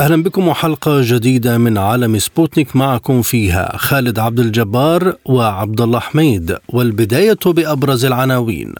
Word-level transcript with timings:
أهلا 0.00 0.22
بكم 0.22 0.48
وحلقة 0.48 1.00
جديدة 1.02 1.58
من 1.58 1.78
عالم 1.78 2.18
سبوتنيك 2.18 2.76
معكم 2.76 3.22
فيها 3.22 3.76
خالد 3.76 4.18
عبد 4.18 4.40
الجبار 4.40 5.16
وعبد 5.24 5.80
الله 5.80 5.98
حميد 6.00 6.56
والبداية 6.68 7.38
بأبرز 7.46 8.04
العناوين. 8.04 8.74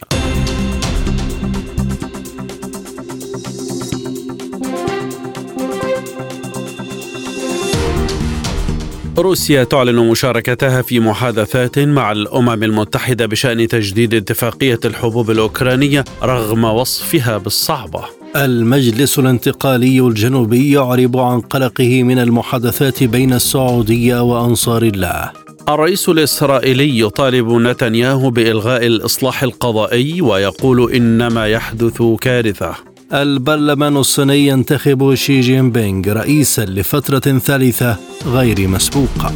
روسيا 9.17 9.63
تعلن 9.63 10.09
مشاركتها 10.09 10.81
في 10.81 10.99
محادثات 10.99 11.79
مع 11.79 12.11
الأمم 12.11 12.63
المتحدة 12.63 13.25
بشأن 13.25 13.67
تجديد 13.67 14.13
اتفاقية 14.13 14.79
الحبوب 14.85 15.31
الأوكرانية 15.31 16.05
رغم 16.23 16.63
وصفها 16.63 17.37
بالصعبة. 17.37 18.18
المجلس 18.35 19.19
الانتقالي 19.19 19.99
الجنوبي 19.99 20.71
يعرب 20.71 21.17
عن 21.17 21.41
قلقه 21.41 22.03
من 22.03 22.19
المحادثات 22.19 23.03
بين 23.03 23.33
السعودية 23.33 24.21
وأنصار 24.21 24.83
الله. 24.83 25.31
الرئيس 25.69 26.09
الإسرائيلي 26.09 26.99
يطالب 26.99 27.51
نتنياهو 27.51 28.29
بإلغاء 28.29 28.85
الإصلاح 28.85 29.43
القضائي 29.43 30.21
ويقول 30.21 30.93
إنما 30.93 31.47
يحدث 31.47 32.01
كارثة. 32.21 32.75
البرلمان 33.13 33.97
الصيني 33.97 34.47
ينتخب 34.47 35.15
شي 35.15 35.39
جين 35.39 35.71
بينغ 35.71 36.13
رئيسا 36.13 36.65
لفترة 36.65 37.39
ثالثة 37.39 37.97
غير 38.25 38.67
مسبوقة. 38.67 39.33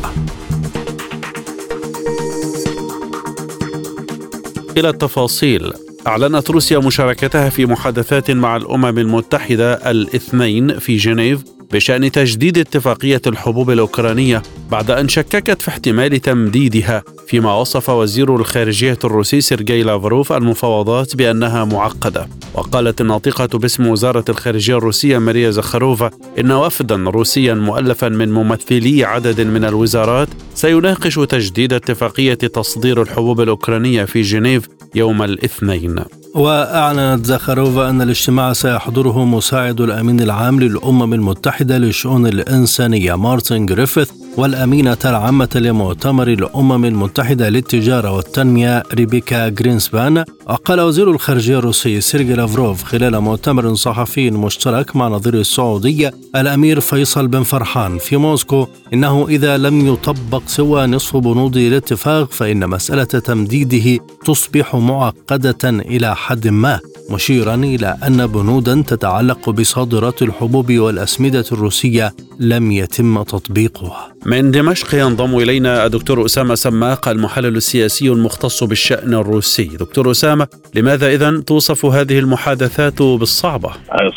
إلى 4.77 4.89
التفاصيل 4.89 5.73
أعلنت 6.07 6.51
روسيا 6.51 6.79
مشاركتها 6.79 7.49
في 7.49 7.65
محادثات 7.65 8.31
مع 8.31 8.55
الأمم 8.55 8.99
المتحدة 8.99 9.91
الاثنين 9.91 10.79
في 10.79 10.97
جنيف 10.97 11.43
بشأن 11.73 12.11
تجديد 12.11 12.57
اتفاقية 12.57 13.21
الحبوب 13.27 13.71
الأوكرانية 13.71 14.41
بعد 14.71 14.91
أن 14.91 15.07
شككت 15.07 15.61
في 15.61 15.67
احتمال 15.67 16.19
تمديدها 16.21 17.03
فيما 17.27 17.55
وصف 17.55 17.89
وزير 17.89 18.35
الخارجية 18.35 18.97
الروسي 19.03 19.41
سيرجي 19.41 19.83
لافروف 19.83 20.33
المفاوضات 20.33 21.15
بأنها 21.15 21.65
معقدة. 21.65 22.27
وقالت 22.53 23.01
الناطقة 23.01 23.59
باسم 23.59 23.87
وزارة 23.87 24.25
الخارجية 24.29 24.77
الروسية 24.77 25.17
ماريا 25.17 25.51
زخاروفا 25.51 26.09
إن 26.39 26.51
وفدا 26.51 26.95
روسيا 26.95 27.53
مؤلفا 27.53 28.09
من 28.09 28.31
ممثلي 28.31 29.03
عدد 29.03 29.41
من 29.41 29.65
الوزارات 29.65 30.27
سيناقش 30.55 31.15
تجديد 31.15 31.73
اتفاقية 31.73 32.33
تصدير 32.33 33.01
الحبوب 33.01 33.41
الأوكرانية 33.41 34.05
في 34.05 34.21
جنيف 34.21 34.67
يوم 34.95 35.23
الاثنين. 35.23 35.95
وأعلنت 36.35 37.25
زخاروفا 37.25 37.89
أن 37.89 38.01
الاجتماع 38.01 38.53
سيحضره 38.53 39.25
مساعد 39.25 39.81
الأمين 39.81 40.19
العام 40.21 40.59
للأمم 40.59 41.13
المتحدة 41.13 41.77
للشؤون 41.77 42.27
الإنسانية 42.27 43.15
مارتن 43.15 43.65
جريفيث 43.65 44.11
والأمينة 44.37 44.97
العامة 45.05 45.49
لمؤتمر 45.55 46.27
الأمم 46.27 46.85
المتحدة 46.85 47.49
للتجارة 47.49 48.11
والتنمية 48.11 48.83
ريبيكا 48.93 49.47
جرينسبان. 49.47 50.23
وقال 50.49 50.81
وزير 50.81 51.11
الخارجية 51.11 51.57
الروسي 51.59 52.01
سيرجي 52.01 52.33
لافروف 52.33 52.83
خلال 52.83 53.19
مؤتمر 53.19 53.75
صحفي 53.75 54.31
مشترك 54.31 54.95
مع 54.95 55.07
نظيره 55.07 55.33
السعودي 55.33 56.11
الأمير 56.35 56.79
فيصل 56.79 57.27
بن 57.27 57.43
فرحان 57.43 57.97
في 57.97 58.17
موسكو. 58.17 58.67
إنه 58.93 59.27
إذا 59.29 59.57
لم 59.57 59.87
يطبق 59.87 60.41
سوى 60.47 60.85
نصف 60.85 61.17
بنود 61.17 61.57
الاتفاق 61.57 62.31
فإن 62.31 62.69
مسألة 62.69 63.03
تمديده 63.03 64.03
تصبح 64.25 64.75
معقدة 64.75 65.69
إلى 65.69 66.15
حد 66.23 66.47
ما 66.47 66.79
مشيرا 67.09 67.55
إلى 67.55 67.97
أن 68.07 68.27
بنودا 68.27 68.81
تتعلق 68.87 69.49
بصادرات 69.49 70.21
الحبوب 70.21 70.71
والأسمدة 70.73 71.45
الروسية 71.51 72.13
لم 72.39 72.71
يتم 72.71 73.23
تطبيقها. 73.23 74.13
من 74.25 74.51
دمشق 74.51 74.95
ينضم 74.95 75.37
إلينا 75.37 75.85
الدكتور 75.85 76.25
أسامة 76.25 76.55
سماق 76.55 77.09
المحلل 77.09 77.55
السياسي 77.55 78.09
المختص 78.09 78.63
بالشأن 78.63 79.13
الروسي. 79.13 79.77
دكتور 79.79 80.11
أسامة 80.11 80.47
لماذا 80.75 81.07
إذا 81.07 81.43
توصف 81.47 81.85
هذه 81.85 82.19
المحادثات 82.19 83.01
بالصعبة؟ 83.01 83.69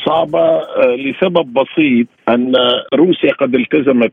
صعبة 0.07 0.61
لسبب 1.05 1.47
بسيط 1.53 2.07
أن 2.29 2.53
روسيا 2.95 3.33
قد 3.41 3.55
التزمت 3.55 4.13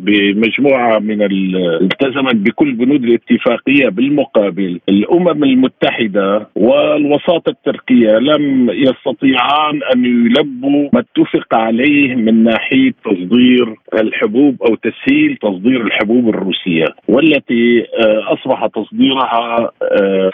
بمجموعة 0.00 0.98
من 0.98 1.22
التزمت 1.22 2.36
بكل 2.36 2.72
بنود 2.72 3.04
الاتفاقية 3.04 3.88
بالمقابل. 3.88 4.80
الأمم 4.88 5.44
المتحدة 5.44 6.48
والوساطة 6.54 7.50
التركية 7.50 8.18
لم 8.18 8.70
يستطيعان 8.70 9.80
أن 9.94 10.04
يلبوا 10.04 10.88
ما 10.92 11.00
اتفق 11.00 11.54
عليه 11.54 12.14
من 12.14 12.44
ناحية 12.44 12.94
تصدير 13.34 13.74
الحبوب 13.94 14.62
أو 14.62 14.74
تسهيل 14.74 15.36
تصدير 15.42 15.80
الحبوب 15.80 16.28
الروسية 16.28 16.84
والتي 17.08 17.86
أصبح 18.32 18.66
تصديرها 18.66 19.70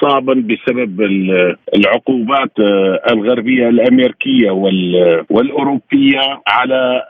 صعبا 0.03 0.35
بسبب 0.35 1.01
العقوبات 1.77 2.53
الغربية 3.13 3.69
الأمريكية 3.69 4.51
والأوروبية 5.31 6.21
على 6.49 7.03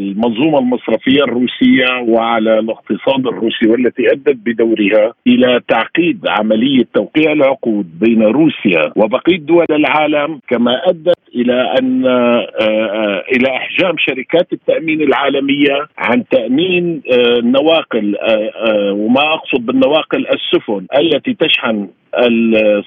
المنظومة 0.00 0.58
المصرفية 0.58 1.22
الروسية 1.24 2.00
وعلى 2.08 2.58
الاقتصاد 2.58 3.26
الروسي 3.26 3.66
والتي 3.68 4.12
أدت 4.12 4.36
بدورها 4.46 5.12
إلى 5.26 5.60
تعقيد 5.68 6.20
عملية 6.28 6.84
توقيع 6.94 7.32
العقود 7.32 7.86
بين 8.00 8.22
روسيا 8.22 8.92
وبقية 8.96 9.38
دول 9.38 9.66
العالم 9.70 10.40
كما 10.48 10.80
أدت 10.88 11.14
إلى 11.34 11.74
أن 11.80 12.06
إلى 13.36 13.48
إحجام 13.56 13.94
شركات 13.98 14.52
التأمين 14.52 15.02
العالمية 15.34 15.88
عن 15.98 16.24
تأمين 16.28 17.02
النواقل 17.12 18.16
وما 18.92 19.34
أقصد 19.34 19.66
بالنواقل 19.66 20.26
السفن 20.26 20.86
التي 20.98 21.34
تشحن 21.34 21.88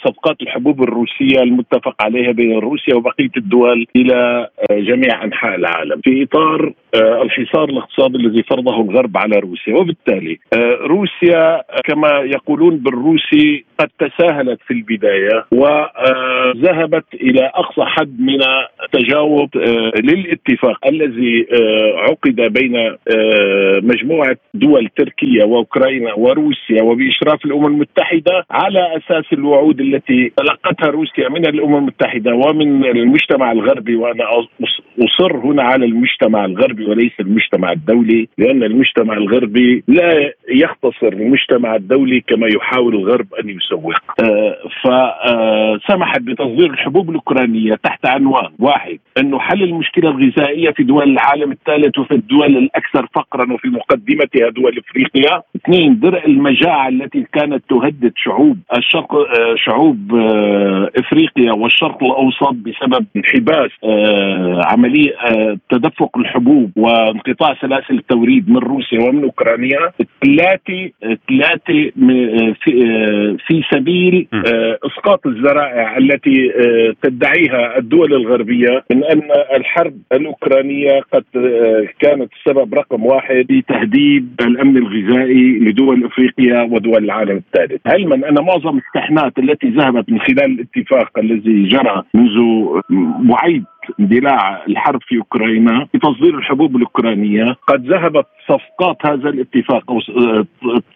صفقات 0.03 0.41
الحبوب 0.41 0.83
الروسية 0.83 1.41
المتفق 1.43 2.03
عليها 2.03 2.31
بين 2.31 2.59
روسيا 2.59 2.95
وبقية 2.95 3.31
الدول 3.37 3.85
إلى 3.95 4.47
جميع 4.71 5.23
أنحاء 5.23 5.55
العالم. 5.55 6.01
في 6.03 6.23
إطار 6.23 6.73
الحصار 7.21 7.69
الاقتصادي 7.69 8.17
الذي 8.17 8.43
فرضه 8.43 8.81
الغرب 8.81 9.17
على 9.17 9.39
روسيا. 9.39 9.75
وبالتالي 9.75 10.37
روسيا 10.81 11.61
كما 11.85 12.09
يقولون 12.25 12.77
بالروسي 12.77 13.65
قد 13.79 13.89
تساهلت 13.99 14.59
في 14.67 14.73
البداية 14.73 15.45
وذهبت 15.51 17.05
إلى 17.13 17.45
أقصى 17.55 17.81
حد 17.85 18.19
من 18.19 18.39
تجاوب 18.91 19.49
للاتفاق 20.03 20.87
الذي 20.87 21.47
عقد 21.97 22.35
بين 22.35 22.95
مجموعة 23.83 24.37
دول 24.53 24.89
تركيا 24.97 25.45
وأوكرانيا 25.45 26.13
وروسيا 26.13 26.83
وبإشراف 26.83 27.45
الأمم 27.45 27.65
المتحدة 27.65 28.45
على 28.51 28.97
أساس 28.97 29.16
الوعود 29.33 29.79
التي 29.79 30.31
تلقتها 30.37 30.87
روسيا 30.89 31.29
من 31.29 31.45
الأمم 31.45 31.75
المتحدة 31.75 32.35
ومن 32.35 32.85
المجتمع 32.85 33.51
الغربي 33.51 33.95
وأنا 33.95 34.23
أصر 34.99 35.37
هنا 35.37 35.63
على 35.63 35.85
المجتمع 35.85 36.45
الغربي 36.45 36.85
وليس 36.85 37.11
المجتمع 37.19 37.71
الدولي 37.71 38.27
لأن 38.37 38.63
المجتمع 38.63 39.13
الغربي 39.17 39.83
لا 39.87 40.33
يختصر 40.49 41.07
المجتمع 41.07 41.75
الدولي 41.75 42.21
كما 42.21 42.47
يحاول 42.47 42.95
الغرب 42.95 43.33
أن 43.33 43.49
يسوق 43.49 43.93
فسمحت 44.83 46.21
بتصدير 46.21 46.69
الحبوب 46.69 47.09
الأوكرانية 47.09 47.75
تحت 47.83 48.05
عنوان 48.05 48.49
واحد 48.59 48.99
أنه 49.17 49.39
حل 49.39 49.63
المشكلة 49.63 50.09
الغذائية 50.09 50.71
في 50.71 50.83
دول 50.83 51.03
العالم 51.09 51.51
الثالث 51.51 51.99
وفي 51.99 52.11
الدول 52.13 52.57
الأكثر 52.57 53.07
فقرا 53.15 53.53
وفي 53.53 53.67
مقدمتها 53.67 54.49
دول 54.49 54.77
إفريقيا. 54.77 55.41
اثنين 55.55 55.99
درء 55.99 56.25
المجاعة 56.25 56.87
التي 56.89 57.25
كانت 57.33 57.63
تهدد 57.69 58.13
شعوب 58.15 58.57
الشرق 58.77 59.27
شعوب 59.55 60.15
إفريقيا 60.97 61.51
والشرق 61.51 62.03
الأوسط 62.03 62.53
بسبب 62.53 63.05
انحباس 63.15 63.71
عملية 64.87 65.13
تدفق 65.69 66.17
الحبوب 66.17 66.71
وانقطاع 66.75 67.55
سلاسل 67.61 67.93
التوريد 67.93 68.49
من 68.49 68.57
روسيا 68.57 68.99
ومن 68.99 69.23
أوكرانيا. 69.23 69.79
ثلاثة 70.23 70.89
ثلاثة 71.29 71.91
في 72.63 72.71
في 73.47 73.63
سبيل 73.71 74.27
إسقاط 74.85 75.27
الذرائع 75.27 75.97
التي 75.97 76.51
تدعيها 77.01 77.77
الدول 77.77 78.13
الغربية 78.13 78.83
من 78.91 79.03
أن 79.03 79.21
الحرب 79.55 79.93
الأوكرانية 80.11 81.01
قد 81.13 81.23
كانت 81.99 82.29
السبب 82.33 82.73
رقم 82.73 83.05
واحد 83.05 83.45
في 83.47 83.61
تهديد 83.61 83.87
تهديد 83.87 84.41
الأمن 84.41 84.77
الغذائي 84.77 85.59
لدول 85.59 86.05
إفريقيا 86.05 86.61
ودول 86.61 87.03
العالم 87.03 87.37
الثالث، 87.37 87.81
علما 87.87 88.29
أن 88.29 88.45
معظم 88.45 88.77
الشحنات 88.77 89.39
التي 89.39 89.67
ذهبت 89.67 90.09
من 90.09 90.19
خلال 90.19 90.45
الاتفاق 90.45 91.19
الذي 91.19 91.63
جرى 91.63 92.03
منذ 92.13 92.37
وعيد 93.29 93.63
اندلاع 93.99 94.63
الحرب 94.69 94.99
في 95.03 95.17
أوكرانيا 95.17 95.87
بتصدير 95.93 96.37
الحبوب 96.37 96.75
الأوكرانية 96.75 97.55
قد 97.67 97.85
ذهبت 97.87 98.25
صفقات 98.47 98.97
هذا 99.05 99.29
الاتفاق 99.29 99.91
أو 99.91 99.99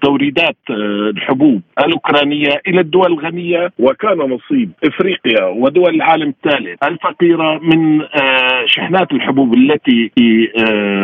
توريدات 0.02 0.56
الحبوب 0.70 1.62
الأوكرانية 1.86 2.62
إلى 2.68 2.82
الدول 2.82 3.12
الغنية 3.14 3.72
وكان 3.80 4.18
نصيب 4.18 4.72
إفريقيا 4.84 5.46
ودول 5.46 5.96
العالم 5.96 6.30
الثالث. 6.30 6.84
الفقيرة 6.84 7.60
من 7.64 8.02
آه، 8.02 8.66
شحنات 8.66 9.12
الحبوب 9.12 9.54
التي 9.54 10.12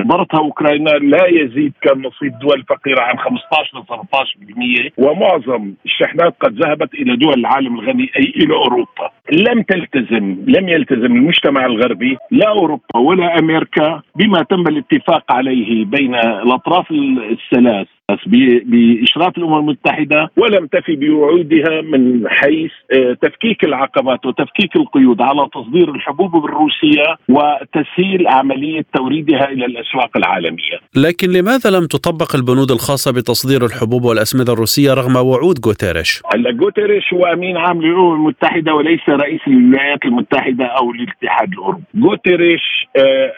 ضرتها 0.07 0.39
أوكرانيا 0.39 0.94
لا 1.00 1.28
يزيد 1.28 1.74
كان 1.81 2.01
نصيب 2.01 2.34
الدول 2.34 2.60
الفقيره 2.60 3.01
عن 3.01 3.18
15 3.18 3.78
ل 3.78 3.84
17% 3.84 4.92
ومعظم 4.98 5.74
الشحنات 5.86 6.36
قد 6.42 6.54
ذهبت 6.63 6.94
إلى 6.94 7.16
دول 7.16 7.34
العالم 7.39 7.80
الغني 7.80 8.12
أي 8.18 8.34
إلى 8.36 8.54
أوروبا. 8.54 9.10
لم 9.31 9.62
تلتزم 9.62 10.38
لم 10.48 10.69
يلتزم 10.69 11.06
المجتمع 11.16 11.66
الغربي 11.77 12.18
لا 12.31 12.50
أوروبا 12.50 12.97
ولا 12.97 13.39
أمريكا 13.39 14.01
بما 14.15 14.44
تم 14.44 14.62
الاتفاق 14.68 15.31
عليه 15.31 15.85
بين 15.85 16.15
الأطراف 16.15 16.91
الثلاث. 16.91 17.88
بإشراف 18.09 19.38
الأمم 19.38 19.56
المتحدة 19.59 20.30
ولم 20.38 20.68
تفي 20.68 20.95
بوعودها 20.95 21.81
من 21.81 22.30
حيث 22.30 22.71
آه، 22.94 23.13
تفكيك 23.21 23.63
العقبات 23.63 24.25
وتفكيك 24.25 24.75
القيود 24.75 25.21
على 25.21 25.48
تصدير 25.54 25.95
الحبوب 25.95 26.45
الروسيه 26.45 27.15
وتسهيل 27.30 28.27
عملية 28.27 28.86
توريدها 28.95 29.50
إلى 29.51 29.65
الأسواق 29.65 30.18
العالمية. 30.18 30.77
لكن 30.95 31.30
لماذا 31.30 31.69
لم 31.69 31.86
تطبق 31.86 32.36
البنود 32.36 32.71
الخاصة 32.71 33.12
بتصدير 33.12 33.65
الحبوب 33.65 34.04
والأسمدة 34.04 34.53
الروسية 34.53 34.94
رغم 34.94 35.15
وعود 35.15 35.65
غوتيريش؟ 35.65 36.21
هلا 36.33 36.57
غوتيريش 36.62 37.13
هو 37.13 37.25
أمين 37.25 37.57
عام 37.57 37.81
للأمم 37.81 38.13
المتحدة 38.13 38.74
وليس 38.74 39.10
رئيس 39.10 39.42
الولايات 39.48 40.06
المتحدة 40.06 40.65
أو 40.65 40.92
الاتحاد 40.92 41.51
الأوروبي. 41.51 41.83
غوتيريش 42.03 42.88
آه، 42.98 43.31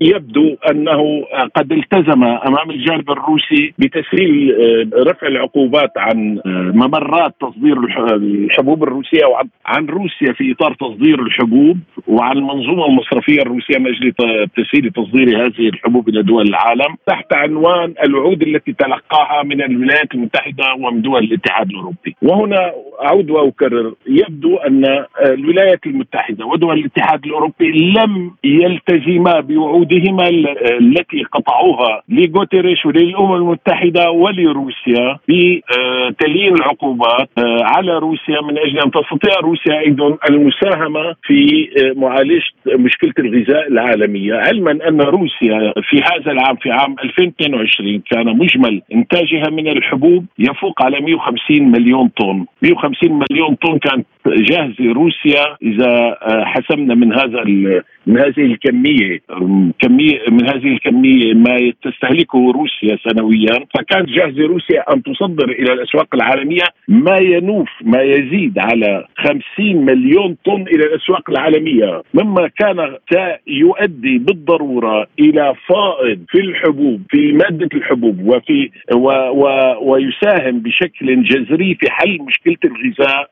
يبدو 0.00 0.56
أنه 0.70 1.24
قد 1.56 1.72
التزم 1.72 2.24
أمام 2.24 2.70
الجانب 2.70 3.10
الروسي 3.10 3.74
بتسهيل 3.78 4.11
تسهيل 4.12 4.54
آه، 4.60 5.10
رفع 5.10 5.26
العقوبات 5.26 5.90
عن 5.96 6.38
آه، 6.46 6.72
ممرات 6.74 7.34
تصدير 7.40 7.78
الحبوب 8.16 8.82
الروسية 8.82 9.24
وعن 9.26 9.48
عن 9.66 9.86
روسيا 9.86 10.32
في 10.32 10.52
إطار 10.52 10.74
تصدير 10.74 11.22
الحبوب 11.22 11.78
وعن 12.06 12.36
المنظومة 12.36 12.86
المصرفية 12.86 13.42
الروسية 13.42 13.78
من 13.78 13.86
أجل 13.86 14.12
تسهيل 14.56 14.90
تصدير 14.90 15.46
هذه 15.46 15.68
الحبوب 15.68 16.08
إلى 16.08 16.22
دول 16.22 16.48
العالم 16.48 16.96
تحت 17.06 17.34
عنوان 17.34 17.94
الوعود 18.04 18.42
التي 18.42 18.72
تلقاها 18.72 19.42
من 19.42 19.62
الولايات 19.62 20.14
المتحدة 20.14 20.64
ومن 20.80 21.02
دول 21.02 21.24
الاتحاد 21.24 21.70
الأوروبي. 21.70 22.16
وهنا 22.22 22.72
أعود 23.04 23.30
وأكرر 23.30 23.94
يبدو 24.06 24.56
أن 24.56 25.04
الولايات 25.26 25.86
المتحدة 25.86 26.46
ودول 26.46 26.78
الاتحاد 26.78 27.24
الأوروبي 27.26 27.92
لم 27.96 28.30
يلتزما 28.44 29.40
بوعودهما 29.40 30.28
التي 30.80 31.22
قطعوها 31.32 32.02
لغوتيريش 32.08 32.86
وللأمم 32.86 33.34
المتحدة 33.34 34.01
ولروسيا 34.10 35.18
بتليين 35.28 36.54
العقوبات 36.54 37.28
آه، 37.38 37.58
على 37.62 37.98
روسيا 37.98 38.40
من 38.40 38.58
أجل 38.58 38.78
أن 38.78 38.90
تستطيع 38.90 39.40
روسيا 39.42 39.80
أيضا 39.80 40.18
المساهمة 40.30 41.14
في 41.22 41.68
آه، 41.78 42.00
معالجة 42.00 42.42
مشكلة 42.66 43.12
الغذاء 43.18 43.68
العالمية، 43.68 44.34
علما 44.34 44.88
أن 44.88 45.00
روسيا 45.00 45.72
في 45.90 46.02
هذا 46.02 46.32
العام 46.32 46.56
في 46.56 46.70
عام 46.70 46.96
2022 47.04 48.02
كان 48.10 48.26
مجمل 48.26 48.82
إنتاجها 48.94 49.50
من 49.50 49.68
الحبوب 49.68 50.24
يفوق 50.38 50.82
على 50.82 51.00
150 51.00 51.70
مليون 51.70 52.08
طن، 52.08 52.44
150 52.62 53.22
مليون 53.30 53.54
طن 53.54 53.78
كانت 53.78 54.06
جاهزة 54.26 54.92
روسيا 54.92 55.56
إذا 55.62 56.18
آه، 56.22 56.44
حسمنا 56.44 56.94
من 56.94 57.12
هذا 57.12 57.44
من 58.06 58.18
هذه 58.18 58.44
الكمية 58.44 59.20
كمية 59.78 60.18
من 60.30 60.48
هذه 60.48 60.66
الكمية 60.66 61.34
ما 61.34 61.72
تستهلكه 61.82 62.52
روسيا 62.52 62.98
سنويا. 63.04 63.66
فكانت 63.92 64.08
جاهزه 64.08 64.46
روسيا 64.46 64.92
أن 64.92 65.02
تصدر 65.02 65.50
إلى 65.50 65.72
الأسواق 65.72 66.06
العالمية 66.14 66.64
ما 66.88 67.16
ينوف 67.18 67.68
ما 67.82 68.02
يزيد 68.02 68.58
على 68.58 69.06
50 69.16 69.84
مليون 69.84 70.36
طن 70.46 70.62
إلى 70.62 70.84
الأسواق 70.84 71.30
العالمية 71.30 72.02
مما 72.14 72.50
كان 72.58 72.96
سيؤدي 73.12 74.18
بالضرورة 74.18 75.06
إلى 75.18 75.54
فائض 75.68 76.18
في 76.28 76.40
الحبوب 76.40 77.02
في 77.10 77.32
مادة 77.32 77.68
الحبوب 77.74 78.20
وفي 78.26 78.70
و 78.94 79.08
و 79.30 79.46
ويساهم 79.82 80.58
بشكل 80.60 81.22
جذري 81.22 81.74
في 81.80 81.90
حل 81.90 82.18
مشكلة 82.20 82.56
الغذاء 82.64 83.30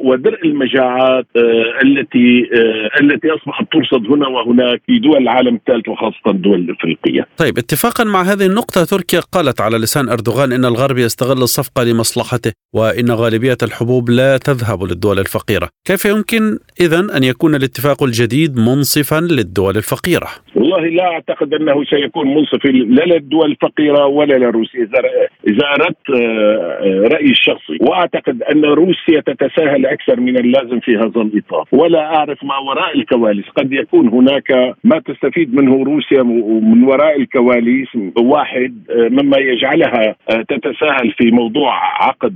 ودرء 0.00 0.46
المجاعات 0.46 1.26
آه 1.36 1.82
التي 1.84 2.50
آه 2.54 3.00
التي 3.00 3.28
أصبحت 3.30 3.64
ترصد 3.72 4.06
هنا 4.06 4.28
وهناك 4.28 4.82
في 4.86 4.98
دول 4.98 5.16
العالم 5.16 5.54
الثالث 5.54 5.88
وخاصة 5.88 6.30
الدول 6.30 6.58
الإفريقية. 6.58 7.26
طيب 7.36 7.58
اتفاقا 7.58 8.04
مع 8.04 8.22
هذه 8.22 8.46
النقطة 8.46 8.84
تركيا 8.84 9.20
قالت 9.20 9.60
على 9.60 9.78
لسان 9.78 10.01
أردوغان 10.08 10.52
إن 10.52 10.64
الغرب 10.64 10.98
يستغل 10.98 11.42
الصفقة 11.42 11.82
لمصلحته 11.84 12.52
وإن 12.74 13.10
غالبية 13.10 13.56
الحبوب 13.62 14.10
لا 14.10 14.36
تذهب 14.36 14.82
للدول 14.82 15.18
الفقيرة، 15.18 15.68
كيف 15.86 16.04
يمكن 16.04 16.58
اذا 16.80 17.00
أن 17.16 17.22
يكون 17.24 17.54
الاتفاق 17.54 18.02
الجديد 18.02 18.56
منصفا 18.56 19.20
للدول 19.20 19.76
الفقيرة؟ 19.76 20.28
والله 20.56 20.88
لا 20.88 21.04
أعتقد 21.04 21.54
أنه 21.54 21.84
سيكون 21.84 22.34
منصف 22.34 22.64
لا 22.64 23.04
للدول 23.04 23.50
الفقيرة 23.50 24.06
ولا 24.06 24.34
لروسيا 24.34 24.80
إذا 24.80 25.00
إذا 25.48 25.66
أردت 25.66 26.10
آه، 26.10 27.08
رأيي 27.14 27.30
الشخصي. 27.30 27.78
وأعتقد 27.80 28.42
أن 28.42 28.64
روسيا 28.64 29.20
تتساهل 29.26 29.86
أكثر 29.86 30.20
من 30.20 30.36
اللازم 30.36 30.80
في 30.80 30.96
هذا 30.96 31.20
الإطار. 31.20 31.68
ولا 31.72 32.14
أعرف 32.16 32.44
ما 32.44 32.58
وراء 32.58 32.96
الكواليس. 32.98 33.44
قد 33.56 33.72
يكون 33.72 34.08
هناك 34.08 34.74
ما 34.84 34.98
تستفيد 35.06 35.54
منه 35.54 35.84
روسيا 35.84 36.22
من 36.22 36.84
وراء 36.84 37.20
الكواليس 37.20 37.88
واحد 38.16 38.74
آه، 38.90 39.08
مما 39.08 39.38
يجعلها 39.38 39.91
آه، 39.92 40.42
تتساهل 40.48 41.12
في 41.18 41.30
موضوع 41.30 41.72
عقد 42.06 42.34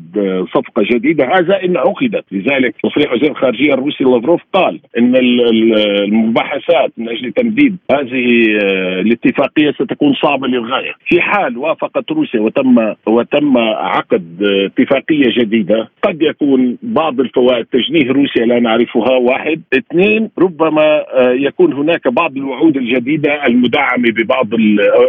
صفقة 0.54 0.82
جديدة 0.90 1.24
هذا 1.24 1.64
إن 1.64 1.76
عقدت. 1.76 2.24
لذلك 2.32 2.74
تصريح 2.82 3.12
وزير 3.12 3.30
الخارجية 3.30 3.74
الروسي 3.74 4.04
لافروف 4.04 4.40
قال 4.52 4.80
إن 4.98 5.16
المباحثات 5.16 6.92
من 6.96 7.08
أجل 7.08 7.32
تمديد 7.32 7.76
هذه 7.90 8.46
الاتفاقية 9.00 9.70
ستكون 9.70 10.14
صعبة 10.14 10.46
للغاية. 10.48 10.92
في 11.06 11.20
حال 11.20 11.58
وافقت 11.58 12.12
روسيا 12.12 12.40
وتم 12.40 12.94
وتم 13.06 13.58
عقد 13.58 14.42
اتفاقية 14.42 15.30
جديدة 15.38 15.88
قد 16.02 16.22
يكون 16.22 16.78
بعض 16.82 17.20
الفوائد 17.20 17.66
تجنيه 17.66 18.12
روسيا 18.12 18.46
لا 18.46 18.60
نعرفها 18.60 19.16
واحد. 19.16 19.62
اثنين 19.74 20.30
ربما 20.38 21.04
يكون 21.18 21.72
هناك 21.72 22.08
بعض 22.08 22.36
الوعود 22.36 22.76
الجديدة 22.76 23.46
المدعمة 23.46 24.10
ببعض 24.10 24.48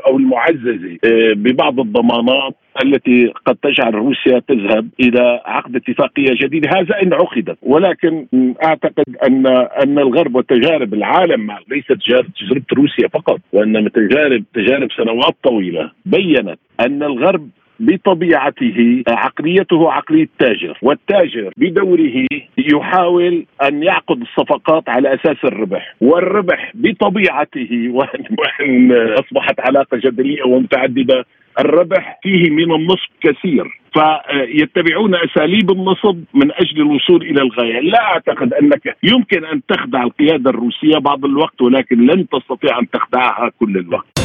أو 0.08 0.18
المعززة 0.18 0.98
ببعض 1.34 1.80
الضمانات. 1.80 2.37
التي 2.84 3.34
قد 3.46 3.56
تجعل 3.56 3.96
روسيا 3.96 4.40
تذهب 4.40 4.90
إلى 5.00 5.42
عقد 5.46 5.76
اتفاقية 5.76 6.32
جديدة. 6.42 6.70
هذا 6.78 7.02
إن 7.02 7.14
عقدت. 7.14 7.58
ولكن 7.62 8.26
أعتقد 8.64 9.16
ان 9.28 9.48
أن 9.84 10.00
الغرب 10.00 10.36
وتجارب 10.36 10.94
العالم 10.94 11.52
ليست 11.70 11.92
تجربه 11.92 12.66
روسيا 12.74 13.08
فقط 13.08 13.40
وانما 13.54 13.90
تجارب 13.90 14.44
تجارب 14.54 14.92
سنوات 14.92 15.36
طويلة 15.44 15.92
بينت 16.06 16.60
أن 16.80 17.04
الغرب 17.04 17.50
بطبيعته 17.80 19.04
عقليته 19.08 19.92
عقلية 19.92 20.30
تاجر 20.40 20.78
والتاجر 20.82 21.54
بدوره 21.58 22.28
يحاول 22.58 23.46
أن 23.64 23.84
يعقد 23.84 24.22
الصفقات 24.22 24.90
على 24.90 25.14
أساس 25.14 25.38
الربح 25.44 25.96
والربح 26.02 26.72
بطبيعته 26.76 27.70
وأن 27.96 28.92
أصبحت 28.92 29.60
علاقة 29.60 29.98
جدلية 29.98 30.44
ومتعددة 30.44 31.26
الربح 31.60 32.20
فيه 32.24 32.50
من 32.50 32.76
النصب 32.76 33.10
كثير 33.22 33.80
فيتبعون 33.94 35.16
أساليب 35.16 35.72
النصب 35.72 36.24
من 36.34 36.52
أجل 36.52 36.82
الوصول 36.82 37.22
إلى 37.22 37.42
الغاية، 37.42 37.80
لا 37.80 38.04
أعتقد 38.04 38.54
أنك 38.54 38.98
يمكن 39.04 39.46
أن 39.46 39.62
تخدع 39.68 40.04
القيادة 40.04 40.50
الروسية 40.50 40.98
بعض 40.98 41.26
الوقت 41.26 41.62
ولكن 41.62 42.06
لن 42.06 42.28
تستطيع 42.30 42.80
أن 42.80 42.90
تخدعها 42.90 43.52
كل 43.60 43.78
الوقت. 43.78 44.17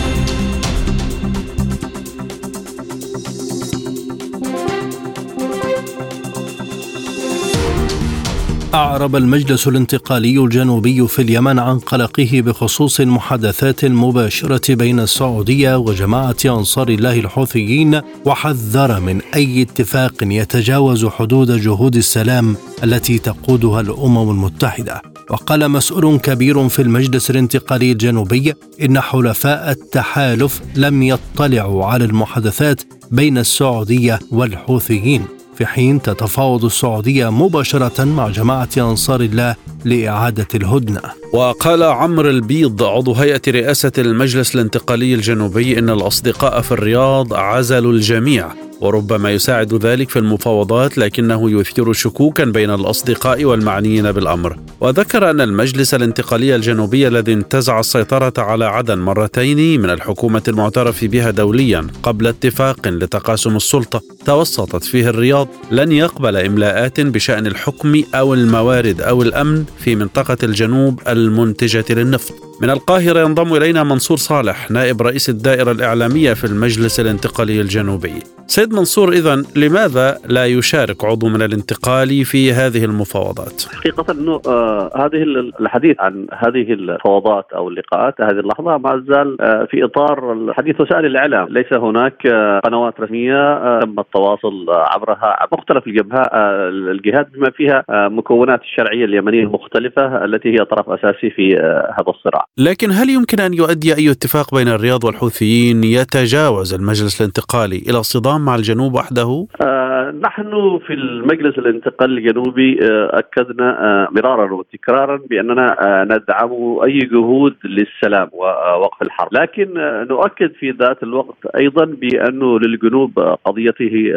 أعرب 8.75 9.17
المجلس 9.17 9.69
الانتقالي 9.69 10.39
الجنوبي 10.39 11.09
في 11.09 11.23
اليمن 11.23 11.59
عن 11.59 11.79
قلقه 11.79 12.31
بخصوص 12.33 13.01
المحادثات 13.01 13.85
المباشرة 13.85 14.75
بين 14.75 15.01
السعودية 15.01 15.79
وجماعة 15.79 16.37
أنصار 16.47 16.89
الله 16.89 17.21
الحوثيين 17.21 18.01
وحذر 18.25 19.01
من 19.01 19.21
أي 19.35 19.63
اتفاق 19.63 20.13
يتجاوز 20.23 21.07
حدود 21.07 21.61
جهود 21.61 21.97
السلام 21.97 22.57
التي 22.85 23.19
تقودها 23.19 23.81
الأمم 23.81 24.31
المتحدة. 24.31 25.03
وقال 25.31 25.69
مسؤول 25.69 26.19
كبير 26.19 26.69
في 26.69 26.83
المجلس 26.83 27.31
الانتقالي 27.31 27.93
الجنوبي 27.93 28.55
إن 28.83 29.01
حلفاء 29.01 29.71
التحالف 29.71 30.61
لم 30.77 31.03
يطلعوا 31.03 31.85
على 31.85 32.05
المحادثات 32.05 32.83
بين 33.11 33.39
السعودية 33.39 34.19
والحوثيين. 34.31 35.42
في 35.55 35.67
حين 35.67 36.03
تتفاوض 36.03 36.65
السعودية 36.65 37.31
مباشرة 37.31 38.05
مع 38.05 38.29
جماعة 38.29 38.69
أنصار 38.79 39.21
الله 39.21 39.57
لإعادة 39.85 40.49
الهدنة. 40.55 41.01
وقال 41.33 41.83
عمرو 41.83 42.31
البيض 42.31 42.83
عضو 42.83 43.13
هيئة 43.13 43.43
رئاسة 43.49 43.93
المجلس 43.99 44.55
الانتقالي 44.55 45.15
الجنوبي 45.15 45.79
إن 45.79 45.91
الأصدقاء 45.91 46.61
في 46.61 46.73
الرياض 46.73 47.35
عزلوا 47.35 47.93
الجميع 47.93 48.49
وربما 48.83 49.31
يساعد 49.31 49.75
ذلك 49.75 50.11
في 50.11 50.19
المفاوضات 50.19 50.99
لكنه 50.99 51.61
يثير 51.61 51.93
شكوكا 51.93 52.45
بين 52.45 52.71
الأصدقاء 52.71 53.45
والمعنيين 53.45 54.13
بالأمر. 54.13 54.57
وذكر 54.81 55.31
أن 55.31 55.41
المجلس 55.41 55.95
الانتقالي 55.95 56.57
الجنوبي 56.57 57.09
الذي 57.09 57.33
انتزع 57.33 57.81
السيطرة 57.81 58.33
على 58.39 58.65
عدن 58.65 58.99
مرتين 58.99 59.81
من 59.81 59.91
الحكومة 59.91 60.43
المعترف 60.49 61.05
بها 61.05 61.31
دوليا 61.31 61.87
قبل 62.03 62.27
اتفاق 62.27 62.89
لتقاسم 62.89 63.57
السلطة 63.57 64.03
توسطت 64.27 64.85
فيه 64.85 65.09
الرياض. 65.09 65.49
لن 65.71 65.93
يقبل 65.93 66.37
إملاءات 66.37 67.01
بشأن 67.01 67.47
الحكم 67.47 68.03
أو 68.15 68.35
الموارد 68.35 69.01
أو 69.01 69.23
الأمن 69.23 69.65
في 69.79 69.97
منطقة 69.97 70.37
الجنوب 70.43 71.01
المنتجة 71.09 71.85
للنفط. 71.91 72.52
من 72.63 72.71
القاهرة 72.71 73.21
ينضم 73.21 73.57
إلينا 73.57 73.83
منصور 73.83 74.17
صالح 74.17 74.71
نائب 74.71 75.03
رئيس 75.03 75.29
الدائرة 75.29 75.73
الإعلامية 75.73 76.33
في 76.33 76.45
المجلس 76.45 77.01
الانتقالي 77.01 77.61
الجنوبي 77.61 78.15
سيد 78.47 78.75
منصور 78.75 79.09
اذا 79.09 79.35
لماذا 79.57 80.19
لا 80.29 80.47
يشارك 80.47 81.05
عضو 81.05 81.29
من 81.29 81.43
الانتقالي 81.43 82.25
في 82.25 82.53
هذه 82.53 82.85
المفاوضات؟ 82.85 83.63
حقيقه 83.77 84.13
إنه 84.13 84.41
آه 84.49 84.91
هذه 84.97 85.23
الحديث 85.61 86.01
عن 86.01 86.27
هذه 86.33 86.73
المفاوضات 86.73 87.47
أو 87.53 87.69
اللقاءات 87.69 88.15
هذه 88.21 88.41
اللحظة 88.41 88.79
ما 88.79 89.05
زال 89.09 89.41
آه 89.41 89.65
في 89.71 89.85
إطار 89.85 90.47
حديث 90.53 90.81
وسائل 90.81 91.07
الإعلام، 91.07 91.49
ليس 91.49 91.73
هناك 91.73 92.27
آه 92.27 92.61
قنوات 92.61 93.01
رسمية 93.01 93.43
آه 93.53 93.81
تم 93.81 94.01
التواصل 94.01 94.67
عبرها 94.71 95.49
مختلف 95.53 95.87
الجبهات 95.87 96.29
آه 96.33 96.69
الجهات 96.69 97.29
بما 97.35 97.51
فيها 97.51 97.85
مكونات 97.91 98.61
الشرعية 98.63 99.05
اليمنية 99.05 99.43
المختلفة 99.43 100.25
التي 100.25 100.49
هي 100.49 100.65
طرف 100.65 100.91
أساسي 100.91 101.31
في 101.31 101.57
هذا 101.99 102.09
الصراع. 102.09 102.45
لكن 102.59 102.91
هل 102.91 103.11
يمكن 103.11 103.41
أن 103.41 103.55
يؤدي 103.55 103.97
أي 103.97 104.11
اتفاق 104.11 104.55
بين 104.55 104.69
الرياض 104.69 105.05
والحوثيين 105.05 105.85
يتجاوز 105.85 106.75
المجلس 106.75 107.21
الانتقالي 107.21 107.77
إلى 107.77 108.03
صدام 108.03 108.45
مع 108.45 108.55
الجنوب 108.55 108.95
وحده؟ 108.95 109.47
آه 109.61 109.92
نحن 110.11 110.79
في 110.87 110.93
المجلس 110.93 111.59
الانتقالي 111.59 112.21
الجنوبي 112.21 112.79
آه 112.83 113.11
أكدنا 113.19 113.85
آه 113.85 114.09
مرارا 114.11 114.53
وتكرارا 114.55 115.21
بأننا 115.31 115.77
آه 115.87 116.05
ندعم 116.05 116.79
أي 116.85 116.99
جهود 116.99 117.55
للسلام 117.65 118.29
ووقف 118.33 119.03
الحرب، 119.03 119.29
لكن 119.33 119.75
نؤكد 120.11 120.53
في 120.53 120.71
ذات 120.71 121.03
الوقت 121.03 121.47
أيضا 121.57 121.85
بانه 121.85 122.59
للجنوب 122.59 123.19
قضيته 123.19 124.13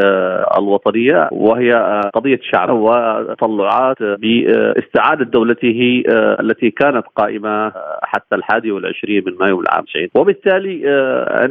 الوطنية 0.57 1.29
وهي 1.31 1.71
قضية 2.13 2.39
شعب 2.51 2.69
وتطلعات 2.69 4.03
باستعادة 4.03 5.25
دولته 5.25 6.03
التي 6.39 6.71
كانت 6.71 7.05
قائمة 7.15 7.71
حتى 8.03 8.35
الحادي 8.35 8.71
والعشرين 8.71 9.23
من 9.25 9.33
مايو 9.39 9.61
العام 9.61 9.83
90 9.83 10.07
وبالتالي 10.15 10.75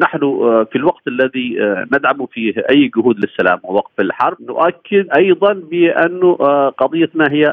نحن 0.03 0.19
في 0.73 0.77
الوقت 0.77 1.09
الذي 1.09 1.57
ندعم 1.93 2.27
فيه 2.27 2.55
أي 2.71 2.91
جهود 2.97 3.17
للسلام 3.19 3.59
ووقف 3.63 4.01
الحرب 4.01 4.24
نؤكد 4.41 5.07
أيضا 5.17 5.53
بانه 5.53 6.35
قضيتنا 6.79 7.25
هي 7.31 7.45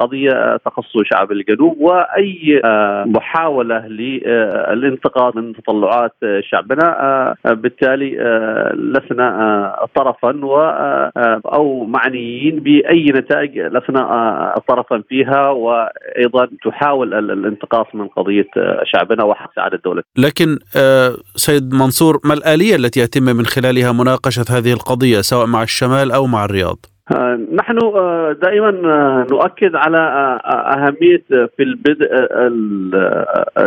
قضية 0.00 0.56
تخص 0.56 0.92
شعب 1.04 1.32
الجنوب 1.32 1.76
وأي 1.80 2.60
محاولة 3.06 3.86
للانتقاص 3.86 5.36
من 5.36 5.52
تطلعات 5.52 6.14
شعبنا 6.40 7.34
بالتالي 7.44 8.10
لسنا 8.74 9.86
طرفا 9.94 10.44
و 10.44 10.60
أو 11.54 11.84
معنيين 11.84 12.60
بأي 12.60 13.04
نتائج 13.04 13.58
لسنا 13.58 14.54
طرفا 14.68 15.02
فيها 15.08 15.48
وأيضا 15.48 16.48
تحاول 16.64 17.14
الانتقاص 17.14 17.86
من 17.94 18.08
قضية 18.08 18.48
شعبنا 18.84 19.24
وحق 19.24 19.50
سعادة 19.56 19.80
دولته. 19.84 20.06
لكن 20.18 20.58
سيد 21.36 21.74
منصور 21.74 22.20
ما 22.24 22.34
الآلية 22.34 22.76
التي 22.76 23.00
يتم 23.00 23.22
من 23.22 23.46
خلالها 23.46 23.92
مناقشة 23.92 24.44
هذه 24.50 24.72
القضية 24.72 25.20
سواء 25.20 25.46
مع 25.46 25.62
الشمال 25.62 26.12
أو 26.14 26.26
مع 26.26 26.44
الرياض؟ 26.44 26.86
نحن 27.52 27.78
دائما 28.42 28.70
نؤكد 29.30 29.76
على 29.76 29.98
أهمية 30.44 31.22
في 31.28 31.62
البدء 31.62 32.08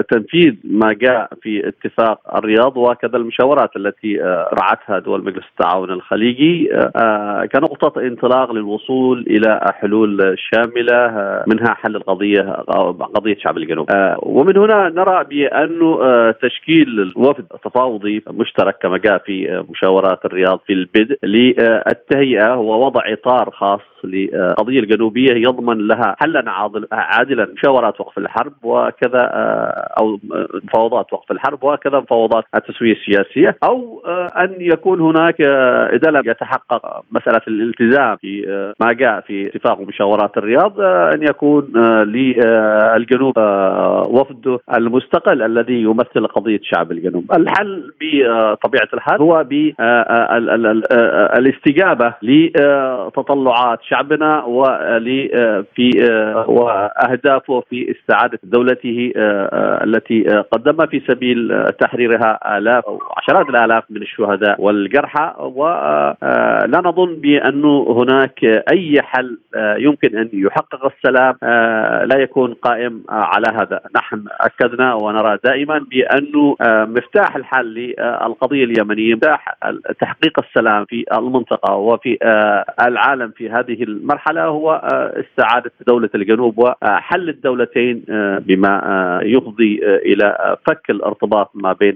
تنفيذ 0.01 0.55
ما 0.63 0.93
جاء 0.93 1.29
في 1.41 1.67
اتفاق 1.67 2.19
الرياض 2.37 2.77
وكذا 2.77 3.17
المشاورات 3.17 3.75
التي 3.75 4.17
رعتها 4.61 4.99
دول 4.99 5.23
مجلس 5.23 5.45
التعاون 5.51 5.91
الخليجي. 5.91 6.69
كنقطة 7.53 8.01
انطلاق 8.01 8.51
للوصول 8.51 9.25
إلى 9.27 9.73
حلول 9.81 10.35
شاملة 10.37 11.11
منها 11.47 11.73
حل 11.73 11.95
القضية 11.95 12.41
قضية 13.15 13.37
شعب 13.39 13.57
الجنوب. 13.57 13.87
ومن 14.19 14.57
هنا 14.57 14.89
نرى 14.89 15.23
بانه 15.23 16.01
تشكيل 16.31 17.13
وفد 17.15 17.45
تفاوضي 17.63 18.23
مشترك 18.29 18.77
كما 18.81 18.97
جاء 18.97 19.17
في 19.17 19.63
مشاورات 19.69 20.25
الرياض 20.25 20.59
في 20.67 20.73
البدء 20.73 21.17
للتهيئة 21.23 22.55
ووضع 22.55 23.01
اطار 23.27 23.49
خاص. 23.59 23.96
للقضيه 24.03 24.79
الجنوبية 24.79 25.33
يضمن 25.33 25.87
لها 25.87 26.15
حلا 26.19 26.43
عادلا 26.91 27.47
مشاورات 27.53 28.01
وقف 28.01 28.17
الحرب 28.17 28.53
وكذا 28.63 29.21
أو 29.99 30.19
مفاوضات 30.63 31.13
وقف 31.13 31.31
الحرب 31.31 31.63
وكذا 31.63 31.99
مفاوضات 31.99 32.43
التسوية 32.55 32.93
السياسية 32.93 33.57
أو 33.63 34.01
أن 34.37 34.55
يكون 34.59 35.01
هناك 35.01 35.41
إذا 35.93 36.11
لم 36.11 36.23
يتحقق 36.25 37.03
مسألة 37.11 37.41
الالتزام 37.47 38.15
في 38.15 38.73
ما 38.79 38.93
جاء 38.93 39.21
في 39.21 39.47
اتفاق 39.47 39.81
مشاورات 39.81 40.37
الرياض 40.37 40.81
أن 40.81 41.23
يكون 41.23 41.71
للجنوب 42.03 43.37
وفد 44.09 44.59
المستقل 44.75 45.41
الذي 45.43 45.81
يمثل 45.81 46.27
قضية 46.27 46.59
شعب 46.63 46.91
الجنوب. 46.91 47.31
الحل 47.33 47.91
بطبيعه 48.01 48.89
الحال 48.93 49.21
هو 49.21 49.43
بالاستجابه 51.37 52.13
تطلعات 53.15 53.79
شعبنا 53.89 54.43
في 55.75 55.89
واهدافه 56.47 57.59
في 57.69 57.91
استعادة 57.91 58.39
دولته 58.43 59.11
التي 59.83 60.23
قدمها 60.51 60.85
في 60.85 61.01
سبيل 61.07 61.63
تحريرها 61.79 62.57
آلاف 62.57 62.85
أو 62.85 63.01
عشرات 63.17 63.49
الآلاف 63.49 63.83
من 63.89 64.01
الشهداء 64.01 64.61
والجرحى 64.61 65.33
ولا 65.39 66.81
نظن 66.85 67.15
بانه 67.15 67.85
هناك 67.89 68.43
أي 68.73 69.01
حل 69.01 69.37
يمكن 69.55 70.17
أن 70.17 70.29
يحقق 70.33 70.85
السلام 70.85 71.35
لا 72.07 72.17
يكون 72.19 72.53
قائم 72.53 73.03
على 73.09 73.47
هذا، 73.53 73.79
نحن 73.95 74.23
أكدنا 74.41 74.93
ونرى 74.93 75.37
دائما 75.43 75.85
بانه 75.91 76.55
مفتاح 76.61 77.35
الحل 77.35 77.65
للقضية 77.65 78.63
اليمنية 78.63 79.15
مفتاح 79.15 79.57
تحقيق 79.99 80.39
السلام 80.39 80.85
في 80.85 81.05
المنطقة 81.13 81.75
وفي 81.75 82.17
العالم 82.81 83.31
في 83.37 83.49
هذه 83.49 83.76
المرحلة 83.83 84.43
هو 84.43 84.71
استعادة 85.13 85.71
دولة 85.87 86.09
الجنوب 86.15 86.59
وحل 86.59 87.29
الدولتين 87.29 88.03
بما 88.39 89.19
يفضي 89.23 89.79
إلى 89.83 90.57
فك 90.67 90.89
الارتباط 90.89 91.51
ما 91.53 91.73
بين 91.73 91.95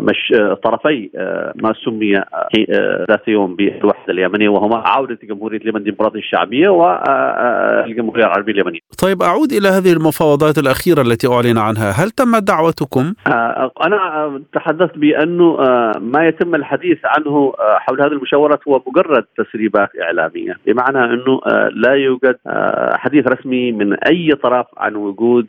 مش 0.00 0.34
طرفي 0.64 1.10
ما 1.54 1.74
سمي 1.84 2.22
ذات 3.10 3.28
يوم 3.28 3.56
بالوحدة 3.56 4.12
اليمنية 4.12 4.48
وهما 4.48 4.76
عودة 4.76 5.18
جمهورية 5.22 5.58
اليمن 5.58 5.76
الديمقراطيه 5.76 6.18
الشعبية 6.18 6.68
والجمهوريه 6.68 8.24
العربية 8.24 8.52
اليمنية. 8.52 8.80
طيب 9.02 9.22
أعود 9.22 9.52
إلى 9.52 9.68
هذه 9.68 9.92
المفاوضات 9.92 10.58
الأخيرة 10.58 11.00
التي 11.00 11.26
أعلن 11.26 11.58
عنها، 11.58 11.90
هل 11.90 12.10
تمت 12.10 12.42
دعوتكم؟ 12.42 13.14
أنا 13.86 14.40
تحدثت 14.54 14.98
بأنه 14.98 15.56
ما 15.98 16.28
يتم 16.28 16.54
الحديث 16.54 16.98
عنه 17.04 17.52
حول 17.58 18.02
هذه 18.02 18.12
المشاورات 18.12 18.60
هو 18.68 18.82
مجرد 18.86 19.24
تسريبات 19.36 19.88
إعلامية، 20.02 20.56
بمعنى 20.66 21.14
انه 21.22 21.40
لا 21.74 21.92
يوجد 21.92 22.36
حديث 22.92 23.26
رسمي 23.26 23.72
من 23.72 23.94
أي 23.94 24.30
طرف 24.42 24.66
عن 24.76 24.96
وجود 24.96 25.46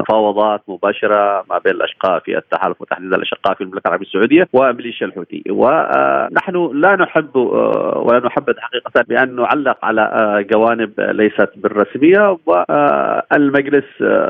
مفاوضات 0.00 0.62
مباشرة 0.68 1.44
ما 1.50 1.58
بين 1.64 1.74
الأشقاء 1.74 2.18
في 2.18 2.38
التحالف 2.38 2.80
وتحديدا 2.80 3.16
الأشقاء 3.16 3.54
في 3.54 3.60
المملكة 3.60 3.88
العربية 3.88 4.06
السعودية 4.06 4.48
وميليشيا 4.52 5.06
الحوثي، 5.06 5.42
ونحن 5.50 6.70
لا 6.74 6.96
نحب 6.96 7.36
ولا 7.36 8.20
نحبذ 8.26 8.54
حقيقة 8.58 9.04
بأن 9.08 9.36
نعلق 9.36 9.84
على 9.84 10.44
جوانب 10.52 10.90
ليست 10.98 11.50
بالرسمية 11.56 12.38
والمجلس 12.46 13.84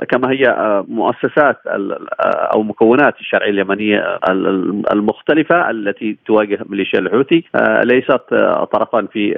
كما 0.08 0.30
هي 0.30 0.44
مؤسسات 0.88 1.56
أو 2.54 2.62
مكونات 2.62 3.20
الشرعية 3.20 3.50
اليمنية 3.50 4.18
المختلفة 4.92 5.70
التي 5.70 6.18
تواجه 6.26 6.58
ميليشيا 6.68 6.98
الحوثي 6.98 7.44
ليست 7.84 8.34
طرفا 8.72 9.06
في 9.12 9.34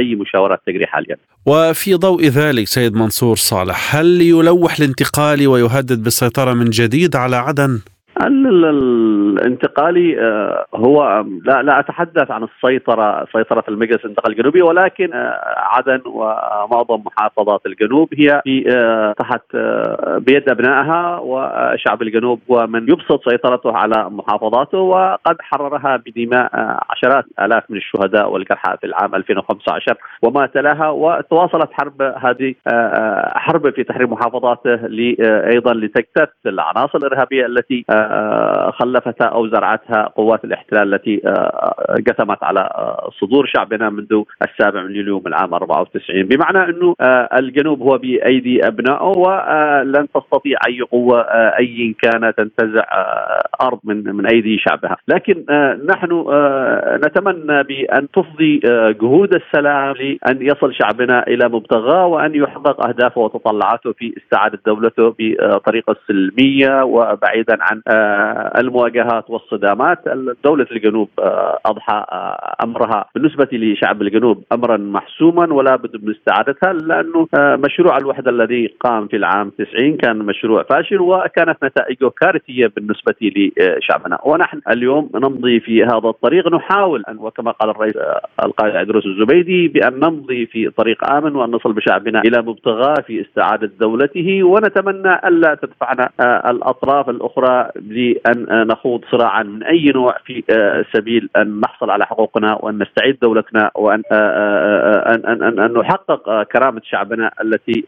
أي 0.00 0.14
مشاورات 0.14 0.51
مجرى 0.52 0.58
التجري 0.58 0.86
حاليا. 0.86 1.16
وفي 1.46 1.94
ضوء 1.94 2.24
ذلك 2.24 2.68
سيد 2.68 2.94
منصور 2.94 3.36
صالح 3.36 3.96
هل 3.96 4.20
يلوح 4.20 4.78
الانتقالي 4.78 5.46
ويهدد 5.46 6.02
بالسيطرة 6.02 6.52
من 6.52 6.70
جديد 6.70 7.16
على 7.16 7.36
عدن؟ 7.36 7.80
الانتقالي 8.20 10.20
آه، 10.20 10.66
هو 10.74 11.24
لا 11.44 11.62
لا 11.62 11.80
أتحدث 11.80 12.30
عن 12.30 12.42
السيطرة 12.42 13.26
سيطرة 13.32 13.64
المجلس 13.68 14.04
الانتقالي 14.04 14.34
الجنوبي 14.34 14.62
ولكن 14.62 15.14
آه، 15.14 15.40
عدن 15.56 16.00
ومعظم 16.06 17.02
محافظات 17.06 17.66
الجنوب 17.66 18.08
هي 18.14 18.40
في 18.44 18.76
آه، 18.76 19.12
تحت 19.12 19.42
بيد 20.16 20.48
أبنائها 20.48 21.18
وشعب 21.18 22.02
الجنوب 22.02 22.40
هو 22.50 22.66
من 22.66 22.82
يبسط 22.82 23.28
سيطرته 23.30 23.76
على 23.76 24.10
محافظاته 24.10 24.78
وقد 24.78 25.36
حررها 25.40 25.96
بدماء 25.96 26.50
عشرات 26.90 27.24
آلاف 27.40 27.70
من 27.70 27.76
الشهداء 27.76 28.30
والجرحى 28.30 28.76
في 28.80 28.86
العام 28.86 29.14
2015 29.14 29.96
وما 30.22 30.46
تلاها 30.46 30.88
وتواصلت 30.88 31.68
حرب 31.72 32.02
هذه 32.02 32.54
حرب 33.34 33.70
في 33.70 33.84
تحرير 33.84 34.06
محافظاته 34.06 34.78
أيضا 35.54 35.74
لتجتث 35.74 36.28
العناصر 36.46 36.98
الإرهابية 36.98 37.46
التي 37.46 37.84
خلفتها 38.72 39.26
أو 39.26 39.48
زرعتها 39.48 40.02
قوات 40.16 40.44
الاحتلال 40.44 40.94
التي 40.94 41.16
قسمت 42.08 42.42
آه، 42.42 42.46
على 42.46 42.60
آه، 42.60 43.10
صدور 43.20 43.46
شعبنا 43.46 43.90
منذ 43.90 44.22
السابع 44.42 44.82
من 44.82 44.96
يوليو 44.96 45.18
من 45.20 45.26
العام 45.26 45.54
94 45.54 46.22
بمعنى 46.22 46.58
أنه 46.58 46.94
آه، 47.00 47.28
الجنوب 47.38 47.82
هو 47.82 47.98
بأيدي 47.98 48.66
أبنائه 48.66 49.12
ولن 49.16 50.06
تستطيع 50.14 50.58
أي 50.68 50.80
قوة 50.80 51.20
أي 51.58 51.96
كانت 52.02 52.34
تنتزع 52.38 52.84
أرض 53.62 53.78
من 53.84 54.16
من 54.16 54.26
أيدي 54.26 54.58
شعبها، 54.58 54.96
لكن 55.08 55.44
نحن 55.88 56.24
نتمنى 57.04 57.62
بأن 57.62 58.08
تفضي 58.10 58.60
جهود 59.00 59.34
السلام 59.34 59.94
لأن 59.94 60.42
يصل 60.42 60.74
شعبنا 60.74 61.26
إلى 61.26 61.48
مبتغاه 61.48 62.06
وأن 62.06 62.34
يحقق 62.34 62.86
أهدافه 62.86 63.20
وتطلعاته 63.20 63.92
في 63.92 64.14
استعادة 64.16 64.58
دولته 64.66 65.14
بطريقة 65.18 65.96
سلمية 66.08 66.82
وبعيدا 66.84 67.58
عن 67.60 67.82
آه، 67.88 67.91
المواجهات 68.58 69.30
والصدامات. 69.30 69.98
دولة 70.44 70.66
الجنوب 70.72 71.08
آه، 71.18 71.58
أضحى 71.66 72.04
آه، 72.12 72.54
أمرها 72.64 73.04
بالنسبة 73.14 73.48
لشعب 73.52 74.02
الجنوب 74.02 74.44
أمرا 74.52 74.76
محسوما 74.76 75.54
ولا 75.54 75.76
بد 75.76 76.04
من 76.04 76.14
استعادتها 76.14 76.72
لأنه 76.72 77.28
مشروع 77.34 77.96
الوحدة 77.96 78.30
الذي 78.30 78.74
قام 78.80 79.06
في 79.08 79.16
العام 79.16 79.50
90 79.50 79.96
كان 79.96 80.18
مشروع 80.18 80.62
فاشل 80.62 81.00
وكانت 81.00 81.64
نتائجه 81.64 82.10
كارثية 82.20 82.66
بالنسبة 82.76 83.14
لشعبنا. 83.22 84.18
ونحن 84.24 84.60
اليوم 84.70 85.10
نمضي 85.14 85.60
في 85.60 85.84
هذا 85.84 86.08
الطريق. 86.08 86.54
نحاول 86.54 87.04
أن 87.08 87.18
وكما 87.18 87.50
قال 87.50 87.70
الرئيس 87.70 87.94
القائد 88.44 88.76
عدروس 88.76 89.06
الزبيدي 89.06 89.68
بأن 89.68 89.94
نمضي 89.94 90.46
في 90.46 90.70
طريق 90.70 91.10
آمن 91.10 91.36
وأن 91.36 91.50
نصل 91.50 91.72
بشعبنا 91.72 92.20
إلى 92.20 92.42
مبتغاه 92.42 92.94
في 93.06 93.20
استعادة 93.20 93.70
دولته. 93.80 94.42
ونتمنى 94.42 95.28
ألا 95.28 95.54
تدفعنا 95.54 96.10
الأطراف 96.50 97.08
الأخرى 97.10 97.70
لأن 97.90 98.66
نخوض 98.66 99.04
صراعا 99.10 99.42
من 99.42 99.62
أي 99.62 99.92
نوع 99.94 100.16
في 100.24 100.42
آه، 100.50 100.84
سبيل 100.92 101.28
أن 101.36 101.60
نحصل 101.60 101.90
على 101.90 102.06
حقوقنا 102.06 102.58
وأن 102.60 102.82
نستعيد 102.82 103.18
دولتنا 103.22 103.70
وأن 103.74 104.02
آه، 104.12 104.14
آه، 104.14 105.14
أن 105.14 105.26
أن 105.26 105.42
أن, 105.42 105.58
أن 105.58 105.72
نحقق 105.72 106.42
كرامة 106.42 106.80
شعبنا 106.84 107.30
التي 107.40 107.84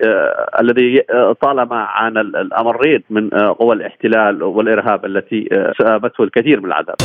الذي 0.60 1.02
طالما 1.40 1.76
عانى 1.76 2.20
الأمرين 2.20 3.02
من 3.10 3.28
قوى 3.30 3.74
الاحتلال 3.74 4.42
والإرهاب 4.42 5.04
التي 5.04 5.48
سأبته 5.78 6.24
الكثير 6.24 6.60
من 6.60 6.66
العذاب. 6.66 6.96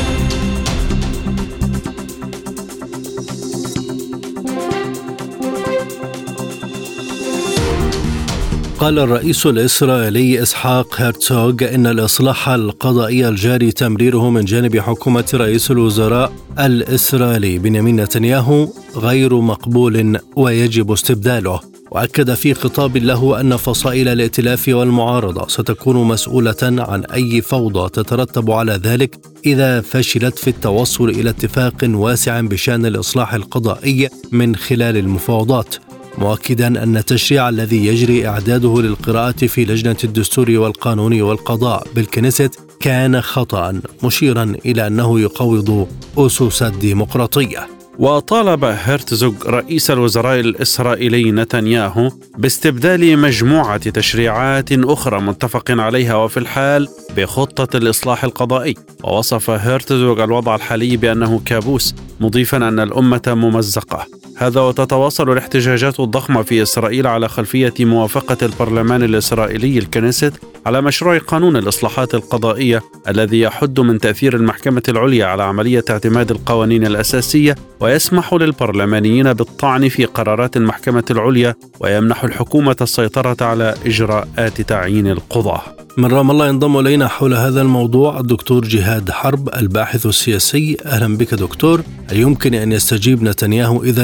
قال 8.80 9.00
الرئيس 9.00 9.46
الإسرائيلي 9.46 10.42
إسحاق 10.42 11.02
هرتوغ 11.02 11.54
إن 11.76 11.88
الإصلاح 11.88 12.50
القضائي 12.50 13.28
الجاري 13.28 13.72
تمريره 13.72 14.30
من 14.30 14.46
جانب 14.46 14.80
حكومة 14.80 15.26
رئيس 15.34 15.72
الوزراء 15.72 16.34
الإسرائيلي 16.60 17.58
بنيامين 17.58 17.96
نتنياهو 17.96 18.68
غير 18.96 19.36
مقبول 19.36 20.20
ويجب 20.36 20.92
استبداله. 20.92 21.60
وأكد 21.92 22.34
في 22.34 22.54
خطاب 22.54 22.98
له 22.98 23.42
أن 23.42 23.56
فصائل 23.56 24.08
الائتلاف 24.08 24.68
والمعارضة 24.68 25.48
ستكون 25.48 26.08
مسؤولة 26.08 26.56
عن 26.64 27.06
أي 27.06 27.42
فوضى 27.42 27.90
تترتب 27.90 28.52
على 28.52 28.80
ذلك 28.84 29.20
إذا 29.46 29.82
فشلت 29.82 30.40
في 30.40 30.50
التوصل 30.50 31.10
إلى 31.10 31.30
اتفاق 31.30 31.76
واسع 31.84 32.42
بشأن 32.42 32.86
الإصلاح 32.86 33.34
القضائي 33.34 34.10
من 34.32 34.56
خلال 34.56 34.98
المفاوضات. 34.98 35.76
مؤكدا 36.20 36.68
أن 36.84 36.98
التشريع 36.98 37.50
الذي 37.50 37.86
يجري 37.86 38.28
إعداده 38.28 38.82
للقراءة 38.82 39.46
في 39.48 39.66
لجنة 39.66 39.98
الدستور 40.04 40.52
والقانون 40.52 41.22
والقضاء 41.22 41.88
بالكنيست 41.96 42.60
كان 42.80 43.22
خطأ 43.22 43.82
مشيرا 44.04 44.56
إلى 44.66 44.88
أنه 44.88 45.20
يقوض 45.20 45.88
أسس 46.18 46.64
الديمقراطية. 46.64 47.68
وطالب 48.00 48.64
هرتزوغ 48.64 49.34
رئيس 49.46 49.92
الوزراء 49.92 50.40
الإسرائيلي 50.40 51.32
نتنياهو 51.32 52.12
باستبدال 52.38 53.20
مجموعة 53.20 53.90
تشريعات 53.90 54.72
أخرى 54.72 55.22
متفق 55.22 55.72
عليها 55.72 56.16
وفي 56.16 56.38
الحال 56.38 56.88
بخطة 57.18 57.78
الإصلاح 57.78 58.24
القضائي. 58.24 58.76
ووصف 59.04 59.50
هرتزوغ 59.50 60.24
الوضع 60.24 60.56
الحالي 60.56 60.98
بأنه 60.98 61.42
كابوس 61.46 61.96
مضيفا 62.20 62.58
أن 62.58 62.80
الأمة 62.80 63.22
ممزقة. 63.28 64.19
هذا 64.40 64.62
وتتواصل 64.62 65.32
الاحتجاجات 65.32 66.00
الضخمة 66.00 66.42
في 66.42 66.62
إسرائيل 66.62 67.08
على 67.08 67.30
خلفية 67.30 67.74
موافقة 67.80 68.38
البرلمان 68.42 69.04
الإسرائيلي 69.04 69.78
الكنيست 69.78 70.34
على 70.66 70.82
مشروع 70.82 71.18
قانون 71.18 71.58
الإصلاحات 71.58 72.16
القضائية 72.16 72.82
الذي 73.08 73.40
يحد 73.40 73.80
من 73.80 74.00
تأثير 74.00 74.36
المحكمة 74.36 74.84
العليا 74.90 75.26
على 75.26 75.44
عملية 75.44 75.84
اعتماد 75.90 76.32
القوانين 76.32 76.86
الأساسية 76.86 77.56
ويسمح 77.80 78.34
للبرلمانيين 78.34 79.34
بالطعن 79.34 79.90
في 79.90 80.06
قرارات 80.06 80.58
المحكمة 80.58 81.04
العليا 81.12 81.56
ويمنح 81.80 82.24
الحكومة 82.24 82.76
السيطرة 82.82 83.38
على 83.42 83.76
إجراءات 83.86 84.62
تعيين 84.62 85.08
القضاة. 85.08 85.62
من 85.98 86.06
رام 86.06 86.32
الله 86.32 86.48
ينضم 86.48 86.80
إلينا 86.80 87.08
حول 87.08 87.34
هذا 87.34 87.62
الموضوع 87.62 88.20
الدكتور 88.20 88.66
جهاد 88.66 89.12
حرب 89.12 89.50
الباحث 89.58 90.06
السياسي. 90.06 90.78
أهلا 90.86 91.18
بك 91.18 91.34
دكتور. 91.34 91.82
هل 92.12 92.18
يمكن 92.18 92.54
أن 92.54 92.72
يستجيب 92.72 93.24
نتنياهو 93.24 93.84
اذا 93.84 94.04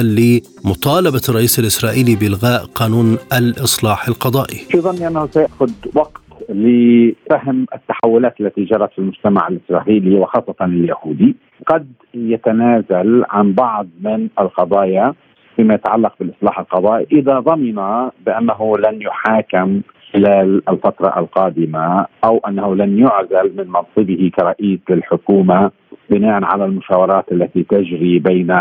لمطالبة 0.64 1.22
الرئيس 1.28 1.58
الإسرائيلي 1.58 2.16
بإلغاء 2.16 2.64
قانون 2.74 3.18
الإصلاح 3.38 4.08
القضائي؟ 4.08 4.58
في 4.70 4.80
ظني 4.80 5.08
أنه 5.08 5.26
سيأخذ 5.26 5.70
وقت 5.94 6.22
لفهم 6.48 7.66
التحولات 7.74 8.40
التي 8.40 8.64
جرت 8.64 8.92
في 8.92 8.98
المجتمع 8.98 9.48
الإسرائيلي 9.48 10.14
وخاصة 10.14 10.54
اليهودي 10.62 11.36
قد 11.66 11.86
يتنازل 12.14 13.24
عن 13.30 13.52
بعض 13.52 13.86
من 14.00 14.28
القضايا 14.40 15.14
فيما 15.56 15.74
يتعلق 15.74 16.14
بالإصلاح 16.20 16.58
القضائي 16.58 17.06
إذا 17.12 17.40
ضمن 17.40 18.08
بأنه 18.26 18.78
لن 18.78 19.02
يحاكم 19.02 19.80
خلال 20.12 20.62
الفترة 20.68 21.18
القادمة 21.18 22.06
أو 22.24 22.38
أنه 22.48 22.74
لن 22.74 22.98
يعزل 22.98 23.52
من 23.56 23.66
منصبه 23.68 24.30
كرئيس 24.36 24.80
للحكومة 24.90 25.70
بناء 26.10 26.44
على 26.44 26.64
المشاورات 26.64 27.32
التي 27.32 27.62
تجري 27.62 28.18
بين 28.18 28.56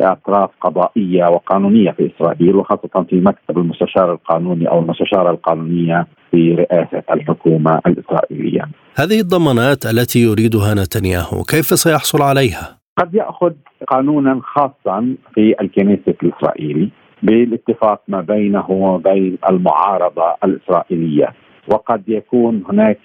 أطراف 0.00 0.50
قضائية 0.60 1.24
وقانونية 1.24 1.90
في 1.90 2.10
إسرائيل 2.16 2.56
وخاصة 2.56 3.06
في 3.10 3.20
مكتب 3.20 3.58
المستشار 3.58 4.12
القانوني 4.12 4.68
أو 4.68 4.78
المستشارة 4.78 5.30
القانونية 5.30 6.06
في 6.30 6.54
رئاسة 6.54 7.02
الحكومة 7.10 7.80
الإسرائيلية. 7.86 8.62
هذه 8.96 9.20
الضمانات 9.20 9.86
التي 9.86 10.18
يريدها 10.18 10.74
نتنياهو 10.74 11.42
كيف 11.42 11.66
سيحصل 11.66 12.22
عليها؟ 12.22 12.78
قد 12.98 13.14
يأخذ 13.14 13.52
قانونا 13.88 14.40
خاصا 14.42 15.16
في 15.34 15.54
الكنيسة 15.60 16.14
الإسرائيلي 16.22 16.88
بالاتفاق 17.22 18.02
ما 18.08 18.20
بينه 18.20 18.70
وبين 18.70 19.38
المعارضة 19.50 20.34
الإسرائيلية 20.44 21.34
وقد 21.68 22.02
يكون 22.08 22.62
هناك 22.68 22.98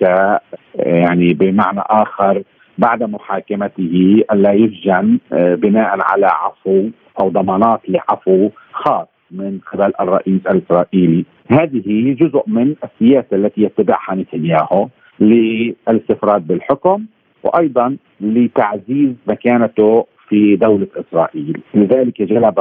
يعني 0.75 1.33
بمعنى 1.33 1.81
آخر 1.89 2.43
بعد 2.79 3.03
محاكمته 3.03 4.23
الا 4.31 4.53
يسجن 4.53 5.19
آه، 5.33 5.55
بناء 5.55 5.97
على 6.01 6.25
عفو 6.25 6.89
أو 7.21 7.29
ضمانات 7.29 7.81
لعفو 7.87 8.49
خاص 8.71 9.07
من 9.31 9.59
قبل 9.71 9.91
الرئيس 10.01 10.41
الإسرائيلي. 10.51 11.25
هذه 11.51 12.15
جزء 12.19 12.43
من 12.47 12.75
السياسة 12.83 13.27
التي 13.33 13.61
يتبعها 13.61 14.15
نتنياهو 14.15 14.87
للاستفراد 15.19 16.47
بالحكم 16.47 17.05
وأيضا 17.43 17.97
لتعزيز 18.21 19.13
مكانته 19.27 20.05
في 20.29 20.55
دولة 20.55 20.87
إسرائيل. 20.95 21.61
لذلك 21.73 22.21
جلب 22.21 22.59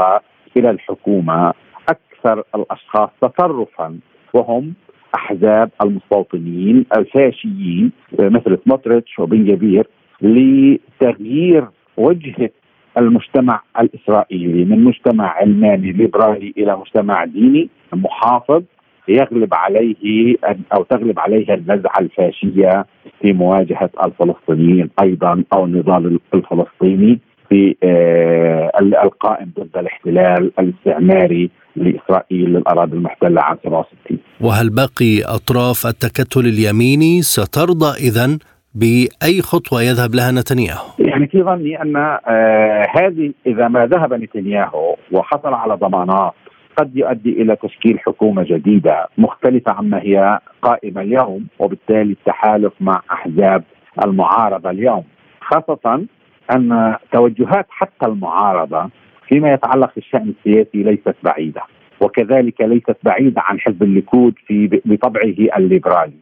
إلى 0.56 0.70
الحكومة 0.70 1.52
أكثر 1.88 2.42
الأشخاص 2.54 3.10
تطرفا 3.20 3.98
وهم 4.34 4.74
أحزاب 5.14 5.70
المستوطنين 5.82 6.86
الفاشيين 6.96 7.92
مثل 8.18 8.58
سموتريتش 8.64 9.18
وبن 9.18 9.44
جبير 9.44 9.86
لتغيير 10.22 11.64
وجهه 11.96 12.50
المجتمع 12.98 13.62
الإسرائيلي 13.80 14.64
من 14.64 14.84
مجتمع 14.84 15.28
علماني 15.28 15.92
ليبرالي 15.92 16.54
إلى 16.58 16.76
مجتمع 16.76 17.24
ديني 17.24 17.68
محافظ 17.92 18.62
يغلب 19.08 19.54
عليه 19.54 20.36
أو 20.74 20.82
تغلب 20.82 21.18
عليه 21.18 21.54
النزعة 21.54 21.98
الفاشية 22.00 22.86
في 23.20 23.32
مواجهة 23.32 23.90
الفلسطينيين 24.04 24.90
أيضا 25.02 25.44
أو 25.52 25.64
النضال 25.64 26.18
الفلسطيني 26.34 27.18
في 27.48 27.76
آه، 27.82 28.70
القائم 28.80 29.50
ضد 29.58 29.76
الاحتلال 29.76 30.52
الاستعماري 30.58 31.50
لإسرائيل 31.76 32.48
للأراضي 32.48 32.96
المحتلة 32.96 33.40
عام 33.40 33.56
67 33.64 34.18
وهل 34.40 34.70
باقي 34.70 35.22
أطراف 35.22 35.86
التكتل 35.86 36.46
اليميني 36.46 37.22
سترضى 37.22 38.08
اذا 38.08 38.38
بأي 38.74 39.42
خطوة 39.42 39.82
يذهب 39.82 40.14
لها 40.14 40.30
نتنياهو؟ 40.30 40.88
يعني 40.98 41.26
في 41.26 41.42
ظني 41.42 41.82
أن 41.82 41.96
آه 41.96 42.86
هذه 42.96 43.32
إذا 43.46 43.68
ما 43.68 43.86
ذهب 43.86 44.14
نتنياهو 44.14 44.96
وحصل 45.12 45.54
على 45.54 45.74
ضمانات 45.74 46.32
قد 46.76 46.96
يؤدي 46.96 47.42
إلى 47.42 47.56
تشكيل 47.56 48.00
حكومة 48.00 48.42
جديدة 48.42 49.08
مختلفة 49.18 49.72
عما 49.72 50.02
هي 50.02 50.38
قائمة 50.62 51.00
اليوم 51.02 51.46
وبالتالي 51.58 52.12
التحالف 52.12 52.72
مع 52.80 53.02
أحزاب 53.12 53.64
المعارضة 54.04 54.70
اليوم 54.70 55.04
خاصة 55.40 56.04
أن 56.50 56.96
توجهات 57.12 57.66
حتى 57.70 58.06
المعارضة 58.06 58.90
فيما 59.28 59.52
يتعلق 59.52 59.94
بالشأن 59.94 60.34
السياسي 60.38 60.82
ليست 60.82 61.14
بعيدة 61.22 61.62
وكذلك 62.00 62.60
ليست 62.60 62.96
بعيدة 63.02 63.42
عن 63.44 63.60
حزب 63.60 63.82
الليكود 63.82 64.34
في 64.46 64.80
بطبعه 64.84 65.56
الليبرالي 65.56 66.16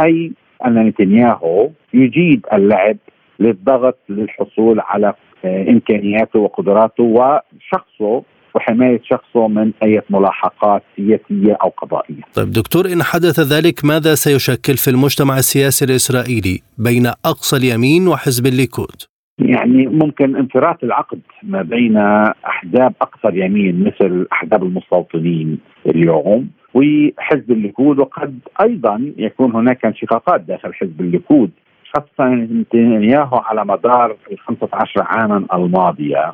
أي 0.00 0.32
أن 0.66 0.86
نتنياهو 0.86 1.70
يجيد 1.94 2.46
اللعب 2.52 2.96
للضغط 3.40 3.98
للحصول 4.08 4.80
على 4.80 5.14
آه، 5.44 5.70
إمكانياته 5.70 6.38
وقدراته 6.38 7.02
وشخصه 7.02 8.22
وحماية 8.54 9.00
شخصه 9.04 9.48
من 9.48 9.72
أي 9.82 10.02
ملاحقات 10.10 10.82
سياسية 10.96 11.56
أو 11.62 11.68
قضائية. 11.68 12.22
طيب 12.34 12.50
دكتور 12.50 12.86
إن 12.86 13.02
حدث 13.02 13.40
ذلك 13.40 13.84
ماذا 13.84 14.14
سيشكل 14.14 14.76
في 14.76 14.90
المجتمع 14.90 15.38
السياسي 15.38 15.84
الإسرائيلي 15.84 16.60
بين 16.78 17.06
أقصى 17.06 17.56
اليمين 17.56 18.08
وحزب 18.08 18.46
الليكود؟ 18.46 19.02
يعني 19.38 19.86
ممكن 19.86 20.36
انفراط 20.36 20.84
العقد 20.84 21.20
ما 21.42 21.62
بين 21.62 21.96
أحزاب 22.46 22.94
اقصى 23.02 23.28
اليمين 23.28 23.84
مثل 23.84 24.26
أحزاب 24.32 24.62
المستوطنين 24.62 25.58
اليوم 25.86 26.48
وحزب 26.74 27.50
الليكود 27.50 27.98
وقد 27.98 28.38
أيضا 28.62 29.12
يكون 29.16 29.52
هناك 29.52 29.84
انشقاقات 29.84 30.40
داخل 30.40 30.74
حزب 30.74 31.00
الليكود 31.00 31.50
خاصة 31.94 32.34
نتنياهو 32.34 33.36
على 33.36 33.64
مدار 33.64 34.16
ال 34.32 34.38
15 34.38 35.02
عاما 35.02 35.46
الماضية. 35.54 36.32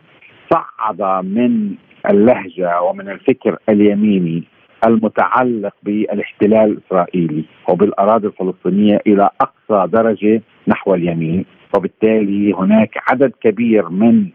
صعد 0.53 1.25
من 1.27 1.75
اللهجة 2.11 2.83
ومن 2.83 3.09
الفكر 3.09 3.59
اليميني 3.69 4.43
المتعلق 4.87 5.75
بالاحتلال 5.83 6.71
الإسرائيلي 6.71 7.45
وبالأراضي 7.69 8.27
الفلسطينية 8.27 9.01
إلى 9.07 9.31
أقصى 9.41 9.91
درجة 9.93 10.43
نحو 10.69 10.95
اليمين. 10.95 11.45
وبالتالي 11.77 12.53
هناك 12.53 12.99
عدد 13.09 13.33
كبير 13.41 13.89
من 13.89 14.29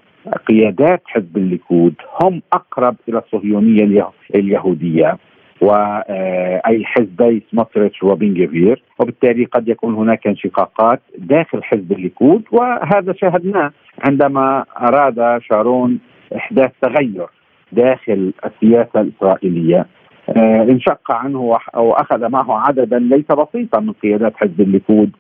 قيادات 0.48 1.02
حزب 1.06 1.38
الليكود 1.38 1.94
هم 2.24 2.42
أقرب 2.54 2.96
إلى 3.10 3.18
الصهيونية 3.18 4.10
اليهودية 4.36 5.18
وإلى 5.62 6.86
حزبي 6.86 7.44
سموتريتش 7.52 8.04
وبن 8.04 8.34
غفير. 8.34 8.84
وبالتالي 9.00 9.46
قد 9.46 9.68
يكون 9.68 9.94
هناك 9.96 10.28
انشقاقات 10.28 11.02
داخل 11.18 11.64
حزب 11.64 11.92
الليكود 11.92 12.44
وهذا 12.52 13.14
شاهدناه 13.14 13.72
عندما 14.06 14.66
أراد 14.82 15.42
شارون 15.42 16.00
إحداث 16.36 16.72
تغير 16.82 17.28
داخل 17.72 18.34
السياسة 18.46 19.02
الإسرائيلية. 19.02 19.86
آه، 20.30 20.64
انشق 20.64 21.12
عنه 21.12 21.58
أو 21.76 21.94
اخذ 21.94 22.30
معه 22.30 22.68
عددا 22.68 23.00
ليس 23.00 23.26
بسيطا 23.26 23.80
من 23.80 23.92
قيادات 23.92 24.34
حزب 24.36 24.62
الليكود. 24.62 25.12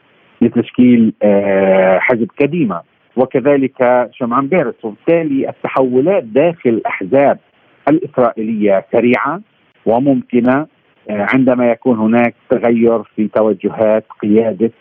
لتشكيل 0.41 1.13
آه، 1.23 1.99
حزب 1.99 2.27
كديمه 2.37 2.81
وكذلك 3.15 4.09
شمعان 4.13 4.47
بيرس 4.47 4.75
وبالتالي 4.83 5.49
التحولات 5.49 6.23
داخل 6.23 6.69
الأحزاب 6.69 7.39
الإسرائيلية 7.89 8.85
سريعة 8.91 9.41
وممكنة 9.85 10.67
آه، 11.09 11.27
عندما 11.33 11.71
يكون 11.71 11.97
هناك 11.97 12.35
تغير 12.49 13.03
في 13.03 13.27
توجهات 13.27 14.05
قيادة 14.21 14.71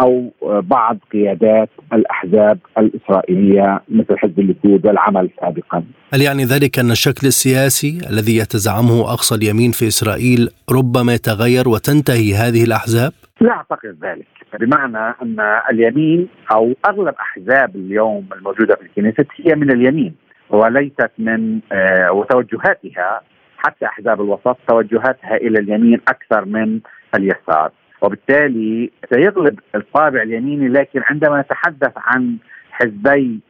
أو 0.00 0.32
بعض 0.42 0.98
قيادات 1.12 1.68
الأحزاب 1.92 2.58
الإسرائيلية 2.78 3.80
مثل 3.88 4.18
حزب 4.18 4.40
الليكود 4.40 4.86
والعمل 4.86 5.30
سابقا. 5.40 5.84
هل 6.14 6.22
يعني 6.22 6.44
ذلك 6.44 6.78
أن 6.78 6.90
الشكل 6.90 7.26
السياسي 7.26 7.98
الذي 8.10 8.36
يتزعمه 8.36 9.00
أقصى 9.00 9.34
اليمين 9.34 9.70
في 9.70 9.86
إسرائيل 9.86 10.48
ربما 10.70 11.14
يتغير 11.14 11.68
وتنتهي 11.68 12.34
هذه 12.34 12.64
الأحزاب؟ 12.64 13.12
لا 13.40 13.50
أعتقد 13.50 13.96
ذلك، 14.02 14.26
بمعنى 14.60 15.14
أن 15.22 15.60
اليمين 15.70 16.28
أو 16.54 16.74
أغلب 16.88 17.14
أحزاب 17.20 17.76
اليوم 17.76 18.26
الموجودة 18.36 18.74
في 18.74 18.82
الكنيست 18.82 19.26
هي 19.36 19.54
من 19.54 19.70
اليمين 19.70 20.14
وليست 20.50 21.10
من 21.18 21.60
آه 21.72 22.12
وتوجهاتها 22.12 23.20
حتى 23.58 23.86
أحزاب 23.86 24.20
الوسط 24.20 24.56
توجهاتها 24.68 25.36
إلى 25.36 25.58
اليمين 25.58 26.00
أكثر 26.08 26.44
من 26.44 26.80
اليسار. 27.14 27.70
وبالتالي 28.02 28.90
سيغلب 29.14 29.58
الطابع 29.74 30.22
اليميني 30.22 30.68
لكن 30.68 31.00
عندما 31.10 31.40
نتحدث 31.40 31.92
عن 31.96 32.36
حزبي 32.70 33.40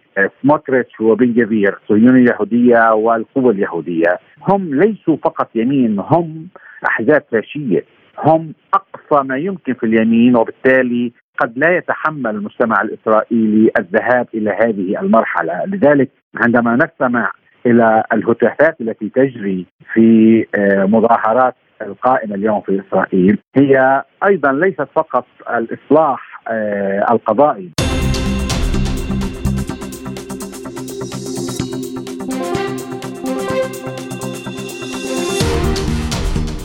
سموتريتش 0.42 1.00
وبنجفير 1.00 1.78
الصهيونية 1.82 2.20
اليهودية 2.20 2.92
والقوة 2.94 3.50
اليهودية 3.50 4.18
هم 4.48 4.74
ليسوا 4.74 5.16
فقط 5.16 5.50
يمين 5.54 5.98
هم 5.98 6.48
أحزاب 6.88 7.22
فاشية 7.32 7.85
هم 8.18 8.52
أقصى 8.74 9.29
ما 9.29 9.37
يمكن 9.37 9.74
في 9.74 9.87
اليمين 9.87 10.37
وبالتالي 10.37 11.12
قد 11.38 11.52
لا 11.59 11.76
يتحمل 11.76 12.31
المجتمع 12.31 12.76
الإسرائيلي 12.83 13.70
الذهاب 13.79 14.26
إلى 14.35 14.50
هذه 14.50 15.00
المرحلة. 15.00 15.64
لذلك 15.66 16.11
عندما 16.37 16.76
نستمع 16.76 17.33
إلى 17.66 18.02
الهتافات 18.12 18.81
التي 18.81 19.09
تجري 19.09 19.66
في 19.92 20.40
آه، 20.59 20.85
مظاهرات 20.85 21.55
القائمة 21.83 22.35
اليوم 22.35 22.61
في 22.61 22.83
إسرائيل 22.88 23.38
هي 23.57 24.02
أيضا 24.29 24.52
ليست 24.52 24.87
فقط 24.94 25.26
الإصلاح 25.50 26.42
آه، 26.48 27.07
القضائي. 27.11 27.70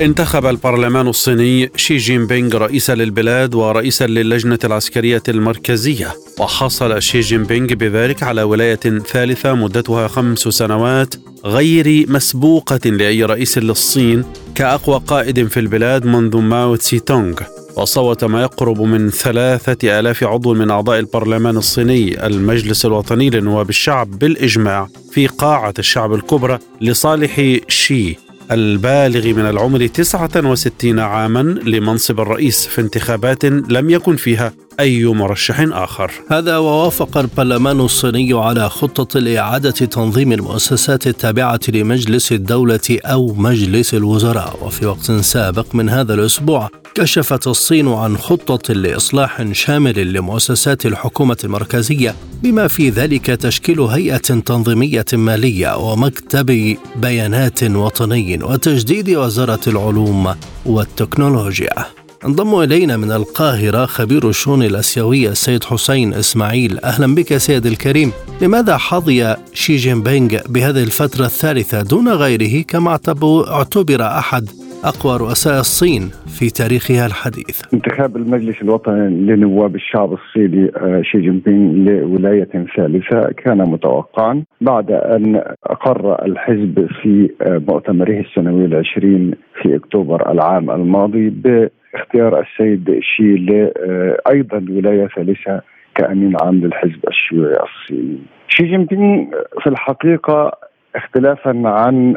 انتخب 0.01 0.45
البرلمان 0.45 1.07
الصيني 1.07 1.71
شي 1.75 1.97
جين 1.97 2.27
بينغ 2.27 2.57
رئيسا 2.57 2.95
للبلاد 2.95 3.55
ورئيسا 3.55 4.07
للجنة 4.07 4.59
العسكرية 4.63 5.23
المركزية. 5.29 6.13
وحصل 6.39 7.01
شي 7.01 7.19
جين 7.19 7.43
بينغ 7.43 7.73
بذلك 7.73 8.23
على 8.23 8.43
ولاية 8.43 8.75
ثالثة 8.75 9.53
مدتها 9.53 10.07
خمس 10.07 10.39
سنوات 10.39 11.15
غير 11.45 12.05
مسبوقة 12.09 12.89
لأي 12.89 13.23
رئيس 13.23 13.57
للصين 13.57 14.23
كأقوى 14.55 15.01
قائد 15.07 15.47
في 15.47 15.59
البلاد 15.59 16.05
منذ 16.05 16.37
ماو 16.37 16.75
تسي 16.75 16.99
تونغ 16.99 17.35
وصوت 17.75 18.23
ما 18.23 18.41
يقرب 18.41 18.81
من 18.81 19.09
ثلاثة 19.09 19.99
آلاف 19.99 20.23
عضو 20.23 20.53
من 20.53 20.71
أعضاء 20.71 20.99
البرلمان 20.99 21.57
الصيني 21.57 22.25
المجلس 22.25 22.85
الوطني 22.85 23.29
لنواب 23.29 23.69
الشعب 23.69 24.19
بالإجماع 24.19 24.87
في 25.11 25.27
قاعة 25.27 25.73
الشعب 25.79 26.13
الكبرى 26.13 26.59
لصالح 26.81 27.59
شي. 27.67 28.30
البالغ 28.51 29.27
من 29.27 29.45
العمر 29.45 29.87
69 29.87 30.99
عاما 30.99 31.39
لمنصب 31.41 32.19
الرئيس 32.19 32.67
في 32.67 32.81
انتخابات 32.81 33.45
لم 33.45 33.89
يكن 33.89 34.15
فيها 34.15 34.53
أي 34.79 35.05
مرشح 35.05 35.59
آخر. 35.59 36.11
هذا 36.31 36.57
ووافق 36.57 37.17
البرلمان 37.17 37.79
الصيني 37.79 38.33
على 38.33 38.69
خطة 38.69 39.19
لإعادة 39.19 39.71
تنظيم 39.71 40.31
المؤسسات 40.31 41.07
التابعة 41.07 41.59
لمجلس 41.69 42.31
الدولة 42.31 42.99
أو 43.05 43.33
مجلس 43.33 43.93
الوزراء. 43.93 44.59
وفي 44.61 44.85
وقت 44.85 45.11
سابق 45.11 45.75
من 45.75 45.89
هذا 45.89 46.13
الأسبوع 46.13 46.69
كشفت 46.95 47.47
الصين 47.47 47.87
عن 47.87 48.17
خطة 48.17 48.73
لإصلاح 48.73 49.51
شامل 49.51 50.13
لمؤسسات 50.13 50.85
الحكومة 50.85 51.37
المركزية 51.43 52.15
بما 52.43 52.67
في 52.67 52.89
ذلك 52.89 53.25
تشكيل 53.25 53.81
هيئة 53.81 54.17
تنظيمية 54.17 55.05
مالية 55.13 55.77
ومكتب 55.77 56.77
بيانات 56.95 57.63
وطني 57.63 58.43
وتجديد 58.43 59.09
وزارة 59.09 59.59
العلوم 59.67 60.35
والتكنولوجيا. 60.65 61.85
انضم 62.25 62.59
إلينا 62.59 62.97
من 62.97 63.11
القاهرة 63.11 63.85
خبير 63.85 64.29
الشؤون 64.29 64.63
الأسيوية 64.63 65.29
السيد 65.29 65.63
حسين 65.63 66.13
إسماعيل. 66.13 66.79
أهلا 66.79 67.15
بك 67.15 67.37
سيد 67.37 67.65
الكريم. 67.65 68.11
لماذا 68.41 68.77
حظي 68.77 69.35
شي 69.53 69.75
جين 69.75 70.03
بينغ 70.03 70.37
بهذه 70.49 70.83
الفترة 70.83 71.25
الثالثة 71.25 71.81
دون 71.81 72.09
غيره 72.09 72.61
كما 72.61 72.91
اعتبر 72.91 74.01
أحد 74.01 74.49
أقوى 74.83 75.17
رؤساء 75.17 75.59
الصين 75.59 76.01
في 76.39 76.49
تاريخها 76.49 77.05
الحديث. 77.05 77.73
انتخاب 77.73 78.17
المجلس 78.17 78.61
الوطني 78.61 79.09
لنواب 79.09 79.75
الشعب 79.75 80.13
الصيني 80.13 80.71
آه، 80.77 81.01
شي 81.03 81.21
جين 81.21 81.39
بينغ 81.39 81.73
لولاية 81.73 82.49
ثالثة 82.75 83.31
كان 83.37 83.57
متوقعا 83.57 84.43
بعد 84.61 84.91
أن 84.91 85.43
أقر 85.63 86.25
الحزب 86.25 86.87
في 87.01 87.29
آه، 87.41 87.61
مؤتمره 87.67 88.19
السنوي 88.19 88.65
العشرين 88.65 89.33
في 89.61 89.75
أكتوبر 89.75 90.31
العام 90.31 90.71
الماضي 90.71 91.29
باختيار 91.29 92.41
السيد 92.41 92.99
شي 93.01 93.63
آه، 93.63 94.17
أيضا 94.31 94.65
ولاية 94.69 95.07
ثالثة 95.15 95.61
كأمين 95.95 96.35
عام 96.41 96.55
للحزب 96.55 96.99
الشيوعي 97.07 97.55
الصيني. 97.55 98.19
شي 98.47 98.63
جين 98.63 98.85
بينغ 98.85 99.25
في 99.63 99.67
الحقيقة 99.67 100.51
اختلافا 100.95 101.61
عن 101.65 102.15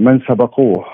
من 0.00 0.20
سبقوه. 0.28 0.84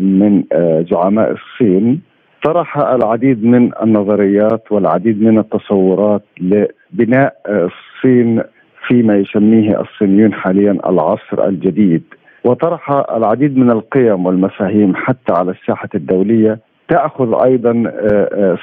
من 0.00 0.44
زعماء 0.90 1.32
الصين 1.32 2.00
طرح 2.44 2.78
العديد 2.78 3.44
من 3.44 3.70
النظريات 3.82 4.72
والعديد 4.72 5.22
من 5.22 5.38
التصورات 5.38 6.22
لبناء 6.40 7.34
الصين 7.48 8.42
فيما 8.88 9.16
يسميه 9.16 9.80
الصينيون 9.80 10.32
حاليا 10.32 10.72
العصر 10.72 11.46
الجديد. 11.48 12.02
وطرح 12.44 12.90
العديد 13.16 13.58
من 13.58 13.70
القيم 13.70 14.26
والمفاهيم 14.26 14.92
حتى 14.96 15.32
على 15.32 15.50
الساحة 15.50 15.88
الدولية 15.94 16.58
تأخذ 16.88 17.44
أيضا 17.44 17.72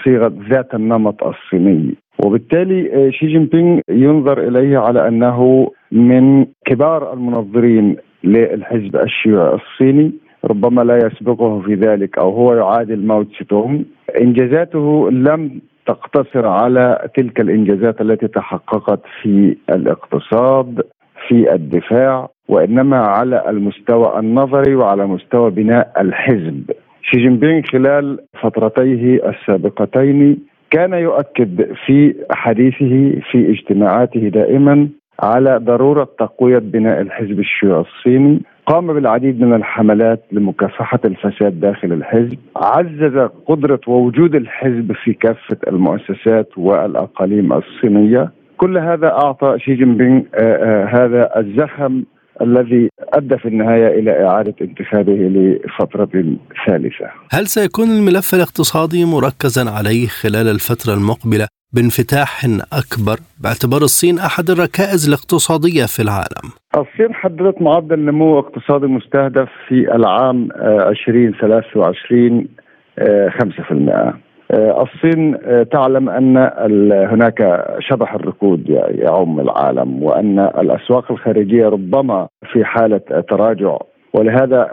صيغة 0.04 0.34
ذات 0.50 0.76
النمط 0.76 1.24
الصيني. 1.24 1.96
وبالتالي 2.26 3.12
شي 3.12 3.28
جين 3.28 3.46
بينغ 3.46 3.80
ينظر 3.90 4.48
إليه 4.48 4.78
على 4.78 5.08
أنه 5.08 5.72
من 5.92 6.46
كبار 6.66 7.14
المنظرين 7.14 7.96
للحزب 8.24 8.96
الشيوعي 8.96 9.56
الصيني. 9.56 10.12
ربما 10.46 10.82
لا 10.82 10.98
يسبقه 10.98 11.62
في 11.62 11.74
ذلك 11.74 12.18
أو 12.18 12.30
هو 12.30 12.54
يعادل 12.54 13.06
ماو 13.06 13.24
تسي 13.24 13.86
إنجازاته 14.22 15.12
لم 15.12 15.62
تقتصر 15.86 16.48
على 16.48 17.08
تلك 17.16 17.40
الإنجازات 17.40 18.02
التي 18.02 18.28
تحققت 18.28 19.02
في 19.22 19.58
الاقتصاد 19.70 20.82
في 21.28 21.54
الدفاع 21.54 22.30
وإنما 22.48 22.98
على 22.98 23.50
المستوى 23.50 24.20
النظري 24.20 24.76
وعلى 24.76 25.08
مستوى 25.08 25.52
بناء 25.52 25.92
الحزب. 26.00 26.72
شي 27.02 27.18
جين 27.18 27.38
بينغ 27.38 27.62
خلال 27.62 28.20
فترتيه 28.42 29.30
السابقتين 29.30 30.38
كان 30.72 30.94
يؤكد 30.94 31.74
في 31.86 32.16
حديثه 32.32 33.22
في 33.32 33.50
اجتماعاته 33.50 34.20
دائما 34.20 34.90
على 35.20 35.58
ضرورة 35.58 36.10
تقوية 36.20 36.58
بناء 36.60 37.02
الحزب 37.02 37.40
الشيوعي 37.40 37.82
الصيني. 37.82 38.42
قام 38.66 38.94
بالعديد 38.94 39.42
من 39.42 39.54
الحملات 39.54 40.26
لمكافحة 40.32 41.00
الفساد 41.06 41.60
داخل 41.60 41.94
الحزب 41.94 42.38
عزز 42.56 43.30
قدرة 43.48 43.80
ووجود 43.88 44.36
الحزب 44.36 44.92
في 45.04 45.14
كافة 45.14 45.58
المؤسسات 45.68 46.50
والأقاليم 46.58 47.54
الصينية 47.54 48.32
كل 48.58 48.78
هذا 48.78 49.08
أعطى 49.08 49.56
شي 49.60 49.76
جين 49.76 49.98
بينغ 49.98 50.22
هذا 50.98 51.40
الزخم 51.40 52.04
الذي 52.42 52.90
أدى 53.14 53.38
في 53.38 53.48
النهاية 53.48 54.00
إلى 54.00 54.26
إعادة 54.28 54.56
انتخابه 54.62 55.14
لفترة 55.14 56.10
ثالثة. 56.68 57.10
هل 57.32 57.48
سيكون 57.48 57.88
الملف 57.90 58.34
الاقتصادي 58.34 59.06
مركزا 59.06 59.72
عليه 59.72 60.08
خلال 60.08 60.48
الفترة 60.48 60.94
المقبلة 60.94 61.48
بانفتاح 61.74 62.46
أكبر 62.82 63.18
باعتبار 63.44 63.82
الصين 63.82 64.20
أحد 64.20 64.50
الركائز 64.50 65.08
الاقتصادية 65.08 65.86
في 65.86 66.02
العالم؟ 66.02 66.46
الصين 66.78 67.14
حددت 67.14 67.62
معدل 67.62 68.00
نمو 68.00 68.40
اقتصادي 68.40 68.88
مستهدف 68.88 69.50
في 69.68 69.96
العام 69.96 70.50
2023 70.62 72.48
آه، 73.00 73.30
5% 73.30 73.92
آه، 73.92 74.14
آه، 74.52 74.84
الصين 74.84 75.38
تعلم 75.72 76.10
أن 76.10 76.38
هناك 76.92 77.66
شبح 77.80 78.14
الركود 78.14 78.70
يعم 78.90 79.40
العالم 79.40 80.04
وأن 80.04 80.40
الأسواق 80.40 81.12
الخارجية 81.12 81.68
ربما 81.68 82.28
في 82.52 82.66
حالة 82.66 83.02
تراجع 83.30 83.78
ولهذا 84.16 84.64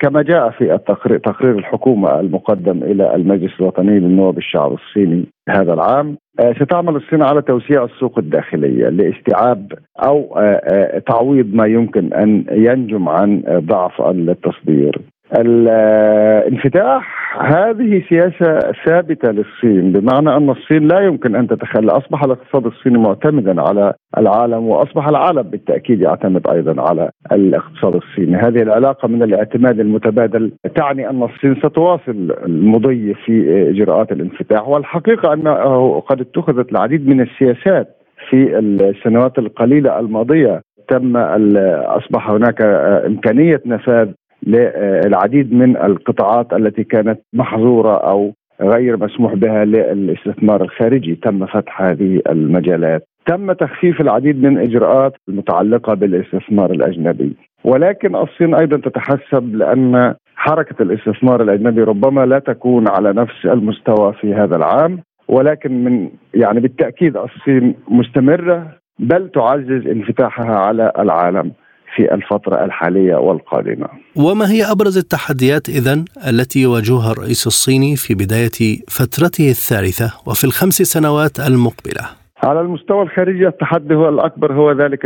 كما 0.00 0.22
جاء 0.22 0.50
في 0.50 0.74
التقرير 0.74 1.18
تقرير 1.18 1.58
الحكومة 1.58 2.20
المقدم 2.20 2.82
إلى 2.82 3.14
المجلس 3.14 3.52
الوطني 3.60 3.98
للنواب 3.98 4.38
الشعب 4.38 4.72
الصيني 4.72 5.26
هذا 5.48 5.72
العام 5.74 6.16
آه، 6.40 6.52
ستعمل 6.52 6.96
الصين 6.96 7.22
على 7.22 7.42
توسيع 7.42 7.84
السوق 7.84 8.18
الداخلية 8.18 8.88
لاستيعاب 8.88 9.72
أو 10.06 10.38
آه، 10.38 10.40
آه، 10.40 10.98
تعويض 10.98 11.54
ما 11.54 11.66
يمكن 11.66 12.12
أن 12.12 12.44
ينجم 12.50 13.08
عن 13.08 13.42
ضعف 13.48 14.00
التصدير. 14.00 15.00
الانفتاح 15.38 17.24
هذه 17.40 18.02
سياسة 18.08 18.72
ثابتة 18.86 19.30
للصين 19.30 19.92
بمعنى 19.92 20.36
أن 20.36 20.50
الصين 20.50 20.88
لا 20.88 21.00
يمكن 21.00 21.36
أن 21.36 21.48
تتخلى 21.48 21.92
أصبح 21.92 22.24
الاقتصاد 22.24 22.66
الصيني 22.66 22.98
معتمدا 22.98 23.62
على 23.62 23.94
العالم 24.18 24.66
وأصبح 24.66 25.08
العالم 25.08 25.42
بالتأكيد 25.42 26.00
يعتمد 26.00 26.48
أيضا 26.48 26.82
على 26.82 27.10
الاقتصاد 27.32 27.94
الصيني. 27.94 28.36
هذه 28.36 28.62
العلاقة 28.62 29.08
من 29.08 29.22
الاعتماد 29.22 29.80
المتبادل 29.80 30.52
تعني 30.76 31.10
أن 31.10 31.22
الصين 31.22 31.54
ستواصل 31.56 32.36
المضي 32.46 33.14
في 33.14 33.68
إجراءات 33.70 34.12
الانفتاح 34.12 34.68
والحقيقة 34.68 35.32
أنه 35.32 36.00
قد 36.00 36.20
اتخذت 36.20 36.72
العديد 36.72 37.08
من 37.08 37.20
السياسات 37.20 37.96
في 38.30 38.58
السنوات 38.58 39.38
القليلة 39.38 39.98
الماضية 40.00 40.60
تم 40.88 41.16
أصبح 41.16 42.30
هناك 42.30 42.62
إمكانية 43.06 43.60
نفاذ 43.66 44.08
للعديد 44.46 45.52
من 45.52 45.76
القطاعات 45.76 46.52
التي 46.52 46.84
كانت 46.84 47.20
محظورة 47.32 47.96
أو 47.96 48.32
غير 48.60 48.96
مسموح 48.96 49.34
بها 49.34 49.64
للاستثمار 49.64 50.62
الخارجي. 50.62 51.14
تم 51.14 51.46
فتح 51.46 51.82
هذه 51.82 52.20
المجالات. 52.30 53.06
تم 53.26 53.52
تخفيف 53.52 54.00
العديد 54.00 54.42
من 54.42 54.58
الاجراءات 54.58 55.12
المتعلقة 55.28 55.94
بالاستثمار 55.94 56.70
الأجنبي. 56.70 57.36
ولكن 57.64 58.16
الصين 58.16 58.54
أيضا 58.54 58.76
تتحسب 58.76 59.54
لأن 59.54 60.14
حركة 60.36 60.82
الاستثمار 60.82 61.42
الأجنبي 61.42 61.82
ربما 61.82 62.26
لا 62.26 62.38
تكون 62.38 62.88
على 62.88 63.12
نفس 63.12 63.46
المستوى 63.46 64.12
في 64.12 64.34
هذا 64.34 64.56
العام. 64.56 64.98
ولكن 65.28 65.84
من 65.84 66.10
يعني 66.34 66.60
بالتأكيد 66.60 67.16
الصين 67.16 67.74
مستمرة 67.88 68.66
بل 68.98 69.28
تعزز 69.28 69.86
انفتاحها 69.86 70.56
على 70.56 70.92
العالم. 70.98 71.52
في 71.94 72.14
الفترة 72.14 72.64
الحالية 72.64 73.16
والقادمة 73.16 73.88
وما 74.16 74.50
هي 74.50 74.62
أبرز 74.72 74.98
التحديات 74.98 75.68
إذن 75.68 76.04
التي 76.30 76.58
يواجهها 76.62 77.12
الرئيس 77.12 77.46
الصيني 77.46 77.96
في 77.96 78.14
بداية 78.14 78.58
فترته 78.88 79.48
الثالثة 79.50 80.08
وفي 80.26 80.44
الخمس 80.44 80.74
سنوات 80.74 81.40
المقبلة؟ 81.40 82.04
على 82.44 82.60
المستوى 82.60 83.02
الخارجي 83.02 83.46
التحدي 83.46 83.94
هو 83.94 84.08
الأكبر 84.08 84.52
هو 84.52 84.72
ذلك 84.72 85.04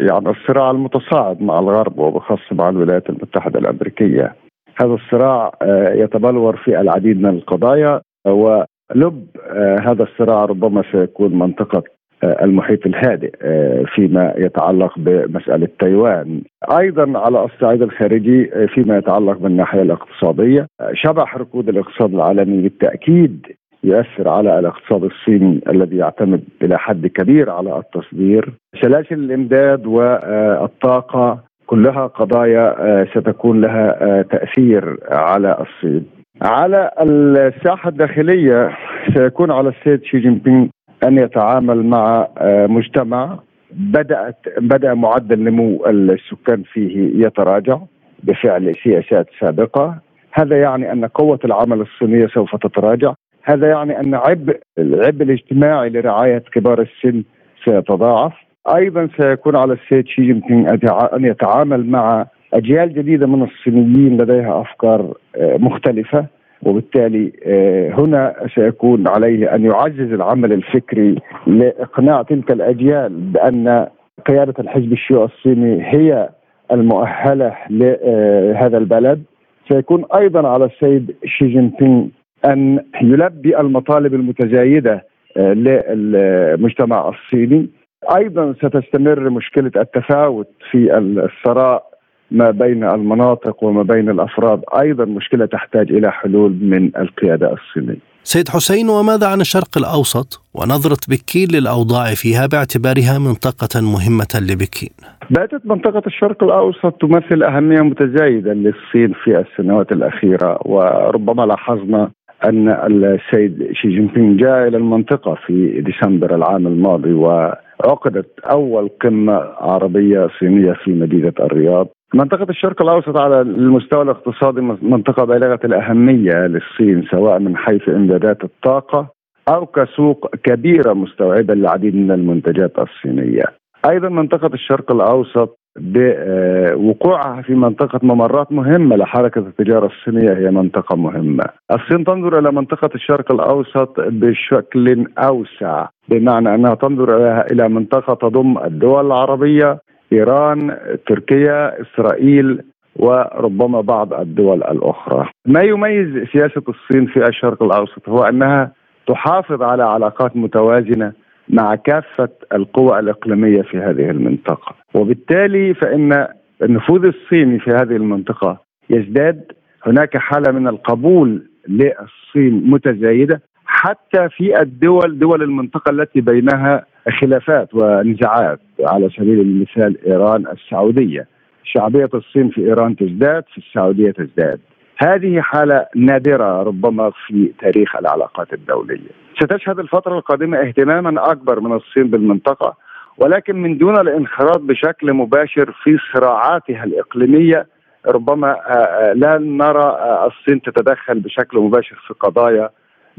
يعني 0.00 0.30
الصراع 0.30 0.70
المتصاعد 0.70 1.42
مع 1.42 1.58
الغرب 1.58 1.98
وبخاصة 1.98 2.52
مع 2.52 2.68
الولايات 2.68 3.10
المتحدة 3.10 3.58
الأمريكية 3.58 4.34
هذا 4.82 4.92
الصراع 4.94 5.52
آه، 5.62 5.92
يتبلور 5.94 6.56
في 6.56 6.80
العديد 6.80 7.20
من 7.20 7.28
القضايا 7.30 8.00
ولب 8.26 9.26
آه، 9.46 9.76
هذا 9.80 10.02
الصراع 10.02 10.44
ربما 10.44 10.82
سيكون 10.92 11.38
منطقة 11.38 11.78
آه، 11.78 11.99
المحيط 12.24 12.86
الهادئ 12.86 13.32
آه، 13.42 13.84
فيما 13.94 14.34
يتعلق 14.36 14.98
بمسألة 14.98 15.68
تايوان. 15.78 16.42
أيضا 16.80 17.18
على 17.18 17.44
الصعيد 17.44 17.82
الخارجي 17.82 18.50
آه، 18.54 18.66
فيما 18.66 18.98
يتعلق 18.98 19.38
بالناحية 19.38 19.82
الاقتصادية 19.82 20.66
شبح 20.92 21.36
ركود 21.36 21.68
الاقتصاد 21.68 22.14
العالمي 22.14 22.62
بالتأكيد 22.62 23.46
يؤثر 23.84 24.28
على 24.28 24.58
الاقتصاد 24.58 25.04
الصيني 25.04 25.60
الذي 25.68 25.96
يعتمد 25.96 26.44
إلى 26.62 26.78
حد 26.78 27.06
كبير 27.06 27.50
على 27.50 27.78
التصدير. 27.78 28.52
سلاسل 28.82 29.14
الإمداد 29.14 29.86
والطاقة 29.86 31.38
كلها 31.66 32.06
قضايا 32.06 33.04
ستكون 33.04 33.60
لها 33.60 34.22
تأثير 34.22 34.96
على 35.10 35.56
الصين. 35.60 36.20
على 36.42 36.90
الساحة 37.00 37.88
الداخلية 37.88 38.70
سيكون 39.14 39.50
على 39.50 39.68
السيد 39.68 40.04
شي 40.04 40.18
جين 40.18 40.34
بينغ 40.34 40.66
أن 41.04 41.18
يتعامل 41.18 41.86
مع 41.86 42.28
آه، 42.38 42.66
مجتمع 42.66 43.38
بدأت 43.72 44.36
بدأ 44.58 44.94
معدل 44.94 45.44
نمو 45.44 45.86
السكان 45.86 46.62
فيه 46.62 47.26
يتراجع 47.26 47.78
بفعل 48.22 48.74
سياسات 48.84 49.26
سابقة. 49.40 49.98
هذا 50.32 50.60
يعني 50.60 50.92
أن 50.92 51.04
قوة 51.04 51.38
العمل 51.44 51.80
الصينية 51.80 52.26
سوف 52.26 52.56
تتراجع. 52.56 53.14
هذا 53.42 53.68
يعني 53.68 54.00
أن 54.00 54.14
عبء 54.14 54.60
العبء 54.78 55.22
الاجتماعي 55.22 55.90
لرعاية 55.90 56.42
كبار 56.52 56.80
السن 56.80 57.22
سيتضاعف. 57.64 58.32
أيضا 58.74 59.08
سيكون 59.20 59.56
على 59.56 59.72
السيد 59.72 60.06
شي 60.06 60.22
جين 60.22 60.40
بينغ 60.40 61.16
أن 61.16 61.24
يتعامل 61.24 61.86
مع 61.86 62.26
أجيال 62.54 62.94
جديدة 62.94 63.26
من 63.26 63.42
الصينيين 63.42 64.22
لديها 64.22 64.60
أفكار 64.60 65.14
آه، 65.36 65.56
مختلفة. 65.56 66.26
وبالتالي 66.62 67.32
آه، 67.46 67.90
هنا 67.90 68.34
سيكون 68.54 69.08
عليه 69.08 69.54
أن 69.54 69.64
يعزز 69.64 70.12
العمل 70.12 70.52
الفكري 70.52 71.14
لإقناع 71.46 72.22
تلك 72.22 72.50
الأجيال 72.50 73.12
بأن 73.12 73.86
قيادة 74.26 74.54
الحزب 74.58 74.92
الشيوعي 74.92 75.24
الصيني 75.24 75.82
هي 75.82 76.28
المؤهلة 76.72 77.56
لهذا 77.70 78.78
البلد. 78.78 79.22
سيكون 79.68 80.04
أيضا 80.14 80.48
على 80.48 80.64
السيد 80.64 81.16
شي 81.24 81.46
جين 81.48 81.72
بينغ 81.80 82.06
أن 82.44 82.84
يلبي 83.02 83.60
المطالب 83.60 84.14
المتزايدة 84.14 85.04
آه، 85.36 85.52
للمجتمع 85.52 87.08
الصيني. 87.08 87.68
أيضا 88.16 88.52
ستستمر 88.52 89.30
مشكلة 89.30 89.70
التفاوت 89.76 90.48
في 90.70 90.98
الثراء 90.98 91.90
ما 92.30 92.50
بين 92.50 92.84
المناطق 92.84 93.64
وما 93.64 93.82
بين 93.82 94.10
الأفراد 94.10 94.60
أيضا 94.80 95.04
مشكلة 95.04 95.46
تحتاج 95.46 95.92
إلى 95.92 96.12
حلول 96.12 96.52
من 96.60 96.90
القيادة 96.96 97.52
الصينية. 97.52 98.10
سيد 98.22 98.48
حسين 98.48 98.88
وماذا 98.88 99.26
عن 99.26 99.40
الشرق 99.40 99.78
الأوسط 99.78 100.42
ونظرة 100.54 101.00
بكين 101.08 101.48
للأوضاع 101.54 102.04
فيها 102.14 102.46
باعتبارها 102.46 103.18
منطقة 103.18 103.80
مهمة 103.80 104.32
لبكين؟ 104.50 104.90
باتت 105.30 105.66
منطقة 105.66 106.02
الشرق 106.06 106.44
الأوسط 106.44 106.92
تمثل 107.00 107.42
أهمية 107.42 107.80
متزايدة 107.80 108.52
للصين 108.52 109.12
في 109.24 109.44
السنوات 109.44 109.92
الأخيرة 109.92 110.58
وربما 110.64 111.42
لاحظنا 111.42 112.10
أن 112.44 112.68
السيد 112.68 113.68
شي 113.72 113.88
جين 113.88 114.06
بينغ 114.06 114.36
جاء 114.36 114.68
إلى 114.68 114.76
المنطقة 114.76 115.34
في 115.46 115.80
ديسمبر 115.80 116.34
العام 116.34 116.66
الماضي 116.66 117.12
وعقدت 117.12 118.40
أول 118.52 118.90
قمة 119.02 119.32
عربية 119.58 120.28
صينية 120.40 120.72
في 120.72 120.90
مدينة 120.90 121.32
الرياض 121.40 121.88
منطقة 122.14 122.46
الشرق 122.50 122.82
الأوسط 122.82 123.16
على 123.16 123.40
المستوى 123.40 124.02
الاقتصادي 124.02 124.60
منطقة 124.82 125.24
بالغة 125.24 125.60
الأهمية 125.64 126.46
للصين 126.46 127.06
سواء 127.10 127.38
من 127.38 127.56
حيث 127.56 127.88
إمدادات 127.88 128.44
الطاقة 128.44 129.06
أو 129.48 129.66
كسوق 129.66 130.36
كبيرة 130.44 130.92
مستوعبة 130.92 131.54
للعديد 131.54 131.96
من 131.96 132.10
المنتجات 132.10 132.72
الصينية. 132.78 133.44
أيضا 133.90 134.08
منطقة 134.08 134.50
الشرق 134.54 134.92
الأوسط 134.92 135.58
بوقوعها 135.78 137.42
في 137.42 137.54
منطقة 137.54 138.00
ممرات 138.02 138.52
مهمة 138.52 138.96
لحركة 138.96 139.38
التجارة 139.38 139.86
الصينية 139.86 140.32
هي 140.32 140.50
منطقة 140.50 140.96
مهمة. 140.96 141.44
الصين 141.72 142.04
تنظر 142.04 142.38
إلى 142.38 142.52
منطقة 142.52 142.90
الشرق 142.94 143.32
الأوسط 143.32 144.00
بشكل 144.00 145.06
أوسع 145.18 145.86
بمعنى 146.08 146.54
أنها 146.54 146.74
تنظر 146.74 147.40
إلى 147.52 147.68
منطقة 147.68 148.14
تضم 148.14 148.58
الدول 148.58 149.06
العربية 149.06 149.78
إيران 150.12 150.76
تركيا 151.06 151.82
إسرائيل 151.82 152.62
وربما 152.96 153.80
بعض 153.80 154.14
الدول 154.14 154.62
الأخرى. 154.62 155.28
ما 155.46 155.60
يميز 155.60 156.28
سياسة 156.32 156.62
الصين 156.68 157.06
في 157.06 157.28
الشرق 157.28 157.62
الأوسط 157.62 158.08
هو 158.08 158.18
أنها 158.22 158.72
تحافظ 159.06 159.62
على 159.62 159.82
علاقات 159.82 160.36
متوازنة 160.36 161.12
مع 161.48 161.74
كافة 161.74 162.28
القوى 162.54 162.98
الإقليمية 162.98 163.62
في 163.62 163.78
هذه 163.78 164.10
المنطقة، 164.10 164.74
وبالتالي 164.94 165.74
فإن 165.74 166.26
النفوذ 166.62 167.04
الصيني 167.04 167.58
في 167.58 167.70
هذه 167.70 167.96
المنطقة 167.96 168.60
يزداد 168.90 169.52
هناك 169.86 170.16
حالة 170.16 170.52
من 170.52 170.68
القبول 170.68 171.42
للصين 171.68 172.70
متزايدة 172.70 173.40
حتى 173.64 174.28
في 174.28 174.60
الدول 174.60 175.18
دول 175.18 175.42
المنطقة 175.42 175.90
التي 175.90 176.20
بينها 176.20 176.84
خلافات 177.08 177.74
ونزاعات 177.74 178.60
على 178.80 179.08
سبيل 179.08 179.40
المثال 179.40 180.06
إيران 180.06 180.46
السعودية. 180.46 181.26
شعبية 181.64 182.08
الصين 182.14 182.48
في 182.48 182.60
إيران 182.60 182.96
تزداد 182.96 183.44
في 183.52 183.58
السعودية 183.58 184.10
تزداد. 184.10 184.60
هذه 184.96 185.40
حالة 185.40 185.86
نادرة 185.96 186.62
ربما 186.62 187.12
في 187.26 187.52
تاريخ 187.60 187.96
العلاقات 187.96 188.52
الدولية. 188.52 189.10
ستشهد 189.42 189.78
الفترة 189.78 190.18
القادمة 190.18 190.58
اهتماما 190.58 191.32
أكبر 191.32 191.60
من 191.60 191.72
الصين 191.72 192.10
بالمنطقة 192.10 192.76
ولكن 193.18 193.56
من 193.56 193.78
دون 193.78 194.00
الانخراط 194.00 194.58
بشكل 194.58 195.12
مباشر 195.12 195.72
في 195.82 195.98
صراعاتها 196.14 196.84
الإقليمية 196.84 197.66
ربما 198.06 198.50
آه، 198.50 198.72
آه، 198.72 199.12
لا 199.12 199.38
نرى 199.38 199.84
آه، 199.84 200.26
الصين 200.26 200.62
تتدخل 200.62 201.20
بشكل 201.20 201.58
مباشر 201.58 201.96
في 202.06 202.14
قضايا 202.14 202.70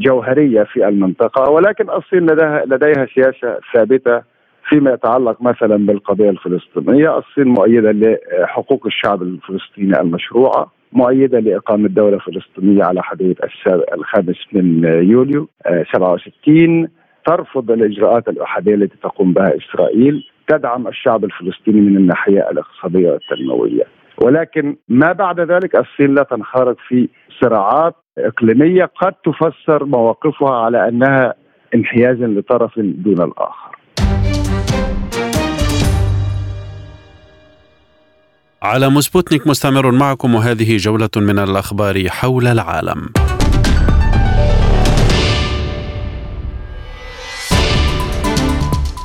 جوهرية 0.01 0.63
في 0.63 0.87
المنطقة 0.87 1.51
ولكن 1.51 1.89
الصين 1.89 2.25
لديها 2.25 2.65
لديها 2.65 3.05
سياسة 3.15 3.59
ثابتة 3.73 4.21
فيما 4.69 4.91
يتعلق 4.91 5.41
مثلا 5.41 5.85
بالقضية 5.85 6.29
الفلسطينية، 6.29 7.17
الصين 7.17 7.47
مؤيدة 7.47 7.91
لحقوق 7.91 8.85
الشعب 8.85 9.21
الفلسطيني 9.21 10.01
المشروعة، 10.01 10.71
مؤيدة 10.93 11.39
لإقامة 11.39 11.87
دولة 11.87 12.17
فلسطينية 12.17 12.83
على 12.83 13.03
حدود 13.03 13.35
الخامس 13.93 14.37
من 14.53 14.83
يوليو 14.83 15.47
67 15.93 16.87
ترفض 17.25 17.71
الإجراءات 17.71 18.27
الأحادية 18.27 18.75
التي 18.75 18.97
تقوم 19.03 19.33
بها 19.33 19.57
إسرائيل، 19.57 20.23
تدعم 20.47 20.87
الشعب 20.87 21.23
الفلسطيني 21.23 21.81
من 21.81 21.97
الناحية 21.97 22.49
الاقتصادية 22.51 23.11
والتنموية. 23.11 23.83
ولكن 24.23 24.75
ما 24.89 25.11
بعد 25.11 25.39
ذلك 25.39 25.75
الصين 25.75 26.15
لا 26.15 26.23
تنخرط 26.23 26.77
في 26.87 27.09
صراعات 27.41 27.95
إقليمية 28.17 28.85
قد 28.85 29.13
تفسر 29.13 29.85
مواقفها 29.85 30.51
على 30.51 30.87
أنها 30.87 31.33
انحيازا 31.75 32.27
لطرف 32.27 32.71
دون 32.79 33.21
الآخر. 33.21 33.71
على 38.63 38.89
سبوتنيك 39.01 39.47
مستمر 39.47 39.91
معكم 39.91 40.35
وهذه 40.35 40.77
جولة 40.77 41.09
من 41.15 41.39
الأخبار 41.39 42.09
حول 42.09 42.47
العالم. 42.47 43.09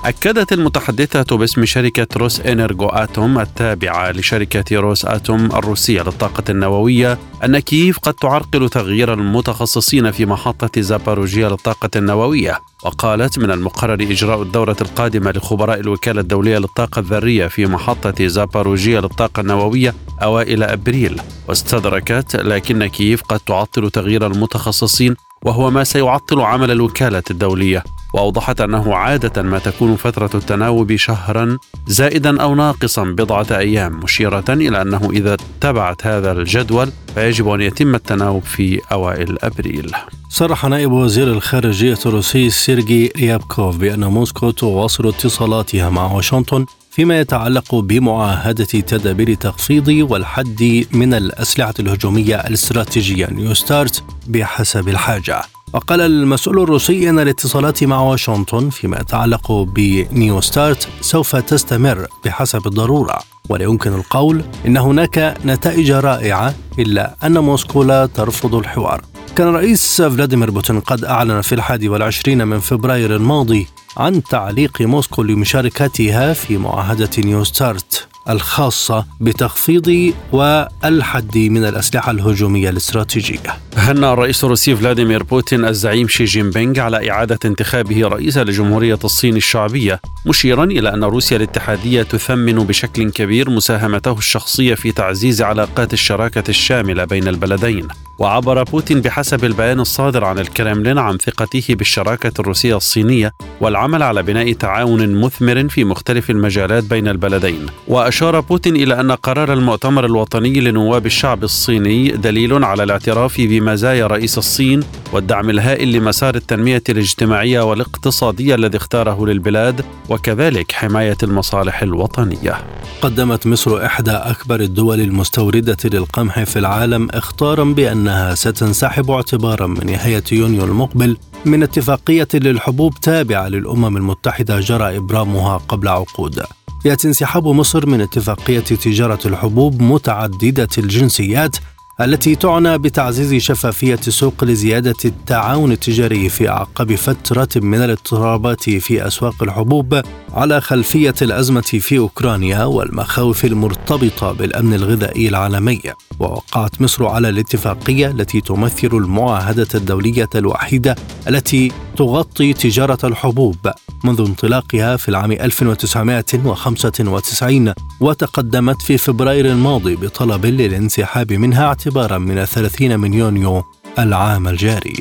أكدت 0.07 0.53
المتحدثة 0.53 1.37
باسم 1.37 1.65
شركة 1.65 2.07
روس 2.17 2.41
إنرغو 2.41 2.87
آتوم 2.87 3.39
التابعة 3.39 4.11
لشركة 4.11 4.77
روس 4.77 5.05
آتوم 5.05 5.45
الروسية 5.45 6.03
للطاقة 6.03 6.45
النووية 6.51 7.19
أن 7.45 7.59
كييف 7.59 7.99
قد 7.99 8.15
تعرقل 8.15 8.69
تغيير 8.69 9.15
المتخصصين 9.15 10.11
في 10.11 10.27
محطة 10.27 10.81
زاباروجيا 10.81 11.49
للطاقة 11.49 11.91
النووية. 11.97 12.61
وقالت 12.85 13.39
من 13.39 13.51
المقرر 13.51 14.03
إجراء 14.03 14.43
الدورة 14.43 14.77
القادمة 14.81 15.31
لخبراء 15.31 15.81
الوكالة 15.81 16.21
الدولية 16.21 16.59
للطاقة 16.59 17.01
الذرية 17.01 17.47
في 17.47 17.67
محطة 17.67 18.27
زاباروجيا 18.27 19.01
للطاقة 19.01 19.41
النووية 19.41 19.95
أوائل 20.23 20.63
أبريل. 20.63 21.21
واستدركت 21.49 22.37
لكن 22.37 22.87
كييف 22.87 23.23
قد 23.23 23.41
تعطل 23.41 23.91
تغيير 23.91 24.27
المتخصصين 24.27 25.17
وهو 25.47 25.71
ما 25.71 25.85
سيعطل 25.85 26.41
عمل 26.41 26.71
الوكالة 26.71 27.23
الدولية 27.31 27.85
وأوضحت 28.15 28.61
أنه 28.61 28.95
عادة 28.95 29.43
ما 29.43 29.59
تكون 29.59 29.97
فترة 29.97 30.31
التناوب 30.35 30.97
شهرا 30.97 31.59
زائدا 31.87 32.43
أو 32.43 32.55
ناقصا 32.55 33.05
بضعة 33.05 33.47
أيام 33.51 34.01
مشيرة 34.01 34.45
إلى 34.49 34.83
أنه 34.83 35.11
إذا 35.13 35.35
اتبعت 35.35 36.07
هذا 36.07 36.33
الجدول 36.33 36.91
فيجب 37.15 37.49
أن 37.49 37.61
يتم 37.61 37.95
التناوب 37.95 38.43
في 38.43 38.81
أوائل 38.93 39.39
أبريل. 39.43 39.93
صرح 40.29 40.65
نائب 40.65 40.93
وزير 40.93 41.29
الخارجية 41.29 41.99
الروسي 42.07 42.51
سيرجي 42.51 43.13
ريابكوف 43.17 43.77
بأن 43.77 44.05
موسكو 44.05 44.51
تواصل 44.51 45.09
اتصالاتها 45.09 45.91
مع 45.91 46.13
واشنطن 46.13 46.67
فيما 46.97 47.21
يتعلق 47.21 47.75
بمعاهدة 47.75 48.65
تدابير 48.65 49.35
تخفيض 49.35 49.89
والحد 49.89 50.87
من 50.93 51.15
الأسلحة 51.15 51.75
الهجومية 51.81 52.37
الاستراتيجية 52.37 53.27
نيو 53.27 53.55
ستارت 53.55 54.03
بحسب 54.27 54.89
الحاجة. 54.89 55.43
وقال 55.73 56.01
المسؤول 56.01 56.63
الروسي 56.63 57.11
أن 57.11 57.19
الاتصالات 57.19 57.85
مع 57.85 58.01
واشنطن 58.01 58.71
فيما 58.71 59.01
يتعلق 59.01 59.53
بنيو 59.53 60.41
ستارت 60.41 60.89
سوف 61.01 61.37
تستمر 61.37 62.07
بحسب 62.25 62.67
الضرورة. 62.67 63.19
ولا 63.49 63.65
يمكن 63.65 63.95
القول 63.95 64.43
إن 64.67 64.77
هناك 64.77 65.37
نتائج 65.45 65.93
رائعة 65.93 66.55
إلا 66.79 67.17
أن 67.25 67.39
موسكو 67.39 67.83
لا 67.83 68.07
ترفض 68.07 68.55
الحوار. 68.55 69.03
كان 69.37 69.49
الرئيس 69.49 70.03
فلاديمير 70.03 70.51
بوتين 70.51 70.81
قد 70.81 71.05
أعلن 71.05 71.41
في 71.41 71.55
الحادي 71.55 71.89
والعشرين 71.89 72.47
من 72.49 72.61
فبراير 72.61 73.17
الماضي 73.17 73.67
عن 73.97 74.23
تعليق 74.23 74.83
موسكو 74.83 75.23
لمشاركتها 75.23 76.33
في 76.33 76.57
معاهدة 76.57 77.11
نيو 77.19 77.45
ستارت 77.45 78.09
الخاصة 78.29 79.07
بتخفيض 79.21 80.13
والحد 80.33 81.39
من 81.39 81.65
الأسلحة 81.65 82.11
الهجومية 82.11 82.71
الاستراتيجية. 82.71 83.59
هنأ 83.77 84.13
الرئيس 84.13 84.45
الروسي 84.45 84.77
فلاديمير 84.77 85.23
بوتين 85.23 85.65
الزعيم 85.65 86.09
شي 86.09 86.25
جين 86.25 86.51
بينغ 86.51 86.81
على 86.81 87.11
إعادة 87.11 87.39
انتخابه 87.45 88.09
رئيسا 88.09 88.45
لجمهورية 88.45 88.99
الصين 89.05 89.37
الشعبية 89.37 90.01
مشيرا 90.27 90.65
إلى 90.65 90.95
أن 90.95 91.05
روسيا 91.05 91.37
الاتحادية 91.37 92.03
تثمن 92.03 92.55
بشكل 92.59 93.11
كبير 93.11 93.51
مساهمته 93.51 94.13
الشخصية 94.13 94.75
في 94.75 94.93
تعزيز 94.93 95.43
علاقات 95.43 95.93
الشراكة 95.93 96.45
الشاملة 96.49 97.05
بين 97.05 97.29
البلدين. 97.29 97.89
وعبر 98.19 98.63
بوتين 98.63 99.01
بحسب 99.01 99.45
البيان 99.45 99.81
الصادر 99.81 100.25
عن 100.25 100.39
الكرملين 100.39 100.99
عن 100.99 101.19
ثقته 101.19 101.75
بالشراكة 101.75 102.33
الروسية 102.41 102.77
الصينية 102.77 103.33
والعمل 103.61 104.03
على 104.03 104.23
بناء 104.23 104.53
تعاون 104.53 105.15
مثمر 105.15 105.69
في 105.69 105.85
مختلف 105.85 106.31
المجالات 106.31 106.85
بين 106.85 107.09
البلدين. 107.09 107.67
وأشار 107.89 108.41
بوتين 108.41 108.77
إلى 108.77 109.01
أن 109.01 109.13
قرار 109.13 109.53
المؤتمر 109.53 110.07
الوطني 110.07 110.61
لنواب 110.61 111.07
الشعب 111.07 111.45
الصيني 111.45 112.09
دليل 112.09 112.65
على 112.65 112.83
الاعتراف 112.83 113.41
بمزايا 113.41 114.07
رئيس 114.07 114.39
الصين 114.39 114.81
والدعم 115.13 115.51
الهائل 115.51 115.93
لمسار 115.93 116.35
التنمية 116.35 116.83
الاجتماعية 116.89 117.61
والاقتصادية 117.61 118.55
الذي 118.55 118.77
اختاره 118.77 119.27
للبلاد 119.27 119.85
وكذلك 120.09 120.73
حماية 120.73 121.17
المصالح 121.23 121.83
الوطنية. 121.83 122.55
قدمت 123.03 123.47
مصر 123.47 123.87
إحدى 123.87 124.11
أكبر 124.11 124.61
الدول 124.61 125.01
المستوردة 125.01 125.77
للقمح 125.85 126.43
في 126.43 126.59
العالم 126.59 127.09
إخطارا 127.11 127.65
بأنها 128.07 128.35
ستنسحب 128.35 129.11
اعتبارا 129.11 129.67
من 129.67 129.87
نهاية 129.87 130.23
يونيو 130.33 130.65
المقبل 130.65 131.17
من 131.45 131.63
اتفاقية 131.63 132.29
للحبوب 132.35 132.95
تابعة 132.95 133.49
للأمم 133.49 133.97
المتحدة 133.97 134.61
جرى 134.61 134.97
إبرامها 134.97 135.57
قبل 135.57 135.89
عقود. 135.89 136.43
يأتي 136.85 137.09
انسحاب 137.09 137.49
مصر 137.49 137.87
من 137.87 138.01
اتفاقية 138.01 138.61
تجارة 138.61 139.19
الحبوب 139.27 139.83
متعددة 139.83 140.69
الجنسيات 140.79 141.57
التي 142.01 142.35
تعنى 142.35 142.79
بتعزيز 142.79 143.35
شفافية 143.43 144.01
السوق 144.09 144.45
لزيادة 144.45 144.95
التعاون 145.05 145.73
التجاري 145.73 146.29
في 146.29 146.49
أعقب 146.49 146.95
فترة 146.95 147.49
من 147.57 147.83
الاضطرابات 147.83 148.71
في 148.71 149.07
أسواق 149.07 149.43
الحبوب 149.43 150.03
على 150.33 150.61
خلفية 150.61 151.15
الأزمة 151.23 151.61
في 151.61 151.99
أوكرانيا 151.99 152.65
والمخاوف 152.65 153.45
المرتبطة 153.45 154.33
بالأمن 154.33 154.75
الغذائي 154.75 155.29
العالمي. 155.29 155.81
ووقعت 156.21 156.81
مصر 156.81 157.07
على 157.07 157.29
الاتفاقية 157.29 158.11
التي 158.11 158.41
تمثل 158.41 158.89
المعاهدة 158.93 159.69
الدولية 159.75 160.29
الوحيدة 160.35 160.97
التي 161.29 161.73
تغطي 161.97 162.53
تجارة 162.53 162.99
الحبوب 163.05 163.57
منذ 164.05 164.21
انطلاقها 164.21 164.97
في 164.97 165.09
العام 165.09 165.33
1995 165.33 167.73
وتقدمت 168.01 168.83
في 168.83 168.99
فبراير 168.99 169.47
الماضي 169.47 169.97
بطلب 169.97 170.47
للانسحاب 170.47 171.33
منها 171.33 171.67
اعتبارا 171.67 172.19
من 172.19 172.45
30 172.45 173.01
من 173.01 173.15
يونيو 173.15 173.65
العام 173.99 174.49
الجاري. 174.49 175.01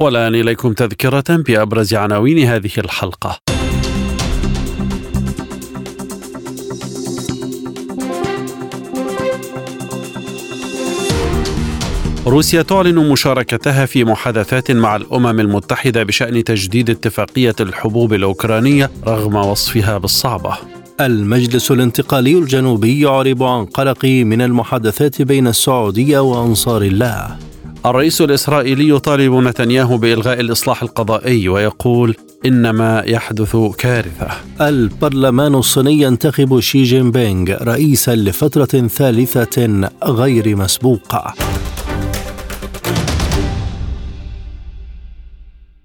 والآن 0.00 0.34
إليكم 0.34 0.72
تذكرة 0.72 1.24
بأبرز 1.28 1.94
عناوين 1.94 2.38
هذه 2.38 2.70
الحلقة. 2.78 3.41
روسيا 12.26 12.62
تعلن 12.62 13.10
مشاركتها 13.10 13.86
في 13.86 14.04
محادثات 14.04 14.70
مع 14.70 14.96
الأمم 14.96 15.40
المتحدة 15.40 16.02
بشأن 16.02 16.44
تجديد 16.44 16.90
اتفاقية 16.90 17.54
الحبوب 17.60 18.12
الأوكرانية 18.12 18.90
رغم 19.06 19.34
وصفها 19.34 19.98
بالصعبة. 19.98 20.56
المجلس 21.00 21.70
الانتقالي 21.70 22.38
الجنوبي 22.38 23.00
يعرب 23.00 23.42
عن 23.42 23.64
قلقه 23.64 24.24
من 24.24 24.42
المحادثات 24.42 25.22
بين 25.22 25.46
السعودية 25.46 26.18
وأنصار 26.18 26.82
الله. 26.82 27.36
الرئيس 27.86 28.20
الإسرائيلي 28.20 28.88
يطالب 28.88 29.34
نتنياهو 29.34 29.96
بإلغاء 29.96 30.40
الإصلاح 30.40 30.82
القضائي 30.82 31.48
ويقول 31.48 32.16
ان 32.46 32.70
ما 32.70 33.02
يحدث 33.06 33.56
كارثة. 33.78 34.28
البرلمان 34.60 35.54
الصيني 35.54 36.02
ينتخب 36.02 36.60
شي 36.60 36.82
جين 36.82 37.10
بينغ 37.10 37.62
رئيسا 37.62 38.14
لفترة 38.14 38.88
ثالثة 38.88 39.88
غير 40.04 40.56
مسبوقة. 40.56 41.34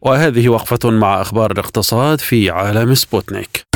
وهذه 0.01 0.49
وقفة 0.49 0.89
مع 0.89 1.21
أخبار 1.21 1.51
الاقتصاد 1.51 2.19
في 2.19 2.49
عالم 2.49 2.95
سبوتنيك. 2.95 3.67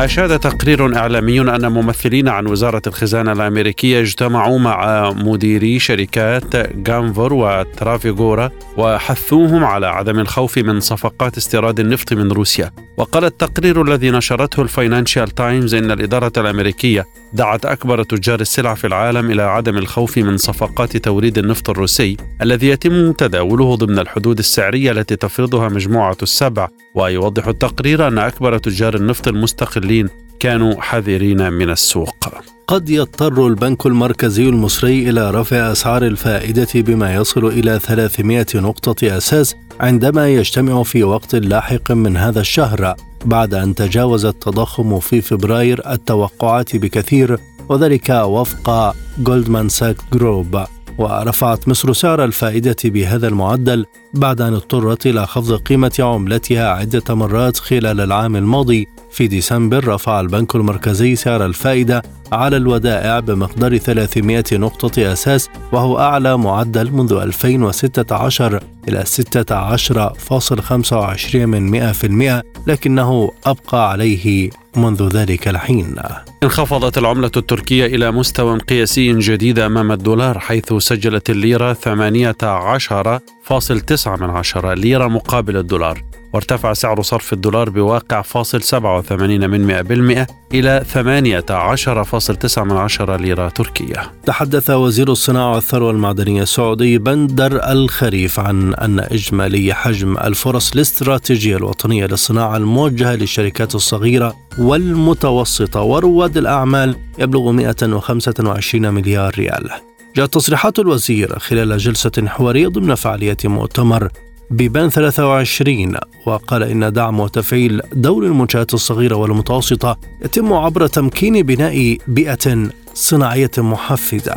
أفاد 0.00 0.38
تقرير 0.38 0.96
إعلامي 0.96 1.40
أن 1.40 1.72
ممثلين 1.72 2.28
عن 2.28 2.46
وزارة 2.46 2.82
الخزانة 2.86 3.32
الأمريكية 3.32 4.00
اجتمعوا 4.00 4.58
مع 4.58 5.10
مديري 5.10 5.78
شركات 5.78 6.56
جانفور 6.76 7.32
وترافيغورا 7.32 8.50
وحثوهم 8.76 9.64
على 9.64 9.86
عدم 9.86 10.18
الخوف 10.18 10.58
من 10.58 10.80
صفقات 10.80 11.36
استيراد 11.36 11.80
النفط 11.80 12.12
من 12.12 12.32
روسيا. 12.32 12.70
وقال 12.96 13.24
التقرير 13.24 13.82
الذي 13.82 14.10
نشرته 14.10 14.62
الفاينانشال 14.62 15.30
تايمز 15.30 15.74
إن 15.74 15.90
الإدارة 15.90 16.32
الأمريكية 16.36 17.04
دعت 17.34 17.66
أكبر 17.66 18.02
تجار 18.02 18.40
السلع 18.40 18.74
في 18.74 18.86
العالم 18.86 19.30
إلى 19.30 19.42
عدم 19.42 19.78
الخوف 19.78 20.18
من 20.18 20.36
صفقات 20.36 20.96
توريد 20.96 21.38
النفط 21.38 21.70
الروسي 21.70 22.16
الذي 22.42 22.68
يتم 22.68 23.12
تداوله 23.12 23.74
ضمن 23.74 23.98
الحدود 23.98 24.38
السعرية 24.38 24.90
التي 24.90 25.16
تفرضها 25.16 25.68
مجموعة 25.68 26.16
السبع 26.22 26.68
ويوضح 26.94 27.46
التقرير 27.46 28.08
أن 28.08 28.18
أكبر 28.18 28.58
تجار 28.58 28.94
النفط 28.94 29.28
المستقلين 29.28 30.08
كانوا 30.40 30.80
حذرين 30.80 31.52
من 31.52 31.70
السوق. 31.70 32.28
قد 32.66 32.88
يضطر 32.88 33.46
البنك 33.46 33.86
المركزي 33.86 34.48
المصري 34.48 35.10
إلى 35.10 35.30
رفع 35.30 35.72
أسعار 35.72 36.06
الفائدة 36.06 36.68
بما 36.74 37.14
يصل 37.14 37.46
إلى 37.46 37.78
300 37.78 38.46
نقطة 38.54 39.16
أساس 39.16 39.56
عندما 39.80 40.28
يجتمع 40.28 40.82
في 40.82 41.04
وقت 41.04 41.34
لاحق 41.34 41.92
من 41.92 42.16
هذا 42.16 42.40
الشهر. 42.40 42.94
بعد 43.24 43.54
أن 43.54 43.74
تجاوز 43.74 44.24
التضخم 44.24 45.00
في 45.00 45.20
فبراير 45.20 45.92
التوقعات 45.92 46.76
بكثير 46.76 47.38
وذلك 47.68 48.10
وفق 48.10 48.94
جولدمان 49.18 49.68
ساك 49.68 49.96
جروب 50.12 50.64
ورفعت 50.98 51.68
مصر 51.68 51.92
سعر 51.92 52.24
الفائدة 52.24 52.76
بهذا 52.84 53.28
المعدل 53.28 53.86
بعد 54.14 54.40
أن 54.40 54.54
اضطرت 54.54 55.06
إلى 55.06 55.26
خفض 55.26 55.52
قيمة 55.52 55.92
عملتها 55.98 56.68
عدة 56.68 57.14
مرات 57.14 57.56
خلال 57.56 58.00
العام 58.00 58.36
الماضي 58.36 58.88
في 59.14 59.26
ديسمبر 59.26 59.88
رفع 59.88 60.20
البنك 60.20 60.54
المركزي 60.54 61.16
سعر 61.16 61.46
الفائدة 61.46 62.02
على 62.32 62.56
الودائع 62.56 63.20
بمقدار 63.20 63.76
300 63.76 64.44
نقطة 64.52 65.12
أساس 65.12 65.48
وهو 65.72 65.98
أعلى 65.98 66.38
معدل 66.38 66.92
منذ 66.92 67.12
2016 67.12 68.62
إلى 68.88 69.04
16.25 69.04 71.34
من 71.34 71.92
100% 71.92 72.42
لكنه 72.66 73.30
أبقى 73.46 73.90
عليه 73.90 74.50
منذ 74.76 75.08
ذلك 75.08 75.48
الحين. 75.48 75.94
انخفضت 76.42 76.98
العملة 76.98 77.30
التركية 77.36 77.86
إلى 77.86 78.10
مستوى 78.10 78.58
قياسي 78.58 79.18
جديد 79.18 79.58
أمام 79.58 79.92
الدولار 79.92 80.38
حيث 80.38 80.72
سجلت 80.72 81.30
الليرة 81.30 81.72
18.9 81.72 84.06
من 84.06 84.30
عشرة 84.30 84.74
ليرة 84.74 85.08
مقابل 85.08 85.56
الدولار. 85.56 86.02
وارتفع 86.34 86.72
سعر 86.72 87.02
صرف 87.02 87.32
الدولار 87.32 87.70
بواقع 87.70 88.22
فاصل 88.22 88.62
87 88.62 89.50
من 89.50 89.66
100% 89.66 90.26
إلى 90.54 90.84
18.9 90.94 92.58
من 92.58 92.76
عشرة 92.76 93.16
ليرة 93.16 93.48
تركية. 93.48 94.12
تحدث 94.26 94.70
وزير 94.70 95.12
الصناعة 95.12 95.54
والثروة 95.54 95.90
المعدنية 95.90 96.42
السعودي 96.42 96.98
بندر 96.98 97.70
الخريف 97.72 98.40
عن 98.40 98.74
أن 98.74 99.00
إجمالي 99.00 99.74
حجم 99.74 100.18
الفرص 100.18 100.72
الاستراتيجية 100.72 101.56
الوطنية 101.56 102.06
للصناعة 102.06 102.56
الموجهة 102.56 103.14
للشركات 103.14 103.74
الصغيرة 103.74 104.36
والمتوسطة 104.58 105.82
ورواد 105.82 106.36
الأعمال 106.36 106.96
يبلغ 107.18 107.52
125 107.52 108.94
مليار 108.94 109.34
ريال. 109.38 109.70
جاءت 110.16 110.34
تصريحات 110.34 110.78
الوزير 110.78 111.38
خلال 111.38 111.78
جلسة 111.78 112.26
حوارية 112.26 112.68
ضمن 112.68 112.94
فعالية 112.94 113.36
مؤتمر 113.44 114.08
بيبان 114.50 114.88
23 114.88 115.96
وقال 116.26 116.62
إن 116.62 116.92
دعم 116.92 117.20
وتفعيل 117.20 117.80
دور 117.92 118.24
المنشآت 118.24 118.74
الصغيرة 118.74 119.16
والمتوسطة 119.16 119.98
يتم 120.24 120.52
عبر 120.52 120.86
تمكين 120.86 121.42
بناء 121.42 121.98
بيئة 122.08 122.68
صناعية 122.94 123.50
محفزة. 123.58 124.34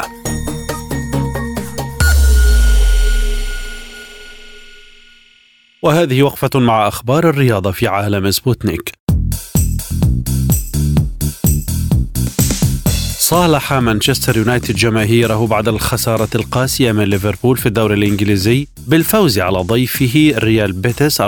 وهذه 5.82 6.24
وقفة 6.24 6.60
مع 6.60 6.88
أخبار 6.88 7.30
الرياضة 7.30 7.72
في 7.72 7.88
عالم 7.88 8.32
سبوتنيك. 8.32 9.07
صالح 13.28 13.74
مانشستر 13.74 14.38
يونايتد 14.38 14.76
جماهيره 14.76 15.48
بعد 15.48 15.68
الخسارة 15.68 16.30
القاسية 16.36 16.92
من 16.92 17.04
ليفربول 17.04 17.58
في 17.58 17.66
الدوري 17.66 17.96
الإنجليزي 17.96 18.68
بالفوز 18.88 19.40
على 19.40 19.60
ضيفه 19.60 20.34
ريال 20.38 20.74
بيتيس 20.74 21.22
4-1 21.22 21.26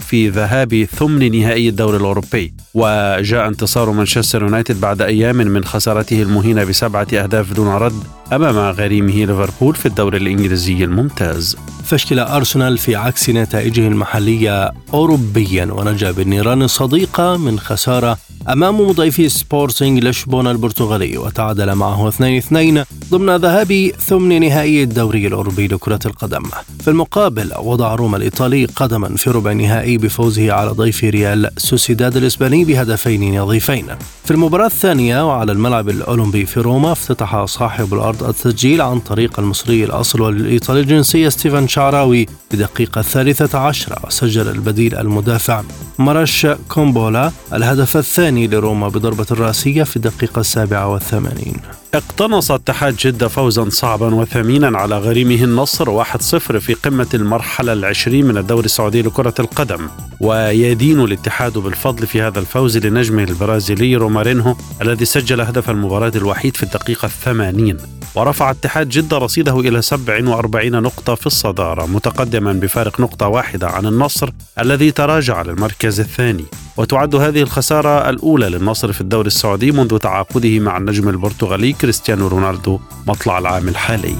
في 0.00 0.28
ذهاب 0.28 0.84
ثمن 0.84 1.40
نهائي 1.40 1.68
الدوري 1.68 1.96
الأوروبي. 1.96 2.54
وجاء 2.74 3.48
انتصار 3.48 3.90
مانشستر 3.90 4.42
يونايتد 4.42 4.80
بعد 4.80 5.02
أيام 5.02 5.36
من 5.36 5.64
خسارته 5.64 6.22
المهينة 6.22 6.64
بسبعة 6.64 7.06
أهداف 7.12 7.52
دون 7.52 7.68
رد 7.68 8.02
أمام 8.32 8.56
غريمه 8.56 9.24
ليفربول 9.24 9.74
في 9.74 9.86
الدوري 9.86 10.18
الإنجليزي 10.18 10.84
الممتاز. 10.84 11.56
فشل 11.92 12.18
أرسنال 12.18 12.78
في 12.78 12.96
عكس 12.96 13.30
نتائجه 13.30 13.88
المحلية 13.88 14.72
أوروبيا. 14.94 15.64
ونجا 15.72 16.10
بالنيران 16.10 16.62
الصديقة 16.62 17.36
من 17.36 17.58
خسارة 17.58 18.18
أمام 18.48 18.80
مضيفه 18.80 19.28
سبورتينغ 19.28 20.00
لشبونة 20.00 20.50
البرتغالي. 20.50 21.18
وتعادل 21.18 21.74
معه 21.74 22.08
2-2 22.08 22.84
ضمن 23.10 23.36
ذهاب 23.36 23.90
ثمن 23.98 24.40
نهائي 24.40 24.82
الدوري 24.82 25.26
الأوروبي 25.26 25.66
لكرة 25.68 26.00
القدم. 26.06 26.42
في 26.80 26.88
المقابل 26.88 27.52
وضع 27.62 27.94
روما 27.94 28.16
الإيطالي 28.16 28.64
قدما 28.64 29.16
في 29.16 29.30
ربع 29.30 29.50
النهائي 29.50 29.98
بفوزه 29.98 30.52
على 30.52 30.70
ضيفه 30.70 31.04
ريال 31.04 31.50
سوسيداد 31.56 32.16
الإسباني 32.16 32.64
بهدفين 32.64 33.40
نظيفين. 33.40 33.86
في 34.24 34.30
المباراة 34.30 34.66
الثانية 34.66 35.28
وعلى 35.28 35.52
الملعب 35.52 35.88
الأولمبي 35.88 36.46
في 36.46 36.60
روما 36.60 36.92
افتتح 36.92 37.44
صاحب 37.44 37.94
الأرض 37.94 38.24
التسجيل 38.24 38.80
عن 38.80 39.00
طريق 39.00 39.40
المصري 39.40 39.84
الأصل 39.84 40.20
والإيطالي 40.20 40.80
الجنسية 40.80 41.28
ستيفان 41.28 41.68
شعراوي 41.82 42.26
بالدقيقة 42.52 42.98
الثالثة 42.98 43.58
عشرة 43.58 44.08
سجل 44.08 44.48
البديل 44.48 44.94
المدافع 44.94 45.62
مرش 45.98 46.46
كومبولا 46.68 47.32
الهدف 47.52 47.96
الثاني 47.96 48.46
لروما 48.46 48.88
بضربة 48.88 49.26
رأسية 49.30 49.82
في 49.82 49.96
الدقيقة 49.96 50.40
السابعة 50.40 50.88
والثمانين. 50.88 51.81
اقتنص 51.94 52.50
اتحاد 52.50 52.96
جدة 52.96 53.28
فوزا 53.28 53.68
صعبا 53.68 54.14
وثمينا 54.14 54.78
على 54.78 54.98
غريمه 54.98 55.44
النصر 55.44 56.04
1-0 56.04 56.08
في 56.38 56.74
قمة 56.74 57.06
المرحلة 57.14 57.72
العشرين 57.72 58.26
من 58.26 58.36
الدوري 58.38 58.64
السعودي 58.64 59.02
لكرة 59.02 59.34
القدم. 59.38 59.88
ويدين 60.20 61.00
الاتحاد 61.00 61.58
بالفضل 61.58 62.06
في 62.06 62.22
هذا 62.22 62.38
الفوز 62.38 62.78
لنجمه 62.78 63.22
البرازيلي 63.22 63.96
رومارينهو 63.96 64.56
الذي 64.82 65.04
سجل 65.04 65.40
هدف 65.40 65.70
المباراة 65.70 66.12
الوحيد 66.16 66.56
في 66.56 66.62
الدقيقة 66.62 67.06
الثمانين. 67.06 67.76
ورفع 68.14 68.50
اتحاد 68.50 68.88
جدة 68.88 69.18
رصيده 69.18 69.60
إلى 69.60 69.82
47 69.82 70.82
نقطة 70.82 71.14
في 71.14 71.26
الصدارة 71.26 71.86
متقدما 71.86 72.52
بفارق 72.52 73.00
نقطة 73.00 73.28
واحدة 73.28 73.68
عن 73.68 73.86
النصر 73.86 74.30
الذي 74.58 74.90
تراجع 74.90 75.42
للمركز 75.42 76.00
الثاني. 76.00 76.44
وتعد 76.76 77.14
هذه 77.14 77.42
الخسارة 77.42 78.10
الأولى 78.10 78.48
للنصر 78.48 78.92
في 78.92 79.00
الدوري 79.00 79.26
السعودي 79.26 79.72
منذ 79.72 79.98
تعاقده 79.98 80.58
مع 80.58 80.76
النجم 80.76 81.08
البرتغالي 81.08 81.72
كريستيانو 81.72 82.28
رونالدو 82.28 82.80
مطلع 83.06 83.38
العام 83.38 83.68
الحالي. 83.68 84.16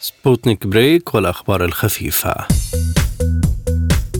سبوتنيك 0.00 0.66
break 0.66 1.14
والأخبار 1.14 1.64
الخفيفة. 1.64 2.34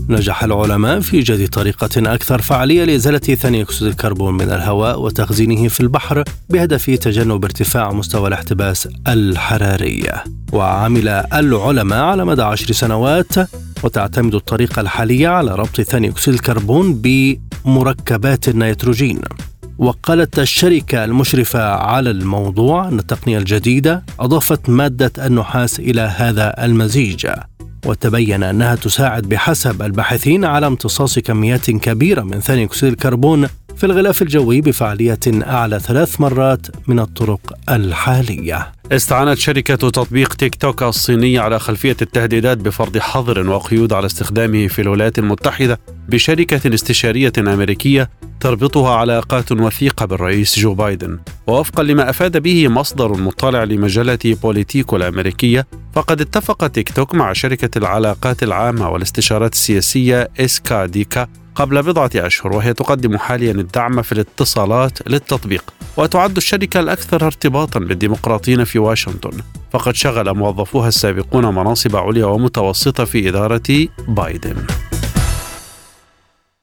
نجح 0.09 0.45
العلماء 0.45 1.01
في 1.01 1.17
إيجاد 1.17 1.49
طريقة 1.49 2.15
أكثر 2.15 2.43
فعالية 2.43 2.85
لإزالة 2.85 3.19
ثاني 3.19 3.63
أكسيد 3.63 3.89
الكربون 3.89 4.35
من 4.35 4.53
الهواء 4.53 5.01
وتخزينه 5.01 5.69
في 5.69 5.81
البحر 5.81 6.25
بهدف 6.51 6.91
تجنب 6.91 7.45
ارتفاع 7.45 7.93
مستوى 7.93 8.29
الاحتباس 8.29 8.89
الحراري. 9.09 10.11
وعمل 10.53 11.09
العلماء 11.09 12.05
على 12.05 12.25
مدى 12.25 12.43
عشر 12.43 12.73
سنوات 12.73 13.33
وتعتمد 13.83 14.35
الطريقة 14.35 14.81
الحالية 14.81 15.29
على 15.29 15.55
ربط 15.55 15.81
ثاني 15.81 16.09
أكسيد 16.09 16.35
الكربون 16.35 17.03
بمركبات 17.03 18.49
النيتروجين. 18.49 19.21
وقالت 19.79 20.39
الشركة 20.39 21.05
المشرفة 21.05 21.73
على 21.75 22.11
الموضوع 22.11 22.89
أن 22.89 22.99
التقنية 22.99 23.39
الجديدة 23.39 24.05
أضافت 24.21 24.69
مادة 24.69 25.27
النحاس 25.27 25.81
إلى 25.81 26.01
هذا 26.01 26.65
المزيج 26.65 27.27
وتبين 27.87 28.43
أنها 28.43 28.75
تساعد 28.75 29.23
بحسب 29.23 29.83
الباحثين 29.83 30.45
على 30.45 30.67
امتصاص 30.67 31.19
كميات 31.19 31.71
كبيرة 31.71 32.23
من 32.23 32.41
ثاني 32.41 32.65
أكسيد 32.65 32.93
الكربون 32.93 33.47
في 33.77 33.87
الغلاف 33.87 34.23
الجوي 34.23 34.61
بفعالية 34.61 35.19
أعلى 35.27 35.81
ثلاث 35.81 36.21
مرات 36.21 36.67
من 36.89 36.99
الطرق 37.01 37.41
الحالية. 37.69 38.73
استعانت 38.93 39.39
شركة 39.39 39.75
تطبيق 39.75 40.35
تيك 40.35 40.55
توك 40.55 40.83
الصينية 40.83 41.41
على 41.41 41.59
خلفية 41.59 41.97
التهديدات 42.03 42.59
بفرض 42.59 42.99
حظر 42.99 43.51
وقيود 43.51 43.93
على 43.93 44.07
استخدامه 44.07 44.67
في 44.67 44.83
الولايات 44.83 45.19
المتحدة 45.19 45.81
بشركة 46.09 46.75
استشارية 46.75 47.33
أمريكية 47.39 48.11
تربطها 48.41 48.95
علاقات 48.95 49.53
وثيقة 49.53 50.07
بالرئيس 50.07 50.59
جو 50.59 50.75
بايدن. 50.75 51.19
ووفقا 51.47 51.83
لما 51.83 52.11
أفاد 52.11 52.43
به 52.43 52.69
مصدر 52.69 53.13
مطلع 53.13 53.65
لمجلة 53.65 54.19
بوليتيكو 54.25 54.97
الأمريكية 54.97 55.67
فقد 55.93 56.21
اتفق 56.21 56.67
تيك 56.67 56.91
توك 56.91 57.15
مع 57.15 57.33
شركة 57.33 57.79
العلاقات 57.79 58.43
العامة 58.43 58.89
والاستشارات 58.89 59.53
السياسية 59.53 60.31
SKDK 60.41 61.29
قبل 61.55 61.83
بضعة 61.83 62.11
أشهر 62.17 62.53
وهي 62.53 62.75
تقدم 62.75 63.19
حاليا 63.19 63.53
الدعم 63.53 64.03
في 64.03 64.13
الاتصالات 64.13 65.09
للتطبيق 65.09 65.75
وتعد 65.97 66.37
الشركة 66.37 66.81
الأكثر 66.81 67.27
ارتباطا 67.27 67.81
بالديمقراطيين 67.81 68.65
في 68.65 68.79
واشنطن. 68.79 69.33
فقد 69.73 69.95
شغل 69.95 70.35
موظفوها 70.35 70.89
السابقون 70.89 71.55
مناصب 71.55 71.97
عليا 71.97 72.27
ومتوسطة 72.27 73.05
في 73.05 73.29
إدارة 73.29 73.89
بايدن. 74.09 74.57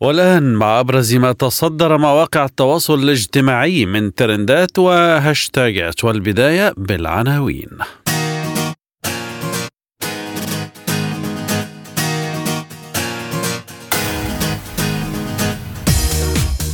والآن 0.01 0.53
مع 0.53 0.79
أبرز 0.79 1.15
ما 1.15 1.31
تصدر 1.31 1.97
مواقع 1.97 2.45
التواصل 2.45 3.03
الاجتماعي 3.03 3.85
من 3.85 4.13
ترندات 4.13 4.79
وهاشتاجات 4.79 6.03
والبداية 6.03 6.73
بالعناوين. 6.77 7.69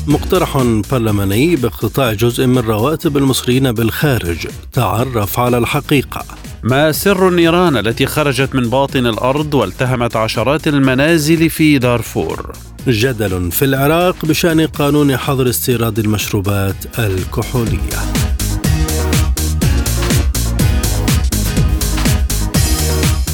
مقترح 0.08 0.58
برلماني 0.92 1.56
باقتطاع 1.56 2.14
جزء 2.14 2.46
من 2.46 2.58
رواتب 2.58 3.18
المصريين 3.18 3.72
بالخارج. 3.72 4.48
تعرف 4.74 5.40
على 5.40 5.58
الحقيقة. 5.58 6.26
ما 6.64 6.92
سر 6.92 7.28
النيران 7.30 7.78
التي 7.78 8.06
خرجت 8.06 8.56
من 8.56 8.70
باطن 8.70 9.08
الأرض 9.08 9.54
والتهمت 9.54 10.16
عشرات 10.16 10.68
المنازل 10.68 11.50
في 11.50 11.78
دارفور؟ 11.78 12.52
جدل 12.88 13.52
في 13.52 13.66
العراق 13.66 14.26
بشأن 14.26 14.68
قانون 14.68 15.18
حظر 15.18 15.50
استيراد 15.50 16.00
المشروبات 16.00 17.00
الكحولية. 17.00 18.00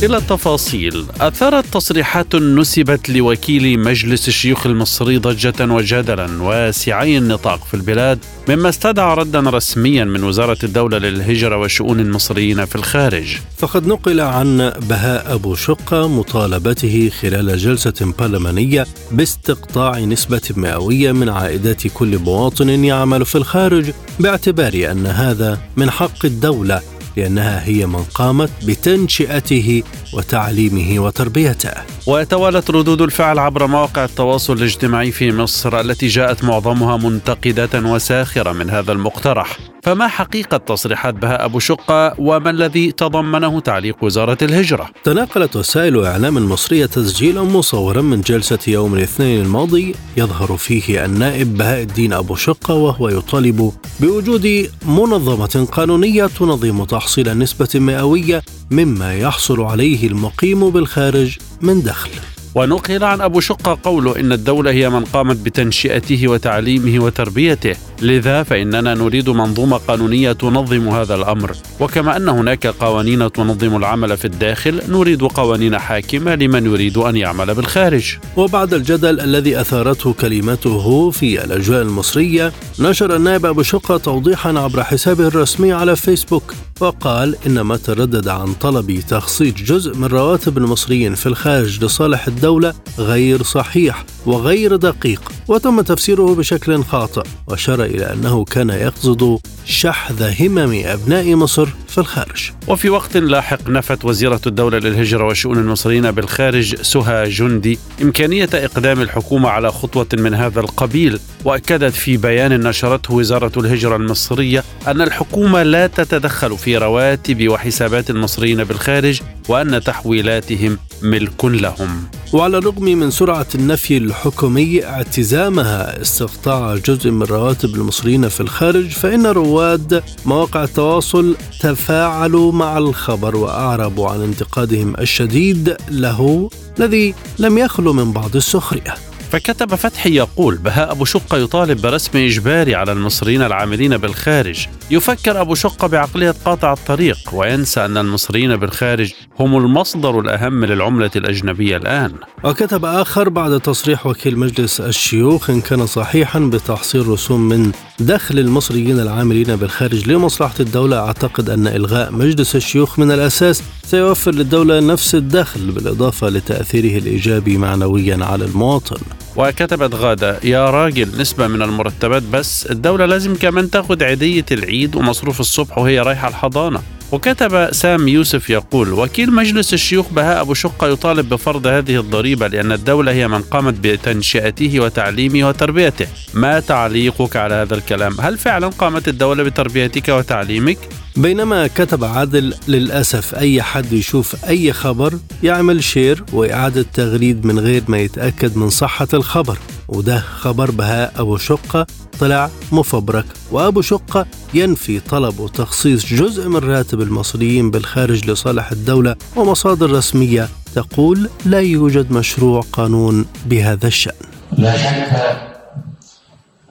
إلى 0.04 0.18
التفاصيل. 0.18 1.06
أثارت 1.22 1.66
تصريحات 1.74 2.36
نسبت 2.36 3.10
لوكيل 3.10 3.80
مجلس 3.80 4.28
الشيوخ 4.28 4.66
المصري 4.66 5.18
ضجة 5.18 5.74
وجدلا 5.74 6.44
واسعي 6.44 7.18
النطاق 7.18 7.66
في 7.66 7.74
البلاد 7.74 8.20
مما 8.50 8.70
استدعى 8.70 9.16
ردا 9.16 9.40
رسميا 9.40 10.04
من 10.04 10.24
وزارة 10.24 10.58
الدولة 10.64 10.98
للهجرة 10.98 11.58
وشؤون 11.58 12.00
المصريين 12.00 12.66
في 12.66 12.76
الخارج. 12.76 13.38
فقد 13.58 13.88
نقل 13.88 14.20
عن 14.20 14.74
بهاء 14.90 15.34
أبو 15.36 15.56
شقة 15.56 16.08
مطالبته 16.08 17.12
خلال 17.22 17.58
جلسة 17.58 18.14
برلمانية 18.20 18.88
باستقطاع 19.12 20.00
نسبة 20.00 20.42
مئوية 20.58 21.12
من 21.12 21.30
عائدات 21.30 21.88
كل 21.88 22.18
مواطن 22.18 22.70
يعمل 22.70 23.26
في 23.26 23.36
الخارج 23.36 23.92
باعتبار 24.20 24.92
أن 24.92 25.06
هذا 25.06 25.60
من 25.78 25.90
حق 25.92 26.26
الدولة 26.26 26.82
لأنها 27.18 27.66
هي 27.66 27.86
من 27.86 28.04
قامت 28.04 28.50
بتنشئته 28.66 29.84
وتعليمه 30.14 31.00
وتربيته. 31.00 31.72
وتوالت 32.08 32.72
ردود 32.72 33.02
الفعل 33.02 33.40
عبر 33.40 33.68
مواقع 33.68 34.06
التواصل 34.06 34.54
الاجتماعي 34.54 35.12
في 35.12 35.32
مصر 35.32 35.80
التي 35.80 36.08
جاءت 36.08 36.44
معظمها 36.44 36.98
منتقدة 36.98 37.70
وساخرة 37.74 38.52
من 38.52 38.70
هذا 38.70 38.92
المقترح. 38.92 39.71
فما 39.84 40.08
حقيقة 40.08 40.58
تصريحات 40.58 41.14
بهاء 41.14 41.46
أبو 41.46 41.60
شقة 41.60 42.16
وما 42.20 42.50
الذي 42.50 42.92
تضمنه 42.92 43.60
تعليق 43.60 44.04
وزارة 44.04 44.38
الهجرة؟ 44.42 44.90
تناقلت 45.04 45.56
وسائل 45.56 46.06
إعلام 46.06 46.50
مصرية 46.52 46.86
تسجيلا 46.86 47.44
مصورا 47.44 48.02
من 48.02 48.22
جلسة 48.22 48.60
يوم 48.68 48.94
الاثنين 48.94 49.42
الماضي 49.42 49.96
يظهر 50.18 50.58
فيه 50.58 51.06
النائب 51.06 51.58
بهاء 51.58 51.82
الدين 51.82 52.14
أبو 52.14 52.36
شقة 52.36 52.74
وهو 52.74 53.10
يطالب 53.10 53.72
بوجود 54.00 54.72
منظمة 54.86 55.68
قانونية 55.72 56.26
تنظم 56.26 56.84
تحصيل 56.84 57.30
النسبة 57.30 57.70
المئوية 57.76 58.44
مما 58.72 59.16
يحصل 59.16 59.62
عليه 59.62 60.08
المقيم 60.08 60.70
بالخارج 60.70 61.38
من 61.62 61.82
دخل 61.82 62.12
ونقل 62.56 63.04
عن 63.04 63.22
أبو 63.22 63.40
شقة 63.40 63.80
قوله 63.84 64.20
إن 64.20 64.32
الدولة 64.32 64.72
هي 64.72 64.90
من 64.90 65.06
قامت 65.06 65.36
بتنشئته 65.36 66.28
وتعليمه 66.28 67.04
وتربيته. 67.04 67.76
لذا 68.02 68.44
فإننا 68.44 68.94
نريد 68.94 69.30
منظومة 69.30 69.78
قانونية 69.78 70.32
تنظم 70.32 70.90
هذا 70.90 71.16
الأمر. 71.16 71.52
وكما 71.80 72.18
أن 72.18 72.30
هناك 72.30 72.68
قوانين 72.68 73.32
تنظم 73.32 73.76
العمل 73.76 74.18
في 74.18 74.26
الداخل 74.26 74.82
نريد 74.90 75.24
قوانين 75.24 75.80
حاكمة 75.80 76.36
لمن 76.36 76.66
يريد 76.66 76.98
أن 76.98 77.16
يعمل 77.16 77.56
بالخارج. 77.56 78.18
وبعد 78.38 78.74
الجدل 78.74 79.20
الذي 79.20 79.62
أثارته 79.62 80.14
كلمته 80.14 81.10
في 81.10 81.44
الأجواء 81.44 81.82
المصرية 81.82 82.52
نشر 82.80 83.16
النائب 83.16 83.46
أبو 83.46 83.64
شقة 83.64 83.98
توضيحا 83.98 84.60
عبر 84.60 84.84
حسابه 84.84 85.28
الرسمي 85.28 85.72
على 85.74 85.96
فيسبوك. 85.96 86.54
وقال 86.82 87.36
إن 87.48 87.62
ما 87.62 87.78
تردد 87.78 88.28
عن 88.28 88.54
طلب 88.54 89.00
تخصيص 89.10 89.54
جزء 89.54 89.96
من 89.96 90.06
رواتب 90.06 90.58
المصريين 90.58 91.16
في 91.16 91.26
الخارج 91.26 91.84
لصالح 91.84 92.28
الدولة 92.28 92.74
غير 93.00 93.44
صحيح 93.44 94.06
وغير 94.26 94.76
دقيق 94.76 95.32
وتم 95.48 95.82
تفسيره 95.82 96.36
بشكل 96.36 96.84
خاطئ 96.84 97.24
وأشار 97.48 97.84
إلى 97.84 98.14
أنه 98.14 98.44
كان 98.44 98.70
يقصد 98.70 99.40
شحذ 99.66 100.34
همم 100.40 100.82
أبناء 100.86 101.36
مصر 101.36 101.68
في 101.88 101.98
الخارج. 101.98 102.52
وفي 102.68 102.90
وقت 102.90 103.18
لاحق 103.18 103.70
نفت 103.70 104.06
وزيرة 104.06 104.42
الدولة 104.48 104.78
للهجرة 104.78 105.26
وشؤون 105.26 105.58
المصريين 105.58 106.12
بالخارج 106.12 106.82
سهى 106.82 107.30
جندي 107.30 107.80
إمكانية 108.02 108.50
إقدام 108.54 109.02
الحكومة 109.02 109.50
على 109.50 109.72
خطوة 109.72 110.08
من 110.14 110.34
هذا 110.34 110.60
القبيل 110.60 111.20
وأكدت 111.46 111.94
في 111.94 112.18
بيان 112.18 112.68
نشرته 112.68 113.14
وزارة 113.14 113.52
الهجرة 113.60 113.96
المصرية 113.96 114.64
أن 114.88 115.02
الحكومة 115.02 115.64
لا 115.64 115.88
تتدخل 115.88 116.58
في 116.58 116.71
رواتب 116.78 117.48
وحسابات 117.48 118.10
المصريين 118.10 118.64
بالخارج 118.64 119.22
وأن 119.50 119.84
تحويلاتهم 119.84 120.78
ملك 121.02 121.46
لهم. 121.46 122.04
وعلى 122.34 122.58
الرغم 122.58 122.84
من 122.84 123.12
سرعة 123.12 123.48
النفي 123.56 123.98
الحكومي 123.98 124.86
اعتزامها 124.86 126.02
استقطاع 126.02 126.76
جزء 126.76 127.12
من 127.12 127.24
رواتب 127.24 127.76
المصريين 127.76 128.30
في 128.30 128.42
الخارج 128.42 128.90
فإن 128.90 129.26
رواد 129.26 130.04
مواقع 130.26 130.64
التواصل 130.64 131.36
تفاعلوا 131.60 132.52
مع 132.52 132.78
الخبر 132.78 133.36
وأعربوا 133.36 134.10
عن 134.10 134.22
انتقادهم 134.22 134.96
الشديد 135.00 135.76
له 135.90 136.50
الذي 136.80 137.14
لم 137.40 137.58
يخلو 137.58 137.94
من 137.94 138.12
بعض 138.12 138.36
السخريه 138.36 139.11
فكتب 139.32 139.76
فتحي 139.76 140.16
يقول 140.16 140.58
بهاء 140.58 140.92
أبو 140.92 141.06
شقة 141.06 141.38
يطالب 141.38 141.82
برسم 141.82 142.18
إجباري 142.18 142.76
على 142.76 142.92
المصريين 142.92 143.42
العاملين 143.42 143.98
بالخارج. 143.98 144.68
يفكر 144.92 145.42
أبو 145.42 145.56
شقة 145.56 145.88
بعقلية 145.88 146.36
قاطع 146.46 146.74
الطريق 146.74 147.18
وينسى 147.34 147.86
أن 147.86 147.98
المصريين 147.98 148.56
بالخارج 148.56 149.12
هم 149.40 149.58
المصدر 149.58 150.20
الأهم 150.20 150.66
للعملة 150.66 151.12
الأجنبية 151.16 151.78
الآن. 151.78 152.14
وكتب 152.44 152.86
آخر 152.86 153.30
بعد 153.30 153.60
تصريح 153.60 154.08
وكيل 154.08 154.40
مجلس 154.40 154.82
الشيوخ 154.82 155.50
إن 155.50 155.62
كان 155.62 155.86
صحيحا 155.86 156.40
بتحصيل 156.40 157.08
رسوم 157.08 157.50
من 157.50 157.72
دخل 158.00 158.40
المصريين 158.40 159.00
العاملين 159.00 159.56
بالخارج 159.56 160.12
لمصلحة 160.12 160.56
الدولة 160.60 161.00
أعتقد 161.00 161.50
أن 161.50 161.68
إلغاء 161.68 162.12
مجلس 162.12 162.56
الشيوخ 162.56 163.00
من 163.00 163.12
الأساس 163.12 163.64
سيوفر 163.86 164.32
للدولة 164.32 164.80
نفس 164.80 165.16
الدخل 165.16 165.72
بالإضافة 165.72 166.30
لتأثيره 166.30 166.98
الإيجابي 166.98 167.58
معنويا 167.58 168.26
على 168.26 168.46
المواطن. 168.46 169.02
وكتبت 169.36 169.96
غادة 169.96 170.40
يا 170.44 170.70
راجل 170.70 171.22
نسبة 171.22 171.48
من 171.48 171.62
المرتبات 171.62 172.24
بس 172.24 172.66
الدولة 172.66 173.06
لازم 173.06 173.36
كمان 173.36 173.70
تاخد 173.70 174.04
عيدية 174.04 174.46
العيد 174.52 174.96
ومصروف 174.96 175.40
الصبح 175.40 175.78
وهي 175.78 176.00
رايحة 176.00 176.28
الحضانة. 176.28 176.82
وكتب 177.12 177.72
سام 177.72 178.08
يوسف 178.08 178.50
يقول 178.50 178.94
وكيل 178.94 179.34
مجلس 179.34 179.74
الشيوخ 179.74 180.10
بهاء 180.10 180.42
أبو 180.42 180.54
شقة 180.54 180.88
يطالب 180.88 181.30
بفرض 181.30 181.68
هذه 181.68 182.00
الضريبة 182.00 182.48
لأن 182.48 182.72
الدولة 182.72 183.12
هي 183.12 183.28
من 183.28 183.42
قامت 183.42 183.74
بتنشئته 183.74 184.80
وتعليمه 184.80 185.48
وتربيته. 185.48 186.08
ما 186.34 186.60
تعليقك 186.60 187.36
على 187.36 187.54
هذا 187.54 187.76
الكلام؟ 187.76 188.22
هل 188.22 188.38
فعلا 188.38 188.68
قامت 188.68 189.08
الدولة 189.08 189.44
بتربيتك 189.44 190.10
وتعليمك؟ 190.10 190.78
بينما 191.16 191.68
كتب 191.68 192.04
عادل 192.04 192.54
للأسف 192.68 193.36
أي 193.36 193.62
حد 193.62 193.94
يشوف 193.94 194.46
أي 194.46 194.74
خبر 194.74 195.14
يعمل 195.44 195.84
شير 195.84 196.24
وإعادة 196.34 196.86
تغريد 196.94 197.46
من 197.46 197.60
غير 197.60 197.84
ما 197.88 198.00
يتأكد 198.00 198.58
من 198.58 198.70
صحة 198.70 199.08
الخبر. 199.14 199.58
وده 199.92 200.20
خبر 200.20 200.72
بهاء 200.72 201.14
أبو 201.22 201.38
شقة 201.38 201.88
طلع 202.20 202.50
مفبرك. 202.72 203.26
وأبو 203.52 203.82
شقة 203.82 204.26
ينفي 204.54 205.00
طلب 205.00 205.40
وتخصيص 205.40 206.06
جزء 206.06 206.48
من 206.48 206.58
راتب 206.58 207.02
المصريين 207.02 207.72
بالخارج 207.72 208.30
لصالح 208.30 208.72
الدولة 208.72 209.16
ومصادر 209.36 209.92
رسمية 209.92 210.50
تقول 210.76 211.30
لا 211.46 211.60
يوجد 211.60 212.12
مشروع 212.12 212.62
قانون 212.72 213.26
بهذا 213.46 213.88
الشأن. 213.88 214.26
لا 214.52 214.78
شك 214.78 215.12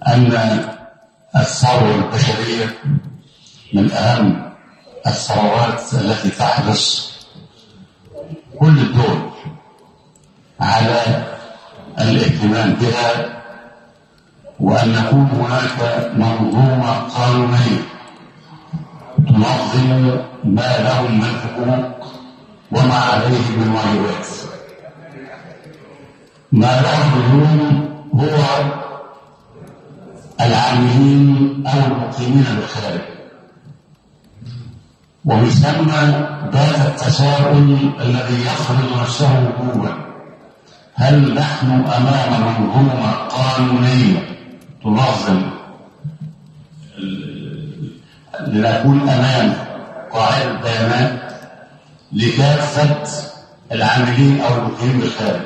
أن 0.07 0.33
الثروة 1.37 1.95
البشرية 1.95 2.79
من 3.75 3.93
أهم 3.93 4.53
الثروات 5.07 5.95
التي 5.95 6.31
تحرص 6.31 7.13
كل 8.59 8.79
الدول 8.79 9.31
على 10.61 11.30
الاهتمام 12.11 12.73
بها 12.73 13.41
وأن 14.61 14.91
يكون 14.91 15.29
هناك 15.41 16.11
منظومة 16.17 16.93
قانونية 16.93 17.83
تنظم 19.29 20.19
ما 20.45 20.79
لهم 20.79 21.19
من 21.19 21.33
حقوق 21.43 22.07
وما 22.73 22.95
عليه 22.95 23.57
من 23.57 23.69
واجبات. 23.69 24.27
ما 26.53 26.81
لهم 26.81 27.11
اليوم 27.21 27.89
هو 28.15 28.39
العاملين 30.41 31.65
أو 31.67 31.79
المقيمين 31.87 32.45
بالخارج. 32.57 33.01
ثم 35.51 35.87
بات 36.53 36.87
التساؤل 36.87 37.93
الذي 38.01 38.41
يفرض 38.43 39.01
نفسه 39.01 39.53
وجوبا 39.59 40.10
هل 41.01 41.35
نحن 41.35 41.71
أمام 41.71 42.41
منظومه 42.43 43.13
قانونيه 43.13 44.37
تنظم. 44.85 45.43
لنكون 48.41 49.09
أمام 49.09 49.55
قاعدة 50.13 50.53
بيانات 50.63 51.33
لكافة 52.13 53.07
العاملين 53.73 54.41
أو 54.41 54.55
المقيمين 54.55 55.01
بالخارج. 55.01 55.41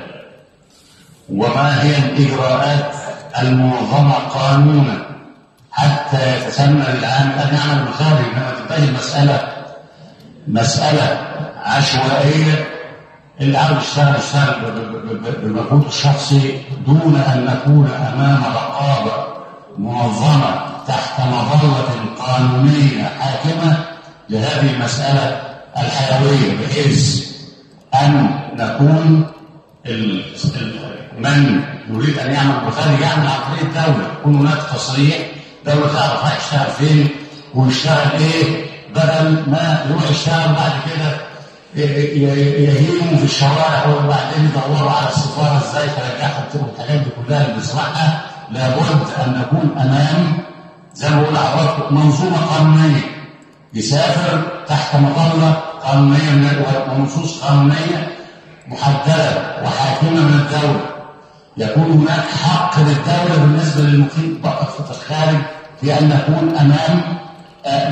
وما 1.28 1.82
هي 1.82 1.98
الإجراءات 1.98 2.94
المنظمة 3.42 4.14
قانونا 4.14 5.06
حتى 5.72 6.36
يتسنى 6.36 6.84
للعامل 6.94 7.32
ان 7.32 7.54
يعمل 7.54 7.84
بالخارج 7.84 8.24
انما 8.24 8.52
تنتهي 8.60 8.88
المساله 8.88 9.52
مسألة 10.48 11.18
عشوائية 11.64 12.73
اللي 13.40 13.58
يشتغل 13.58 14.14
يشتغل 14.18 14.60
بالمجهود 15.42 15.86
الشخصي 15.86 16.60
دون 16.86 17.16
أن 17.16 17.44
نكون 17.44 17.90
أمام 17.90 18.42
رقابة 18.44 19.26
منظمة 19.78 20.60
تحت 20.88 21.20
مظلة 21.20 22.04
قانونية 22.18 23.04
حاكمة 23.20 23.84
لهذه 24.30 24.70
المسألة 24.74 25.40
الحيوية 25.78 26.56
بحيث 26.66 27.26
أن 27.94 28.38
نكون 28.56 29.26
من 31.18 31.62
يريد 31.90 32.18
أن 32.18 32.32
يعمل 32.32 32.64
بالخارج 32.64 33.00
يعمل 33.00 33.28
طريق 33.50 33.62
الدولة 33.62 34.08
يكون 34.20 34.34
هناك 34.36 34.58
تصريح 34.74 35.16
دولة 35.66 35.92
تعرف 35.92 36.24
هيشتغل 36.24 36.70
فين 36.78 37.08
ويشتغل 37.54 38.10
إيه 38.18 38.64
بدل 38.90 39.50
ما 39.50 39.84
يروح 39.90 40.10
يشتغل 40.10 40.52
بعد 40.52 40.72
كده 40.86 41.16
يهيموا 41.76 43.16
في 43.18 43.24
الشوارع 43.24 43.84
وبعدين 43.88 44.44
يدوروا 44.50 44.90
على 44.90 45.08
السفاره 45.08 45.56
إزاي 45.70 45.88
ترجعهم 45.88 46.44
تبقوا 46.52 46.68
الحاجات 46.74 47.00
دي 47.00 47.10
كلها 47.26 47.56
بصراحة. 47.58 48.20
لابد 48.50 49.06
أن 49.26 49.32
نكون 49.40 49.70
أمام 49.80 50.38
زي 50.94 51.08
ما 51.10 51.22
بقول 51.22 51.34
لحضراتكم 51.34 51.94
منظومة 51.94 52.36
قانونية. 52.36 53.00
يسافر 53.74 54.42
تحت 54.68 54.96
مظلة 54.96 55.52
قانونية 55.84 56.66
ونصوص 56.92 57.40
قانونية 57.44 58.08
محددة 58.68 59.42
وحاكمة 59.64 60.10
من 60.20 60.40
الدولة. 60.46 60.80
يكون 61.56 61.84
هناك 61.90 62.24
حق 62.44 62.78
للدولة 62.80 63.36
بالنسبة 63.44 63.80
للمقيم 63.82 64.40
فقط 64.44 64.70
في 64.82 64.90
الخارج 64.90 65.38
في 65.80 65.98
أن 66.00 66.08
نكون 66.08 66.56
أمام 66.56 67.02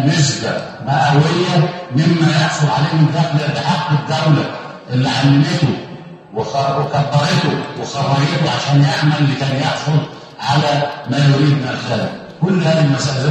نسبة 0.06 0.50
مئوية 0.86 1.68
مما 1.96 2.30
يحصل 2.30 2.66
عليه 2.70 2.92
من 2.92 3.06
دخل 3.14 3.52
بحق 3.54 3.90
الدولة 3.90 4.50
اللي 4.90 5.08
علمته 5.08 5.68
وكبرته 6.34 7.58
وخرجته 7.80 8.50
عشان 8.56 8.82
يعمل 8.82 9.30
لكي 9.30 9.60
يحصل 9.60 9.98
على 10.40 10.82
ما 11.10 11.18
يريد 11.18 11.52
من 11.52 11.68
الخارج. 11.70 12.08
كل 12.42 12.62
هذه 12.64 12.84
المسائل 12.84 13.22
زي 13.22 13.28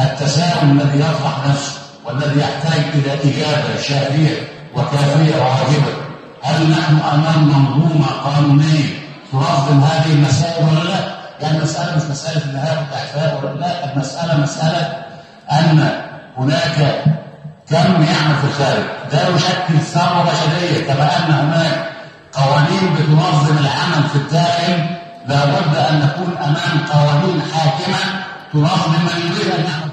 التساؤل 0.00 0.70
الذي 0.70 1.00
يطرح 1.00 1.46
نفسه 1.48 1.72
والذي 2.04 2.40
يحتاج 2.40 2.84
إلى 2.94 3.12
إجابة 3.12 3.80
شافية 3.82 4.48
وكافية 4.74 5.36
وواجبة. 5.36 5.92
هل 6.42 6.70
نحن 6.70 6.96
أمام 7.12 7.48
منظومة 7.48 8.06
قانونية 8.06 9.06
تنظم 9.32 9.80
هذه 9.80 10.12
المسائل 10.12 10.64
ولا 10.64 10.88
لا؟ 10.88 11.15
يعني 11.40 11.58
المسألة 11.58 11.96
مش 11.96 12.02
مسألة 12.02 12.44
النهاية 12.44 12.78
والإعفاء 12.78 13.40
ولا 13.42 13.60
لا 13.60 13.92
المسألة 13.92 14.40
مسألة 14.40 15.02
أن 15.52 15.90
هناك 16.38 17.04
كم 17.70 18.02
يعمل 18.02 18.34
في 18.40 18.44
الخارج. 18.44 18.84
ده 19.12 19.28
يشكل 19.36 19.80
ثروة 19.92 20.22
بشرية 20.24 20.86
كما 20.92 21.16
أن 21.16 21.32
هناك 21.32 21.88
قوانين 22.32 22.94
بتنظم 22.94 23.58
العمل 23.58 24.08
في 24.12 24.16
الداخل 24.16 24.86
لابد 25.28 25.76
أن 25.90 25.98
نكون 26.00 26.36
أمام 26.38 26.86
قوانين 26.92 27.42
حاكمة 27.54 27.96
تنظم 28.52 28.92
من 28.92 29.22
يريد 29.26 29.52
أن 29.58 29.64
يعمل 29.64 29.90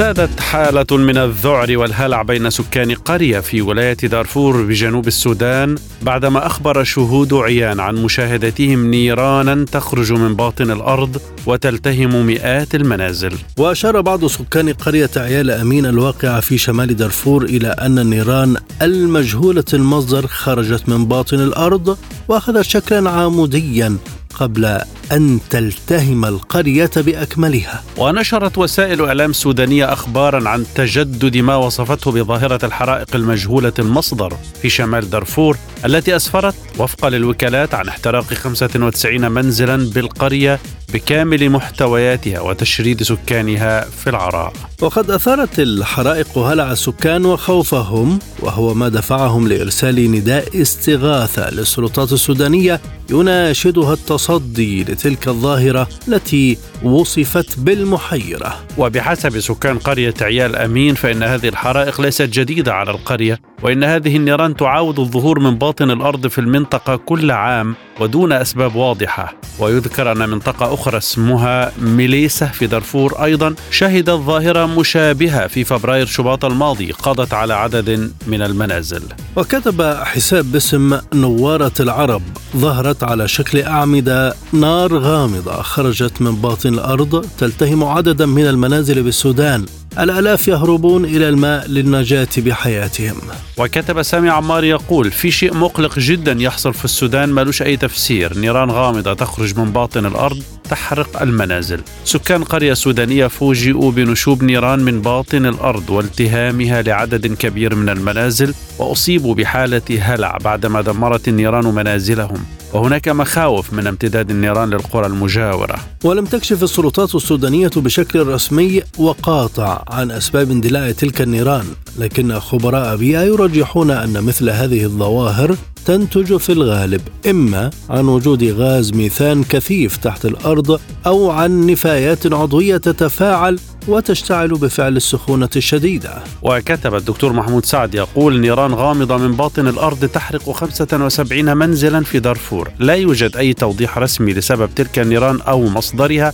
سادت 0.00 0.40
حالة 0.40 0.96
من 0.96 1.18
الذعر 1.18 1.78
والهلع 1.78 2.22
بين 2.22 2.50
سكان 2.50 2.94
قرية 2.94 3.40
في 3.40 3.62
ولاية 3.62 3.94
دارفور 3.94 4.62
بجنوب 4.62 5.06
السودان 5.06 5.74
بعدما 6.02 6.46
أخبر 6.46 6.84
شهود 6.84 7.34
عيان 7.34 7.80
عن 7.80 7.94
مشاهدتهم 7.94 8.90
نيرانا 8.90 9.64
تخرج 9.64 10.12
من 10.12 10.34
باطن 10.36 10.70
الأرض 10.70 11.20
وتلتهم 11.46 12.26
مئات 12.26 12.74
المنازل. 12.74 13.32
وأشار 13.58 14.00
بعض 14.00 14.26
سكان 14.26 14.72
قرية 14.72 15.10
عيال 15.16 15.50
أمين 15.50 15.86
الواقعة 15.86 16.40
في 16.40 16.58
شمال 16.58 16.96
دارفور 16.96 17.44
إلى 17.44 17.68
أن 17.68 17.98
النيران 17.98 18.56
المجهولة 18.82 19.64
المصدر 19.74 20.26
خرجت 20.26 20.88
من 20.88 21.04
باطن 21.04 21.40
الأرض 21.40 21.98
وأخذت 22.28 22.64
شكلا 22.64 23.10
عموديا 23.10 23.96
قبل 24.34 24.80
أن 25.12 25.38
تلتهم 25.50 26.24
القرية 26.24 26.90
بأكملها. 26.96 27.82
ونشرت 27.96 28.58
وسائل 28.58 29.02
إعلام 29.04 29.32
سودانية 29.32 29.92
أخبارا 29.92 30.48
عن 30.48 30.64
تجدد 30.74 31.36
ما 31.36 31.56
وصفته 31.56 32.12
بظاهرة 32.12 32.66
الحرائق 32.66 33.16
المجهولة 33.16 33.72
المصدر 33.78 34.36
في 34.62 34.68
شمال 34.68 35.10
دارفور 35.10 35.56
التي 35.84 36.16
أسفرت 36.16 36.54
وفقا 36.78 37.10
للوكالات 37.10 37.74
عن 37.74 37.88
احتراق 37.88 38.24
95 38.24 39.30
منزلا 39.32 39.90
بالقرية 39.90 40.60
بكامل 40.92 41.50
محتوياتها 41.50 42.40
وتشريد 42.40 43.02
سكانها 43.02 43.80
في 43.80 44.10
العراء. 44.10 44.52
وقد 44.82 45.10
أثارت 45.10 45.58
الحرائق 45.60 46.38
هلع 46.38 46.72
السكان 46.72 47.24
وخوفهم 47.26 48.18
وهو 48.40 48.74
ما 48.74 48.88
دفعهم 48.88 49.48
لإرسال 49.48 50.12
نداء 50.12 50.62
استغاثة 50.62 51.50
للسلطات 51.50 52.12
السودانية 52.12 52.80
يناشدها 53.10 53.92
التصدي 53.92 54.84
لتلك 54.84 55.28
الظاهرة 55.28 55.88
التي 56.08 56.58
وصفت 56.82 57.58
بالمحيرة. 57.58 58.56
وبحسب 58.78 59.40
سكان 59.40 59.78
قرية 59.78 60.14
عيال 60.20 60.56
أمين 60.56 60.94
فإن 60.94 61.22
هذه 61.22 61.48
الحرائق 61.48 62.00
ليست 62.00 62.22
جديدة 62.22 62.74
على 62.74 62.90
القرية 62.90 63.38
وإن 63.62 63.84
هذه 63.84 64.16
النيران 64.16 64.56
تعاود 64.56 64.98
الظهور 64.98 65.38
من 65.38 65.58
باطن 65.58 65.90
الأرض 65.90 66.26
في 66.26 66.40
المنطقة 66.40 66.96
كل 66.96 67.30
عام 67.30 67.74
ودون 68.00 68.32
أسباب 68.32 68.74
واضحة. 68.74 69.34
ويذكر 69.58 70.12
أن 70.12 70.28
منطقة 70.28 70.74
أخرى 70.74 70.98
اسمها 70.98 71.72
ميليسة 71.80 72.46
في 72.46 72.66
دارفور 72.66 73.24
أيضا 73.24 73.54
شهدت 73.70 74.10
ظاهرة 74.10 74.66
مشابهة 74.66 75.46
في 75.46 75.64
فبراير 75.64 76.06
شباط 76.06 76.44
الماضي 76.44 76.92
قضت 76.92 77.34
على 77.34 77.54
عدد 77.54 78.12
من 78.26 78.42
المنازل. 78.42 79.02
وكتب 79.36 79.82
حساب 79.82 80.52
باسم 80.52 80.98
نوارة 81.14 81.72
العرب 81.80 82.22
ظهرت 82.56 83.04
على 83.04 83.28
شكل 83.28 83.62
أعمدة 83.62 84.34
نار 84.52 84.96
غامضة 84.96 85.62
خرجت 85.62 86.22
من 86.22 86.36
باطن 86.36 86.74
الأرض 86.74 87.26
تلتهم 87.38 87.84
عددا 87.84 88.26
من 88.26 88.46
المنازل 88.46 89.02
بالسودان. 89.02 89.66
الآلاف 89.98 90.48
يهربون 90.48 91.04
إلى 91.04 91.28
الماء 91.28 91.68
للنجاة 91.68 92.28
بحياتهم. 92.38 93.16
وكتب 93.58 94.02
سامي 94.02 94.28
عمار 94.28 94.64
يقول 94.64 95.10
في 95.10 95.30
شيء 95.30 95.54
مقلق 95.54 95.98
جدا 95.98 96.36
يحصل 96.38 96.74
في 96.74 96.84
السودان 96.84 97.28
ملوش 97.28 97.62
أي 97.62 97.76
تفسير. 97.76 98.38
نيران 98.38 98.70
غامضة 98.70 99.14
تخرج 99.14 99.58
من 99.58 99.72
باطن 99.72 100.06
الأرض 100.06 100.42
تحرق 100.70 101.22
المنازل. 101.22 101.80
سكان 102.04 102.44
قرية 102.44 102.74
سودانية 102.74 103.26
فوجئوا 103.26 103.92
بنشوب 103.92 104.42
نيران 104.42 104.78
من 104.78 105.02
باطن 105.02 105.46
الأرض 105.46 105.90
والتهامها 105.90 106.82
لعدد 106.82 107.26
كبير 107.26 107.74
من 107.74 107.88
المنازل 107.88 108.54
وأصيبوا 108.78 109.34
بحالة 109.34 109.82
هلع 110.00 110.38
بعدما 110.44 110.80
دمرت 110.80 111.28
النيران 111.28 111.64
منازلهم. 111.64 112.44
وهناك 112.72 113.08
مخاوف 113.08 113.72
من 113.72 113.86
امتداد 113.86 114.30
النيران 114.30 114.70
للقرى 114.70 115.06
المجاورة. 115.06 115.76
ولم 116.04 116.24
تكشف 116.24 116.62
السلطات 116.62 117.14
السودانية 117.14 117.70
بشكل 117.76 118.26
رسمي 118.26 118.82
وقاطع 118.98 119.82
عن 119.88 120.10
أسباب 120.10 120.50
اندلاع 120.50 120.90
تلك 120.90 121.20
النيران 121.20 121.64
لكن 121.98 122.38
خبراء 122.38 122.96
بيئة 122.96 123.20
يرجحون 123.22 123.90
أن 123.90 124.24
مثل 124.24 124.50
هذه 124.50 124.84
الظواهر 124.84 125.56
تنتج 125.84 126.36
في 126.36 126.52
الغالب 126.52 127.00
إما 127.30 127.70
عن 127.90 128.08
وجود 128.08 128.44
غاز 128.44 128.92
ميثان 128.92 129.44
كثيف 129.44 129.96
تحت 129.96 130.24
الأرض 130.24 130.80
أو 131.06 131.30
عن 131.30 131.66
نفايات 131.66 132.32
عضوية 132.32 132.76
تتفاعل 132.76 133.58
وتشتعل 133.88 134.48
بفعل 134.48 134.96
السخونة 134.96 135.48
الشديدة. 135.56 136.14
وكتب 136.42 136.94
الدكتور 136.94 137.32
محمود 137.32 137.64
سعد 137.64 137.94
يقول 137.94 138.40
نيران 138.40 138.74
غامضة 138.74 139.16
من 139.16 139.32
باطن 139.32 139.68
الأرض 139.68 140.04
تحرق 140.04 140.50
75 140.50 141.56
منزلا 141.56 142.04
في 142.04 142.20
دارفور. 142.20 142.70
لا 142.78 142.94
يوجد 142.94 143.36
أي 143.36 143.52
توضيح 143.52 143.98
رسمي 143.98 144.32
لسبب 144.32 144.70
تلك 144.76 144.98
النيران 144.98 145.40
أو 145.40 145.68
مصدرها 145.68 146.32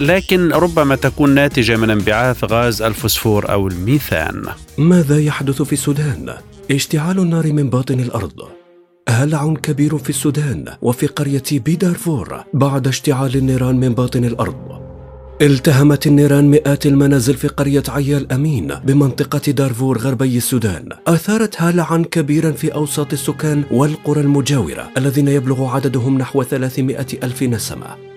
لكن 0.00 0.52
ربما 0.52 0.96
تكون 0.96 1.30
ناتجة 1.34 1.76
من 1.76 1.90
انبعاث 1.90 2.44
غاز 2.44 2.82
الفوسفور 2.82 3.52
أو 3.52 3.68
الميثان. 3.68 4.42
ماذا 4.78 5.20
يحدث 5.20 5.62
في 5.62 5.72
السودان؟ 5.72 6.34
اشتعال 6.70 7.18
النار 7.18 7.52
من 7.52 7.70
باطن 7.70 8.00
الأرض. 8.00 8.65
هلع 9.08 9.54
كبير 9.62 9.98
في 9.98 10.10
السودان 10.10 10.64
وفي 10.82 11.06
قرية 11.06 11.42
بيدارفور 11.52 12.44
بعد 12.54 12.88
اشتعال 12.88 13.36
النيران 13.36 13.76
من 13.76 13.94
باطن 13.94 14.24
الأرض. 14.24 14.86
التهمت 15.42 16.06
النيران 16.06 16.50
مئات 16.50 16.86
المنازل 16.86 17.34
في 17.34 17.48
قرية 17.48 17.82
عيال 17.88 18.32
أمين 18.32 18.74
بمنطقة 18.84 19.52
دارفور 19.52 19.98
غربي 19.98 20.36
السودان. 20.36 20.88
أثارت 21.06 21.54
هلعا 21.58 22.04
كبيرا 22.10 22.50
في 22.50 22.74
أوساط 22.74 23.12
السكان 23.12 23.64
والقرى 23.70 24.20
المجاورة 24.20 24.88
الذين 24.96 25.28
يبلغ 25.28 25.64
عددهم 25.64 26.18
نحو 26.18 26.42
300 26.42 27.06
ألف 27.22 27.42
نسمة. 27.42 28.15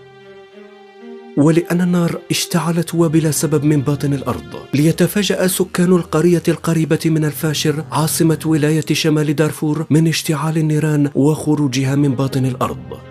ولأن 1.39 1.81
النار 1.81 2.19
اشتعلت 2.31 2.95
وبلا 2.95 3.31
سبب 3.31 3.63
من 3.63 3.81
باطن 3.81 4.13
الأرض. 4.13 4.55
ليتفاجأ 4.73 5.47
سكان 5.47 5.91
القرية 5.91 6.43
القريبة 6.47 6.99
من 7.05 7.25
الفاشر 7.25 7.83
عاصمة 7.91 8.39
ولاية 8.45 8.85
شمال 8.91 9.35
دارفور 9.35 9.85
من 9.89 10.07
اشتعال 10.07 10.57
النيران 10.57 11.09
وخروجها 11.15 11.95
من 11.95 12.15
باطن 12.15 12.45
الأرض. 12.45 13.08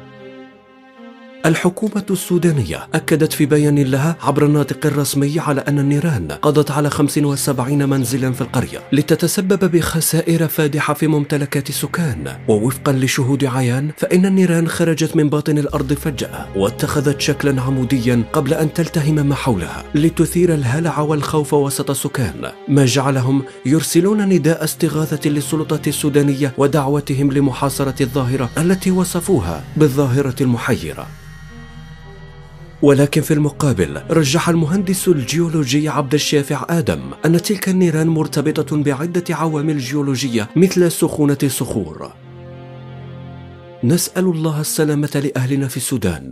الحكومة 1.47 2.05
السودانية 2.11 2.89
أكدت 2.95 3.33
في 3.33 3.47
بيان 3.47 3.79
لها 3.79 4.17
عبر 4.23 4.47
الناطق 4.47 4.87
الرسمي 4.87 5.41
على 5.41 5.61
أن 5.61 5.79
النيران 5.79 6.33
قضت 6.33 6.71
على 6.71 6.91
75 6.91 7.89
منزلا 7.89 8.33
في 8.33 8.41
القرية 8.41 8.79
لتتسبب 8.93 9.65
بخسائر 9.65 10.49
فادحة 10.49 10.95
في 10.95 11.07
ممتلكات 11.07 11.69
السكان 11.69 12.37
ووفقا 12.49 12.93
لشهود 12.93 13.45
عيان 13.45 13.91
فإن 13.97 14.27
النيران 14.27 14.69
خرجت 14.69 15.17
من 15.17 15.29
باطن 15.29 15.59
الأرض 15.59 15.93
فجأة 15.93 16.47
واتخذت 16.57 17.21
شكلا 17.21 17.63
عموديا 17.63 18.23
قبل 18.33 18.55
أن 18.55 18.73
تلتهم 18.73 19.15
ما 19.27 19.35
حولها 19.35 19.85
لتثير 19.95 20.55
الهلع 20.55 21.01
والخوف 21.01 21.55
وسط 21.55 21.91
السكان 21.91 22.53
ما 22.69 22.85
جعلهم 22.85 23.43
يرسلون 23.67 24.29
نداء 24.29 24.65
استغاثة 24.65 25.31
للسلطات 25.31 25.89
السودانية 25.89 26.53
ودعوتهم 26.59 27.33
لمحاصرة 27.33 28.03
الظاهرة 28.03 28.51
التي 28.59 28.91
وصفوها 28.91 29.65
بالظاهرة 29.77 30.35
المحيرة. 30.41 31.07
ولكن 32.83 33.21
في 33.21 33.35
المقابل 33.35 34.03
رجح 34.11 34.49
المهندس 34.49 35.09
الجيولوجي 35.09 35.89
عبد 35.89 36.15
الشافع 36.15 36.67
آدم 36.71 37.01
أن 37.25 37.43
تلك 37.43 37.69
النيران 37.69 38.09
مرتبطة 38.09 38.83
بعدة 38.83 39.25
عوامل 39.31 39.79
جيولوجية 39.79 40.49
مثل 40.57 40.93
سخونة 40.93 41.39
الصخور 41.43 42.13
نسأل 43.85 44.25
الله 44.25 44.61
السلامة 44.61 45.31
لأهلنا 45.35 45.69
في 45.69 45.77
السودان. 45.77 46.31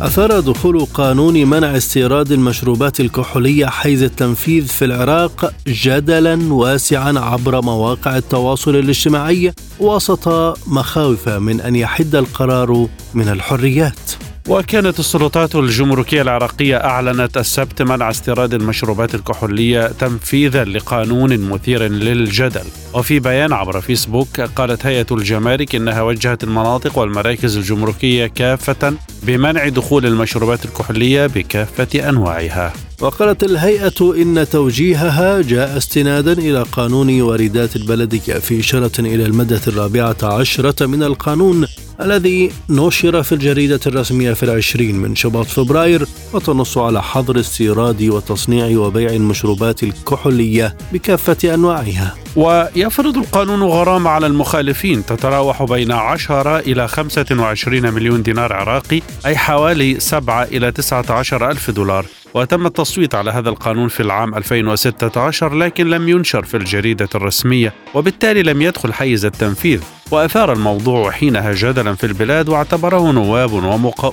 أثار 0.00 0.40
دخول 0.40 0.84
قانون 0.94 1.34
منع 1.34 1.76
استيراد 1.76 2.32
المشروبات 2.32 3.00
الكحولية 3.00 3.66
حيز 3.66 4.02
التنفيذ 4.02 4.66
في 4.66 4.84
العراق 4.84 5.52
جدلا 5.66 6.52
واسعا 6.54 7.18
عبر 7.18 7.60
مواقع 7.60 8.16
التواصل 8.16 8.76
الاجتماعي 8.76 9.52
وسط 9.80 10.28
مخاوف 10.66 11.28
من 11.28 11.60
أن 11.60 11.76
يحد 11.76 12.14
القرار 12.14 12.86
من 13.14 13.28
الحريات. 13.28 14.29
وكانت 14.48 14.98
السلطات 14.98 15.56
الجمركية 15.56 16.22
العراقية 16.22 16.76
أعلنت 16.76 17.36
السبت 17.36 17.82
منع 17.82 18.10
استيراد 18.10 18.54
المشروبات 18.54 19.14
الكحولية 19.14 19.86
تنفيذا 19.86 20.64
لقانون 20.64 21.38
مثير 21.38 21.82
للجدل. 21.82 22.64
وفي 22.94 23.20
بيان 23.20 23.52
عبر 23.52 23.80
فيسبوك 23.80 24.40
قالت 24.40 24.86
هيئة 24.86 25.06
الجمارك 25.12 25.74
إنها 25.74 26.02
وجهت 26.02 26.44
المناطق 26.44 26.98
والمراكز 26.98 27.56
الجمركية 27.56 28.26
كافة 28.26 28.94
بمنع 29.22 29.68
دخول 29.68 30.06
المشروبات 30.06 30.64
الكحولية 30.64 31.26
بكافة 31.26 32.08
أنواعها. 32.08 32.72
وقالت 33.00 33.44
الهيئة 33.44 34.14
إن 34.22 34.46
توجيهها 34.50 35.42
جاء 35.42 35.76
استنادا 35.76 36.32
إلى 36.32 36.62
قانون 36.62 37.20
واردات 37.22 37.76
البلدية 37.76 38.34
في 38.34 38.60
إشارة 38.60 38.92
إلى 38.98 39.26
المادة 39.26 39.60
الرابعة 39.68 40.16
عشرة 40.22 40.86
من 40.86 41.02
القانون 41.02 41.66
الذي 42.00 42.52
نشر 42.70 43.22
في 43.22 43.32
الجريدة 43.32 43.80
الرسمية 43.86 44.32
في 44.32 44.42
العشرين 44.42 44.96
من 44.96 45.16
شباط 45.16 45.46
فبراير 45.46 46.06
وتنص 46.32 46.78
على 46.78 47.02
حظر 47.02 47.40
استيراد 47.40 48.02
وتصنيع 48.02 48.78
وبيع 48.78 49.10
المشروبات 49.10 49.82
الكحولية 49.82 50.76
بكافة 50.92 51.54
أنواعها. 51.54 52.14
ويفرض 52.36 53.18
القانون 53.18 53.62
غرامة 53.62 54.10
على 54.10 54.26
المخالفين 54.26 55.06
تتراوح 55.06 55.62
بين 55.62 55.92
10 55.92 56.58
إلى 56.58 56.88
25 56.88 57.90
مليون 57.90 58.22
دينار 58.22 58.52
عراقي 58.52 59.00
أي 59.26 59.36
حوالي 59.36 60.00
7 60.00 60.42
إلى 60.44 60.72
19 60.72 61.50
ألف 61.50 61.70
دولار. 61.70 62.06
وتم 62.34 62.66
التصويت 62.66 63.14
على 63.14 63.30
هذا 63.30 63.48
القانون 63.48 63.88
في 63.88 64.00
العام 64.00 64.34
2016 64.34 65.54
لكن 65.54 65.90
لم 65.90 66.08
ينشر 66.08 66.44
في 66.44 66.56
الجريدة 66.56 67.08
الرسمية 67.14 67.72
وبالتالي 67.94 68.42
لم 68.42 68.62
يدخل 68.62 68.92
حيز 68.92 69.24
التنفيذ. 69.24 69.80
وأثار 70.10 70.52
الموضوع 70.52 71.10
حينها 71.10 71.52
جدلا 71.52 71.94
في 71.94 72.06
البلاد 72.06 72.48
واعتبره 72.48 73.12
نواب 73.12 73.52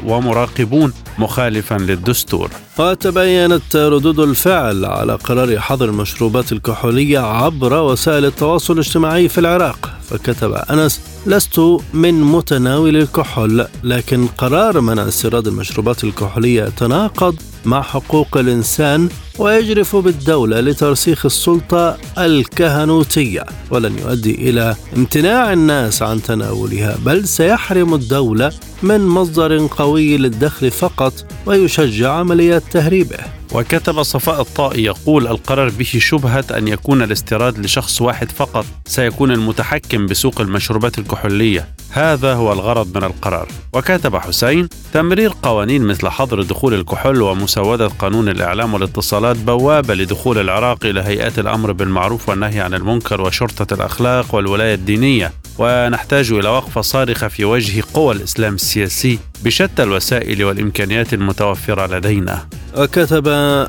ومراقبون 0.03 0.93
مخالفا 1.17 1.75
للدستور. 1.75 2.49
وتبينت 2.79 3.75
ردود 3.75 4.19
الفعل 4.19 4.85
على 4.85 5.15
قرار 5.15 5.59
حظر 5.59 5.85
المشروبات 5.85 6.51
الكحولية 6.51 7.19
عبر 7.19 7.73
وسائل 7.73 8.25
التواصل 8.25 8.73
الاجتماعي 8.73 9.29
في 9.29 9.37
العراق. 9.37 9.96
فكتب 10.09 10.53
أنس 10.53 11.01
لست 11.25 11.59
من 11.93 12.21
متناول 12.21 12.95
الكحول 12.95 13.67
لكن 13.83 14.27
قرار 14.27 14.81
منع 14.81 15.07
استيراد 15.07 15.47
المشروبات 15.47 16.03
الكحولية 16.03 16.63
يتناقض 16.63 17.35
مع 17.65 17.81
حقوق 17.81 18.37
الإنسان 18.37 19.09
ويجرف 19.39 19.95
بالدولة 19.95 20.59
لترسيخ 20.59 21.25
السلطة 21.25 21.97
الكهنوتية 22.17 23.43
ولن 23.71 23.97
يؤدي 23.99 24.49
إلى 24.49 24.75
امتناع 24.97 25.53
الناس 25.53 26.01
عن 26.01 26.21
تناولها 26.21 26.97
بل 27.05 27.27
سيحرم 27.27 27.93
الدولة 27.93 28.51
من 28.83 29.07
مصدر 29.07 29.67
قوي 29.67 30.17
للدخل 30.17 30.71
فقط 30.71 31.13
ويشجع 31.45 32.11
عمليات 32.11 32.63
تهريبه. 32.71 33.17
وكتب 33.53 34.03
صفاء 34.03 34.41
الطائي 34.41 34.83
يقول 34.83 35.27
القرار 35.27 35.69
به 35.69 35.85
شبهة 35.85 36.45
أن 36.57 36.67
يكون 36.67 37.01
الاستيراد 37.01 37.59
لشخص 37.59 38.01
واحد 38.01 38.31
فقط 38.31 38.65
سيكون 38.85 39.31
المتحكم 39.31 40.05
بسوق 40.05 40.41
المشروبات 40.41 40.99
الكحولية. 40.99 41.67
هذا 41.91 42.33
هو 42.33 42.53
الغرض 42.53 42.97
من 42.97 43.03
القرار. 43.03 43.47
وكتب 43.73 44.15
حسين 44.15 44.69
تمرير 44.93 45.33
قوانين 45.43 45.81
مثل 45.81 46.09
حظر 46.09 46.41
دخول 46.41 46.73
الكحول 46.73 47.21
ومسودة 47.21 47.87
قانون 47.87 48.29
الإعلام 48.29 48.73
والاتصالات 48.73 49.37
بوابة 49.37 49.93
لدخول 49.93 50.37
العراق 50.37 50.85
إلى 50.85 51.01
هيئات 51.01 51.39
الأمر 51.39 51.71
بالمعروف 51.71 52.29
والنهي 52.29 52.59
عن 52.59 52.73
المنكر 52.73 53.21
وشرطة 53.21 53.73
الأخلاق 53.73 54.35
والولاية 54.35 54.73
الدينية. 54.73 55.33
ونحتاج 55.59 56.31
إلى 56.31 56.49
وقفة 56.49 56.81
صارخة 56.81 57.27
في 57.27 57.45
وجه 57.45 57.83
قوى 57.93 58.15
الإسلام 58.15 58.55
السياسي. 58.55 59.19
بشتى 59.43 59.83
الوسائل 59.83 60.43
والإمكانيات 60.43 61.13
المتوفرة 61.13 61.97
لدينا. 61.97 62.47
وكتب 62.77 63.27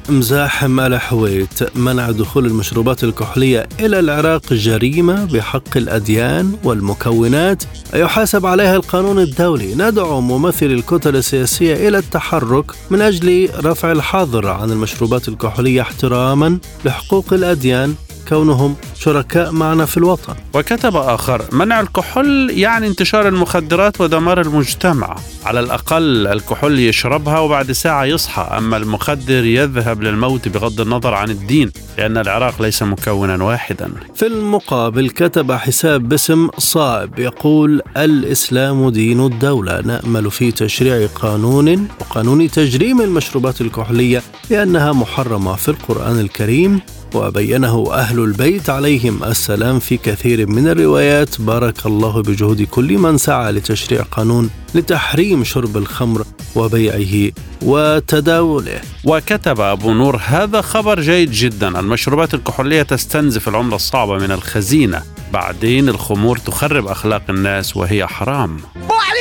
مزاحم 0.08 0.80
الحويت 0.80 1.76
منع 1.76 2.10
دخول 2.10 2.46
المشروبات 2.46 3.04
الكحولية 3.04 3.68
إلى 3.80 3.98
العراق 3.98 4.52
جريمة 4.52 5.24
بحق 5.24 5.76
الأديان 5.76 6.56
والمكونات 6.64 7.62
يحاسب 7.94 8.46
عليها 8.46 8.76
القانون 8.76 9.18
الدولي. 9.18 9.74
ندعو 9.74 10.20
ممثلي 10.20 10.74
الكتل 10.74 11.16
السياسية 11.16 11.88
إلى 11.88 11.98
التحرك 11.98 12.64
من 12.90 13.00
أجل 13.00 13.48
رفع 13.64 13.92
الحظر 13.92 14.46
عن 14.46 14.70
المشروبات 14.70 15.28
الكحولية 15.28 15.80
احتراما 15.80 16.58
لحقوق 16.84 17.32
الأديان 17.32 17.94
كونهم 18.28 18.76
شركاء 18.98 19.52
معنا 19.52 19.84
في 19.86 19.96
الوطن. 19.96 20.34
وكتب 20.54 20.96
آخر 20.96 21.42
منع 21.52 21.80
الكحول 21.80 22.50
يعني 22.50 22.86
انتشار 22.86 23.28
المخدرات 23.28 24.00
ودمار 24.00 24.40
المجتمع. 24.40 25.16
على 25.44 25.60
الأقل 25.60 26.26
الكحول 26.26 26.78
يشربها 26.78 27.38
وبعد 27.38 27.72
ساعة 27.72 28.04
يصحى 28.04 28.42
أما 28.42 28.76
المخدر 28.76 29.44
يذهب 29.44 30.02
للموت 30.02 30.48
بغض 30.48 30.80
النظر 30.80 31.14
عن 31.14 31.30
الدين 31.30 31.70
لأن 31.98 32.16
العراق 32.16 32.62
ليس 32.62 32.82
مكونا 32.82 33.44
واحدا. 33.44 33.90
في 34.14 34.26
المقابل 34.26 35.10
كتب 35.10 35.52
حساب 35.52 36.08
باسم 36.08 36.48
صائب 36.58 37.18
يقول 37.18 37.82
الإسلام 37.96 38.88
دين 38.88 39.26
الدولة. 39.26 39.80
نأمل 39.80 40.30
في 40.30 40.52
تشريع 40.52 41.06
قانون 41.06 41.88
وقانون 42.00 42.50
تجريم 42.50 43.00
المشروبات 43.00 43.60
الكحولية 43.60 44.22
لأنها 44.50 44.92
محرمة 44.92 45.56
في 45.56 45.68
القرآن 45.68 46.20
الكريم. 46.20 46.80
وبينه 47.14 47.92
أهل 47.92 48.18
البيت 48.18 48.70
عليهم 48.70 49.24
السلام 49.24 49.78
في 49.78 49.96
كثير 49.96 50.46
من 50.46 50.68
الروايات. 50.68 51.40
بارك 51.40 51.86
الله 51.86 52.22
بجهود 52.22 52.62
كل 52.62 52.98
من 52.98 53.18
سعى 53.18 53.52
لتشريع 53.52 54.02
قانون 54.02 54.50
لتحريم 54.74 55.44
شرب 55.44 55.76
الخمر 55.76 56.24
وبيعه 56.56 57.32
وتداوله. 57.62 58.80
وكتب 59.04 59.60
أبو 59.60 59.92
نور 59.92 60.20
هذا 60.26 60.60
خبر 60.60 61.00
جيد 61.00 61.30
جدا. 61.30 61.80
المشروبات 61.80 62.34
الكحولية 62.34 62.82
تستنزف 62.82 63.48
العملة 63.48 63.76
الصعبة 63.76 64.18
من 64.18 64.30
الخزينة. 64.30 65.02
بعدين 65.32 65.88
الخمور 65.88 66.38
تخرب 66.38 66.86
أخلاق 66.86 67.22
الناس 67.28 67.76
وهي 67.76 68.06
حرام. 68.06 68.60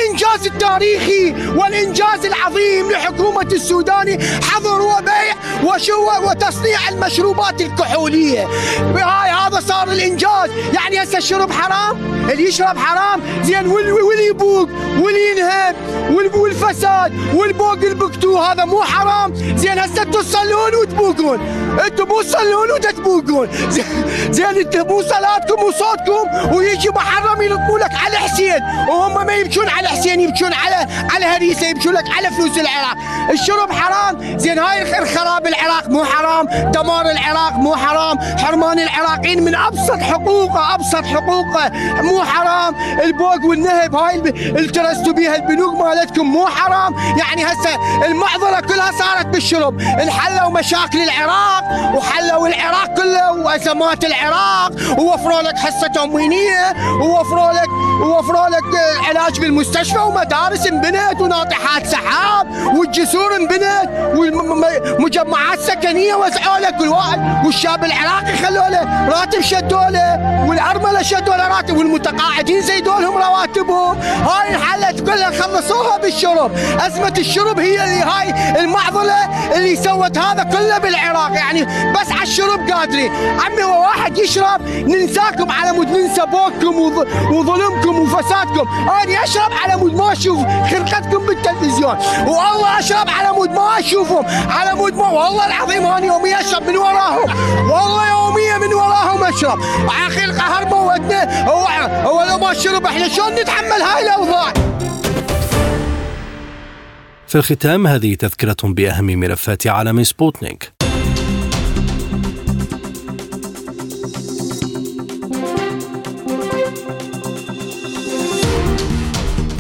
الإنجاز 0.08 0.48
التاريخي 0.48 1.34
والإنجاز 1.56 2.26
العظيم 2.26 2.92
لحكومة 2.92 3.48
السوداني 3.52 4.20
حظر 4.44 4.82
وبيع 4.82 5.36
وشو 5.64 6.30
وتصنيع 6.30 6.90
المشروبات 6.90 7.62
الكحولية. 7.62 8.48
بهاي 8.80 9.30
هذا 9.32 9.60
صار 9.60 9.88
الإنجاز. 9.88 10.50
يعني 10.74 11.04
هسه 11.04 11.18
الشرب 11.18 11.52
حرام؟ 11.52 11.98
اللي 12.30 12.44
يشرب 12.44 12.78
حرام؟ 12.78 13.22
زين 13.44 13.68
واللي 13.68 14.28
يبوق 14.30 14.70
واللي 15.00 15.32
ينهب 15.32 15.76
والفساد 16.36 17.14
والبوق 17.34 17.74
البكتو 17.84 18.38
هذا 18.38 18.66
مو 18.66 18.82
حرام. 18.82 19.36
زين 19.36 19.80
هسه 19.80 20.02
أنتم 20.02 20.22
تصلون 20.22 20.76
وتبوقون. 20.82 21.40
أنتم 21.86 22.08
مو 22.08 22.22
تصلون 22.22 22.72
وتتبوقون 22.72 23.48
زين 24.36 24.46
أنتم 24.46 24.88
مو 24.88 25.02
صلاتكم 25.02 25.62
وصوتكم 25.98 26.56
ويجي 26.56 26.90
محرم 26.90 27.42
يلطموا 27.42 27.80
لك 27.80 27.92
على 28.06 28.18
حسين. 28.18 28.64
وهم 28.90 29.26
ما 29.26 29.34
يبكون 29.34 29.70
على 29.70 29.88
حسين 29.88 30.20
يبكون 30.20 30.54
على 30.54 30.88
على 31.14 31.26
هريسة 31.26 31.68
يبكون 31.68 31.94
لك 31.94 32.06
على 32.18 32.32
فلوس 32.32 32.58
العراق. 32.58 32.98
الشرب 33.32 33.72
حرام. 33.72 34.38
زين 34.38 34.60
هاي 34.60 35.06
خراب 35.06 35.48
العراق 35.48 35.90
مو 35.90 36.06
حرام. 36.06 36.46
دمار 36.72 37.06
العراق 37.06 37.54
مو 37.54 37.76
حرام. 37.76 38.20
حرمان 38.38 38.80
العراقيين 38.80 39.44
من 39.44 39.56
أبسط 39.56 40.00
حقوقه 40.00 40.76
أبسط 40.76 41.06
حقوقه. 41.06 41.72
مو 42.02 42.24
حرام. 42.24 42.76
البوق 43.04 43.46
والنهب 43.46 43.96
هاي 43.96 44.16
اللي 44.16 44.68
ترستوا 44.68 45.14
بيها 45.14 45.36
البنوك 45.36 45.76
مالتكم 45.76 46.26
مو 46.26 46.48
حرام. 46.48 46.96
يعني 47.18 47.46
هسه 47.46 48.06
المعضلة 48.06 48.60
كلها 48.60 48.92
صارت 48.92 49.26
بالشرب. 49.26 49.82
انحلوا 49.82 50.50
مشاكل 50.50 51.02
العراق 51.02 51.64
وحلوا 51.96 52.48
العراق 52.48 52.88
كله 52.98 53.32
وأزمات 53.32 54.06
العراق 54.06 54.72
ووفروا 54.98 55.42
لك 55.42 55.58
حصة 55.58 55.87
تموينيه 55.88 56.74
ووفروا 57.02 57.52
لك 57.52 57.70
ووفروا 58.02 58.48
لك 58.50 58.64
علاج 59.10 59.40
بالمستشفى 59.40 60.00
ومدارس 60.00 60.68
انبنت 60.68 61.22
وناطحات 61.22 61.88
سحاب 61.88 62.76
والجسور 62.78 63.36
انبنت 63.36 63.90
والمجمعات 64.16 65.60
السكنية 65.60 66.16
وسعوا 66.16 66.60
له 66.60 66.70
كل 66.70 66.88
واحد 66.88 67.46
والشاب 67.46 67.86
العراقي 67.86 68.38
خلوا 68.38 68.70
له 68.70 69.10
راتب 69.10 69.42
شدوا 69.42 69.90
له 69.90 70.46
والارمله 70.48 71.02
شدوا 71.02 71.36
له 71.36 71.48
راتب 71.48 71.78
والمتقاعدين 71.78 72.62
زيدوا 72.62 73.02
لهم 73.02 73.18
رواتبهم. 73.18 73.98
هاي 74.02 74.56
انحلت 74.56 75.00
كلها 75.00 75.32
خلصوها 75.32 75.98
بالشرب. 75.98 76.52
أزمة 76.80 77.14
الشرب 77.18 77.60
هي 77.60 77.84
اللي 77.84 78.02
هاي 78.02 78.60
المعضلة 78.60 79.16
اللي 79.56 79.76
سوت 79.76 80.18
هذا 80.18 80.44
كله 80.44 80.78
بالعراق. 80.78 81.32
يعني 81.32 81.64
بس 81.66 82.12
على 82.12 82.24
الشرب 82.24 82.70
قادرين. 82.70 83.12
عمي 83.40 83.64
واحد 83.64 84.18
يشرب 84.18 84.62
ننساكم 84.68 85.52
على 85.52 85.72
مود 85.78 85.88
ننسى 85.88 86.22
بوككم 86.26 86.80
وظلمكم 87.32 88.00
وفسادكم. 88.00 88.68
أنا 88.90 89.24
أشرب 89.24 89.52
على 89.64 89.76
مود 89.76 89.94
ما 89.96 90.12
أشوف 90.12 90.40
خلقتكم 90.72 91.26
بالتلفزيون. 91.26 91.98
والله 92.28 92.80
أشرب 92.80 93.10
على 93.10 93.32
مود 93.32 93.50
ما 93.50 93.80
اشوفهم 93.80 94.26
على 94.50 94.74
مود 94.74 94.94
ما 94.94 95.08
والله 95.08 95.48
العظيم 95.48 95.86
أنا 95.86 96.06
يوميا 96.06 96.42
أشرب 96.42 96.70
من 96.70 96.78
وراهم. 96.78 97.30
والله 97.72 98.10
يوميا 98.10 98.58
من 98.58 98.74
وراهم 98.74 99.24
أشرب. 99.24 99.60
أخي 100.08 100.24
القهر 100.24 100.66
موتنا 100.66 101.50
هو 101.50 101.68
هو 102.10 102.24
لو 102.30 102.38
ما 102.38 102.54
شرب 102.54 102.86
إحنا 102.86 103.08
شلون 103.08 103.36
نتحمل 103.36 103.82
هاي 103.82 104.04
الأوضاع؟ 104.04 104.54
في 107.28 107.36
الختام 107.36 107.88
هذه 107.88 108.16
تذكرة 108.16 108.58
بأهم 108.64 109.06
ملفات 109.06 109.68
عالم 109.68 110.04
سبوتنيك. 110.04 110.77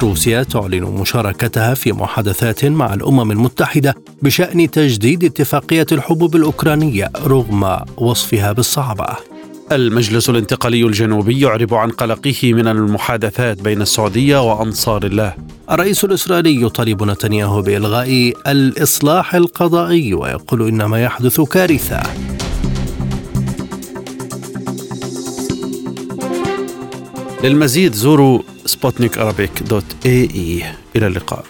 روسيا 0.02 0.43
تعلن 0.43 0.84
مشاركتها 0.84 1.74
في 1.74 1.91
محادثات 1.91 2.66
مع 2.66 2.93
الأمم 2.93 3.32
المتحدة 3.32 3.95
بشأن 4.22 4.72
تجديد 4.72 5.24
اتفاقية 5.24 5.86
الحبوب 5.91 6.36
الأوكرانية 6.36 7.12
رغم 7.26 7.78
وصفها 7.98 8.52
بالصعبة 8.52 9.08
المجلس 9.72 10.30
الانتقالي 10.30 10.84
الجنوبي 10.84 11.39
يعرب 11.39 11.74
عن 11.74 11.89
قلقه 11.89 12.54
من 12.54 12.68
المحادثات 12.68 13.62
بين 13.62 13.82
السعودية 13.82 14.41
وأنصار 14.41 15.06
الله. 15.06 15.34
الرئيس 15.72 16.04
الإسرائيلي 16.04 16.62
يطالب 16.62 17.04
نتنياهو 17.04 17.62
بإلغاء 17.62 18.34
الإصلاح 18.48 19.36
القضائي 19.36 20.14
ويقول 20.14 20.68
ان 20.68 20.86
ما 20.86 21.04
يحدث 21.04 21.41
كارثة. 21.41 22.02
للمزيد 27.43 27.93
زوروا 27.93 28.39
سبوتنيك 28.68 29.18
دوت 29.63 30.05
اي 30.05 30.30
اي 30.36 30.63
إلى 30.95 31.07
اللقاء. 31.07 31.45